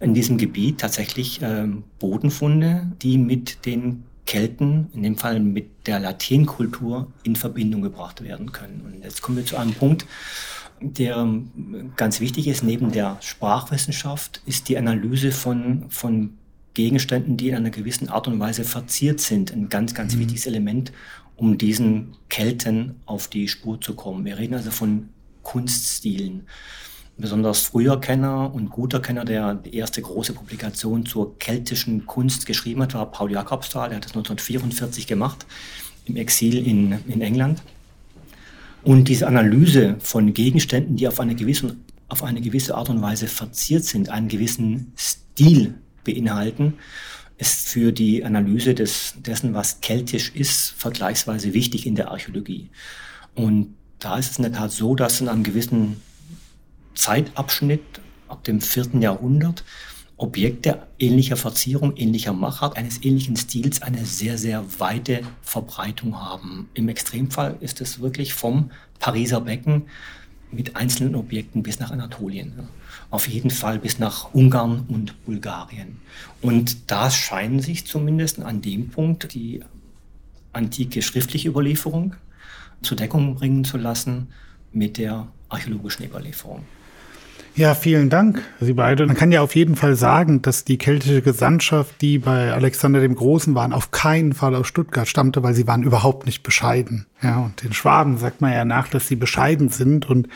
in 0.00 0.14
diesem 0.14 0.38
Gebiet 0.38 0.78
tatsächlich 0.78 1.40
ähm, 1.42 1.84
Bodenfunde, 1.98 2.92
die 3.02 3.18
mit 3.18 3.66
den 3.66 4.04
Kelten, 4.26 4.88
in 4.92 5.02
dem 5.02 5.16
Fall 5.16 5.40
mit 5.40 5.86
der 5.86 5.98
Latinkultur, 5.98 7.10
in 7.22 7.34
Verbindung 7.34 7.82
gebracht 7.82 8.22
werden 8.22 8.52
können. 8.52 8.82
Und 8.84 9.02
jetzt 9.02 9.22
kommen 9.22 9.38
wir 9.38 9.46
zu 9.46 9.56
einem 9.56 9.72
Punkt, 9.72 10.06
der 10.80 11.16
ähm, 11.16 11.92
ganz 11.96 12.20
wichtig 12.20 12.46
ist. 12.46 12.62
Neben 12.62 12.92
der 12.92 13.16
Sprachwissenschaft 13.20 14.42
ist 14.46 14.68
die 14.68 14.76
Analyse 14.76 15.32
von, 15.32 15.86
von 15.88 16.34
Gegenständen, 16.74 17.36
die 17.36 17.48
in 17.48 17.56
einer 17.56 17.70
gewissen 17.70 18.08
Art 18.08 18.28
und 18.28 18.38
Weise 18.38 18.64
verziert 18.64 19.20
sind, 19.20 19.52
ein 19.52 19.68
ganz, 19.68 19.94
ganz 19.94 20.14
mhm. 20.14 20.20
wichtiges 20.20 20.46
Element, 20.46 20.92
um 21.34 21.58
diesen 21.58 22.16
Kelten 22.28 22.96
auf 23.06 23.28
die 23.28 23.48
Spur 23.48 23.80
zu 23.80 23.94
kommen. 23.94 24.24
Wir 24.24 24.38
reden 24.38 24.54
also 24.54 24.70
von 24.70 25.08
Kunststilen 25.42 26.46
besonders 27.18 27.60
früher 27.60 28.00
Kenner 28.00 28.52
und 28.54 28.70
guter 28.70 29.00
Kenner, 29.00 29.24
der 29.24 29.54
die 29.54 29.74
erste 29.74 30.00
große 30.00 30.32
Publikation 30.32 31.04
zur 31.04 31.38
keltischen 31.38 32.06
Kunst 32.06 32.46
geschrieben 32.46 32.82
hat, 32.82 32.94
war 32.94 33.10
Paul 33.10 33.32
Jakobsthal. 33.32 33.88
Der 33.88 33.96
hat 33.96 34.04
das 34.04 34.12
1944 34.12 35.06
gemacht, 35.06 35.44
im 36.06 36.16
Exil 36.16 36.64
in, 36.64 36.92
in 37.08 37.20
England. 37.20 37.62
Und 38.84 39.08
diese 39.08 39.26
Analyse 39.26 39.96
von 39.98 40.32
Gegenständen, 40.32 40.96
die 40.96 41.08
auf 41.08 41.18
eine, 41.18 41.34
gewisse, 41.34 41.76
auf 42.08 42.22
eine 42.22 42.40
gewisse 42.40 42.76
Art 42.76 42.88
und 42.88 43.02
Weise 43.02 43.26
verziert 43.26 43.84
sind, 43.84 44.08
einen 44.08 44.28
gewissen 44.28 44.92
Stil 44.96 45.74
beinhalten, 46.04 46.74
ist 47.36 47.68
für 47.68 47.92
die 47.92 48.24
Analyse 48.24 48.74
des, 48.74 49.14
dessen, 49.18 49.54
was 49.54 49.80
keltisch 49.80 50.30
ist, 50.34 50.70
vergleichsweise 50.76 51.52
wichtig 51.54 51.86
in 51.86 51.96
der 51.96 52.10
Archäologie. 52.10 52.70
Und 53.34 53.74
da 53.98 54.18
ist 54.18 54.32
es 54.32 54.38
in 54.38 54.44
der 54.44 54.52
Tat 54.52 54.70
so, 54.70 54.94
dass 54.94 55.20
in 55.20 55.28
einem 55.28 55.42
gewissen 55.42 56.00
Zeitabschnitt 56.98 58.00
ab 58.26 58.42
dem 58.44 58.60
vierten 58.60 59.00
Jahrhundert 59.00 59.64
Objekte 60.16 60.82
ähnlicher 60.98 61.36
Verzierung, 61.36 61.96
ähnlicher 61.96 62.32
Machart, 62.32 62.76
eines 62.76 63.04
ähnlichen 63.04 63.36
Stils 63.36 63.82
eine 63.82 64.04
sehr, 64.04 64.36
sehr 64.36 64.64
weite 64.80 65.20
Verbreitung 65.40 66.20
haben. 66.20 66.68
Im 66.74 66.88
Extremfall 66.88 67.56
ist 67.60 67.80
es 67.80 68.00
wirklich 68.00 68.34
vom 68.34 68.72
Pariser 68.98 69.42
Becken 69.42 69.84
mit 70.50 70.74
einzelnen 70.74 71.14
Objekten 71.14 71.62
bis 71.62 71.78
nach 71.78 71.92
Anatolien. 71.92 72.68
Auf 73.10 73.28
jeden 73.28 73.50
Fall 73.50 73.78
bis 73.78 74.00
nach 74.00 74.34
Ungarn 74.34 74.84
und 74.88 75.24
Bulgarien. 75.24 76.00
Und 76.42 76.90
da 76.90 77.12
scheinen 77.12 77.60
sich 77.60 77.86
zumindest 77.86 78.40
an 78.40 78.60
dem 78.60 78.88
Punkt 78.88 79.34
die 79.34 79.60
antike 80.52 81.00
schriftliche 81.02 81.48
Überlieferung 81.48 82.16
zur 82.82 82.96
Deckung 82.96 83.36
bringen 83.36 83.62
zu 83.62 83.76
lassen 83.76 84.28
mit 84.72 84.98
der 84.98 85.28
archäologischen 85.48 86.04
Überlieferung. 86.04 86.64
Ja, 87.54 87.74
vielen 87.74 88.08
Dank, 88.08 88.42
Sie 88.60 88.74
beide. 88.74 89.06
Man 89.06 89.16
kann 89.16 89.32
ja 89.32 89.42
auf 89.42 89.56
jeden 89.56 89.74
Fall 89.74 89.96
sagen, 89.96 90.42
dass 90.42 90.64
die 90.64 90.78
keltische 90.78 91.22
Gesandtschaft, 91.22 92.00
die 92.00 92.18
bei 92.18 92.52
Alexander 92.52 93.00
dem 93.00 93.14
Großen 93.14 93.54
waren, 93.54 93.72
auf 93.72 93.90
keinen 93.90 94.32
Fall 94.32 94.54
aus 94.54 94.68
Stuttgart 94.68 95.08
stammte, 95.08 95.42
weil 95.42 95.54
sie 95.54 95.66
waren 95.66 95.82
überhaupt 95.82 96.26
nicht 96.26 96.42
bescheiden. 96.42 97.06
Ja, 97.20 97.40
und 97.40 97.62
den 97.64 97.72
Schwaben 97.72 98.16
sagt 98.18 98.40
man 98.40 98.52
ja 98.52 98.64
nach, 98.64 98.88
dass 98.88 99.08
sie 99.08 99.16
bescheiden 99.16 99.70
sind. 99.70 100.08
Und 100.08 100.28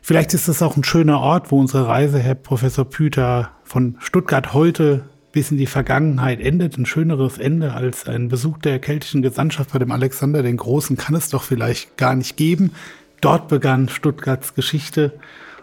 vielleicht 0.00 0.32
ist 0.32 0.48
das 0.48 0.62
auch 0.62 0.76
ein 0.76 0.84
schöner 0.84 1.20
Ort, 1.20 1.50
wo 1.50 1.60
unsere 1.60 1.86
Reise, 1.86 2.18
Herr 2.18 2.34
Professor 2.34 2.86
Püter, 2.86 3.50
von 3.64 3.96
Stuttgart 4.00 4.54
heute 4.54 5.04
bis 5.32 5.50
in 5.50 5.58
die 5.58 5.66
Vergangenheit 5.66 6.40
endet. 6.40 6.78
Ein 6.78 6.86
schöneres 6.86 7.38
Ende 7.38 7.74
als 7.74 8.08
ein 8.08 8.28
Besuch 8.28 8.58
der 8.58 8.78
keltischen 8.78 9.22
Gesandtschaft 9.22 9.72
bei 9.72 9.78
dem 9.78 9.92
Alexander 9.92 10.42
den 10.42 10.56
Großen 10.56 10.96
kann 10.96 11.14
es 11.14 11.28
doch 11.28 11.42
vielleicht 11.42 11.96
gar 11.96 12.14
nicht 12.14 12.36
geben. 12.36 12.72
Dort 13.20 13.48
begann 13.48 13.88
Stuttgarts 13.88 14.54
Geschichte 14.54 15.12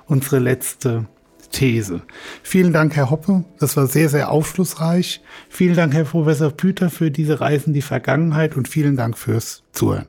unsere 0.07 0.39
letzte 0.39 1.05
These. 1.51 2.01
Vielen 2.43 2.73
Dank, 2.73 2.95
Herr 2.95 3.09
Hoppe. 3.09 3.45
Das 3.59 3.77
war 3.77 3.87
sehr, 3.87 4.09
sehr 4.09 4.29
aufschlussreich. 4.29 5.21
Vielen 5.49 5.75
Dank, 5.75 5.93
Herr 5.93 6.03
Professor 6.03 6.51
Püter, 6.51 6.89
für 6.89 7.11
diese 7.11 7.39
Reisen 7.39 7.69
in 7.69 7.73
die 7.75 7.81
Vergangenheit 7.81 8.57
und 8.57 8.67
vielen 8.67 8.97
Dank 8.97 9.17
fürs 9.17 9.63
Zuhören. 9.71 10.07